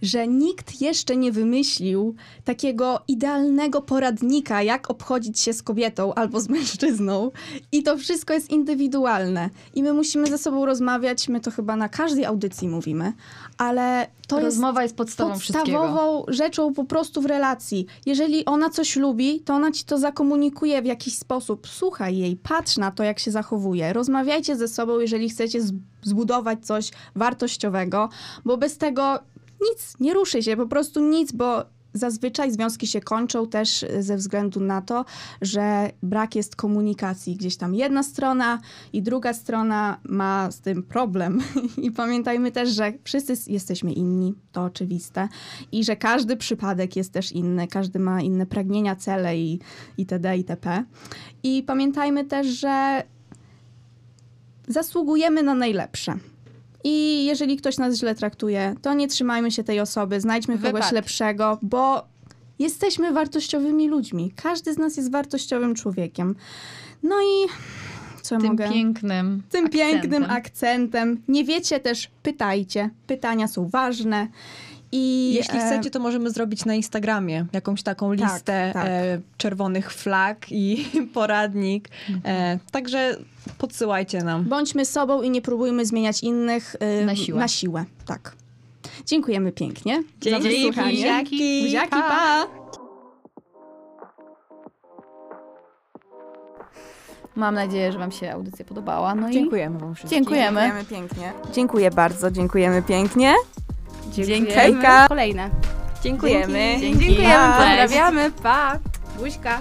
że 0.04 0.28
nikt 0.28 0.82
jeszcze 0.82 1.18
nie 1.18 1.32
wymyślił 1.32 2.16
takiego 2.45 2.99
idealnego 3.08 3.82
poradnika, 3.82 4.64
jak 4.64 4.89
obchodzić 4.89 5.39
się 5.39 5.54
z 5.54 5.64
kobietą 5.64 6.14
albo 6.14 6.39
z 6.41 6.49
mężczyzną. 6.49 7.32
I 7.72 7.84
to 7.84 7.97
wszystko 7.97 8.34
jest 8.34 8.49
indywidualne. 8.49 9.49
I 9.76 9.84
my 9.84 9.93
musimy 9.93 10.28
ze 10.28 10.38
sobą 10.38 10.66
rozmawiać, 10.66 11.30
my 11.30 11.39
to 11.39 11.51
chyba 11.51 11.76
na 11.76 11.89
każdej 11.89 12.26
audycji 12.26 12.68
mówimy, 12.68 13.14
ale 13.58 14.08
to 14.28 14.36
jest 14.36 14.45
Rozmowa 14.45 14.84
jest 14.84 14.95
podstawą 14.95 15.39
wszystkiego. 15.39 15.80
podstawową 15.80 16.26
rzeczą 16.28 16.74
po 16.74 16.84
prostu 16.84 17.22
w 17.22 17.26
relacji. 17.26 17.86
Jeżeli 18.06 18.45
ona 18.45 18.70
coś 18.70 18.95
lubi, 18.95 19.39
to 19.39 19.54
ona 19.54 19.72
ci 19.72 19.84
to 19.84 19.97
zakomunikuje 19.97 20.82
w 20.82 20.86
jakiś 20.86 21.18
sposób. 21.18 21.68
Słuchaj 21.68 22.18
jej, 22.18 22.36
patrz 22.36 22.78
na 22.78 22.91
to, 22.91 23.04
jak 23.04 23.20
się 23.20 23.32
zachowuje. 23.32 23.93
Rozmawiajcie 23.93 24.56
ze 24.56 24.68
sobą, 24.68 24.99
jeżeli 24.99 25.30
chcecie 25.30 25.60
zbudować 26.04 26.66
coś 26.66 26.91
wartościowego, 27.16 28.10
bo 28.45 28.58
bez 28.58 28.78
tego 28.78 29.20
nic, 29.70 29.95
nie 29.99 30.14
ruszy 30.14 30.43
się, 30.43 30.57
po 30.57 30.68
prostu 30.68 31.01
nic, 31.01 31.32
bo 31.32 31.66
zazwyczaj 31.93 32.51
związki 32.51 32.88
się 32.88 33.01
kończą 33.01 33.47
też 33.47 33.84
y, 33.84 34.03
ze 34.03 34.18
względu 34.18 34.59
na 34.59 34.82
to, 34.82 35.05
że 35.41 35.91
brak 36.03 36.36
jest 36.36 36.55
komunikacji. 36.55 37.36
Gdzieś 37.36 37.57
tam 37.57 37.76
jedna 37.76 38.03
strona 38.03 38.59
i 38.93 39.01
druga 39.01 39.34
strona 39.34 39.97
ma 40.03 40.51
z 40.51 40.59
tym 40.59 40.84
problem. 40.84 41.41
I 41.84 41.91
pamiętajmy 41.91 42.51
też, 42.51 42.70
że 42.70 42.93
wszyscy 43.03 43.51
jesteśmy 43.51 43.93
inni, 43.93 44.36
to 44.51 44.64
oczywiste. 44.64 45.28
I 45.72 45.84
że 45.84 45.95
każdy 45.95 46.38
przypadek 46.38 46.95
jest 46.95 47.11
też 47.11 47.32
inny, 47.32 47.68
każdy 47.68 47.99
ma 47.99 48.22
inne 48.22 48.45
pragnienia, 48.45 48.95
cele 48.95 49.38
i 49.38 49.59
itd. 49.97 50.38
itp. 50.38 50.84
I 51.43 51.64
pamiętajmy 51.64 52.26
też, 52.26 52.47
że 52.47 53.03
zasługujemy 54.68 55.43
na 55.43 55.53
najlepsze. 55.53 56.18
I 56.84 57.25
jeżeli 57.25 57.57
ktoś 57.57 57.77
nas 57.77 57.95
źle 57.95 58.15
traktuje, 58.15 58.75
to 58.81 58.93
nie 58.93 59.07
trzymajmy 59.07 59.51
się 59.51 59.63
tej 59.63 59.79
osoby, 59.79 60.21
znajdźmy 60.21 60.59
kogoś 60.59 60.91
lepszego, 60.91 61.57
bo 61.61 62.03
jesteśmy 62.59 63.11
wartościowymi 63.13 63.89
ludźmi. 63.89 64.31
Każdy 64.36 64.73
z 64.73 64.77
nas 64.77 64.97
jest 64.97 65.11
wartościowym 65.11 65.75
człowiekiem. 65.75 66.36
No 67.03 67.15
i 67.21 67.49
co 68.21 68.38
Tym 68.38 68.47
mogę? 68.47 68.69
pięknym 68.69 69.43
tym 69.49 69.65
akcentem. 69.65 70.01
pięknym 70.01 70.23
akcentem. 70.29 71.21
Nie 71.27 71.43
wiecie 71.43 71.79
też, 71.79 72.09
pytajcie. 72.23 72.89
Pytania 73.07 73.47
są 73.47 73.69
ważne. 73.69 74.27
I 74.95 75.33
Jeśli 75.33 75.59
e, 75.59 75.65
chcecie, 75.65 75.89
to 75.89 75.99
możemy 75.99 76.29
zrobić 76.29 76.65
na 76.65 76.73
Instagramie 76.73 77.45
jakąś 77.53 77.83
taką 77.83 78.15
Tak, 78.17 78.19
listę 78.33 78.71
tak. 78.73 78.85
E, 78.87 79.19
czerwonych 79.37 79.93
flag 79.93 80.45
i 80.51 80.85
poradnik. 81.13 81.89
E, 82.25 82.59
także 82.71 83.17
podsyłajcie 83.57 84.23
nam. 84.23 84.43
bądźmy 84.43 84.85
sobą 84.85 85.21
i 85.21 85.29
nie 85.29 85.41
próbujmy 85.41 85.85
zmieniać 85.85 86.23
innych 86.23 86.75
e, 86.79 87.05
Na 87.05 87.15
siłę. 87.15 87.39
Na 87.39 87.47
siłę. 87.47 87.85
Tak. 88.05 88.35
Dziękujemy 89.05 89.51
pięknie 89.51 89.95
za 89.95 90.03
Dzięki. 90.21 90.49
wysłuchanie. 90.49 90.91
Buziaki. 90.95 91.61
Buziaki, 91.63 91.89
Pa. 91.89 92.01
pa! 92.01 92.47
Mam 97.35 97.55
nadzieję, 97.55 97.91
że 97.91 97.99
wam 97.99 98.11
się 98.11 98.31
audycja 98.31 98.65
podobała. 98.65 99.15
No 99.15 99.31
Dziękujemy 99.31 99.79
wam 99.79 99.95
wszystkim. 99.95 100.17
Dziękujemy. 100.19 100.71
pięknie. 100.89 101.33
Dziękuję 101.53 101.91
bardzo, 101.91 102.31
dziękujemy 102.31 102.81
pięknie. 102.81 103.33
Dziękujemy. 104.12 104.51
Hejka. 104.51 105.08
Kolejne. 105.08 105.49
Dziękujemy. 106.04 106.76
Dzięki. 106.80 106.99
Dziękujemy, 106.99 107.34
Pa. 107.34 107.58
pozdrawiamy, 107.58 108.32
pa. 108.43 108.80
Buźka. 109.20 109.60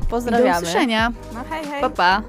Do 0.00 0.06
Pozdrawiamy. 0.06 0.58
usłyszenia. 0.62 1.12
No 1.34 1.40
hej, 1.50 1.64
hej. 1.66 1.80
Pa, 1.80 1.90
pa. 1.90 2.22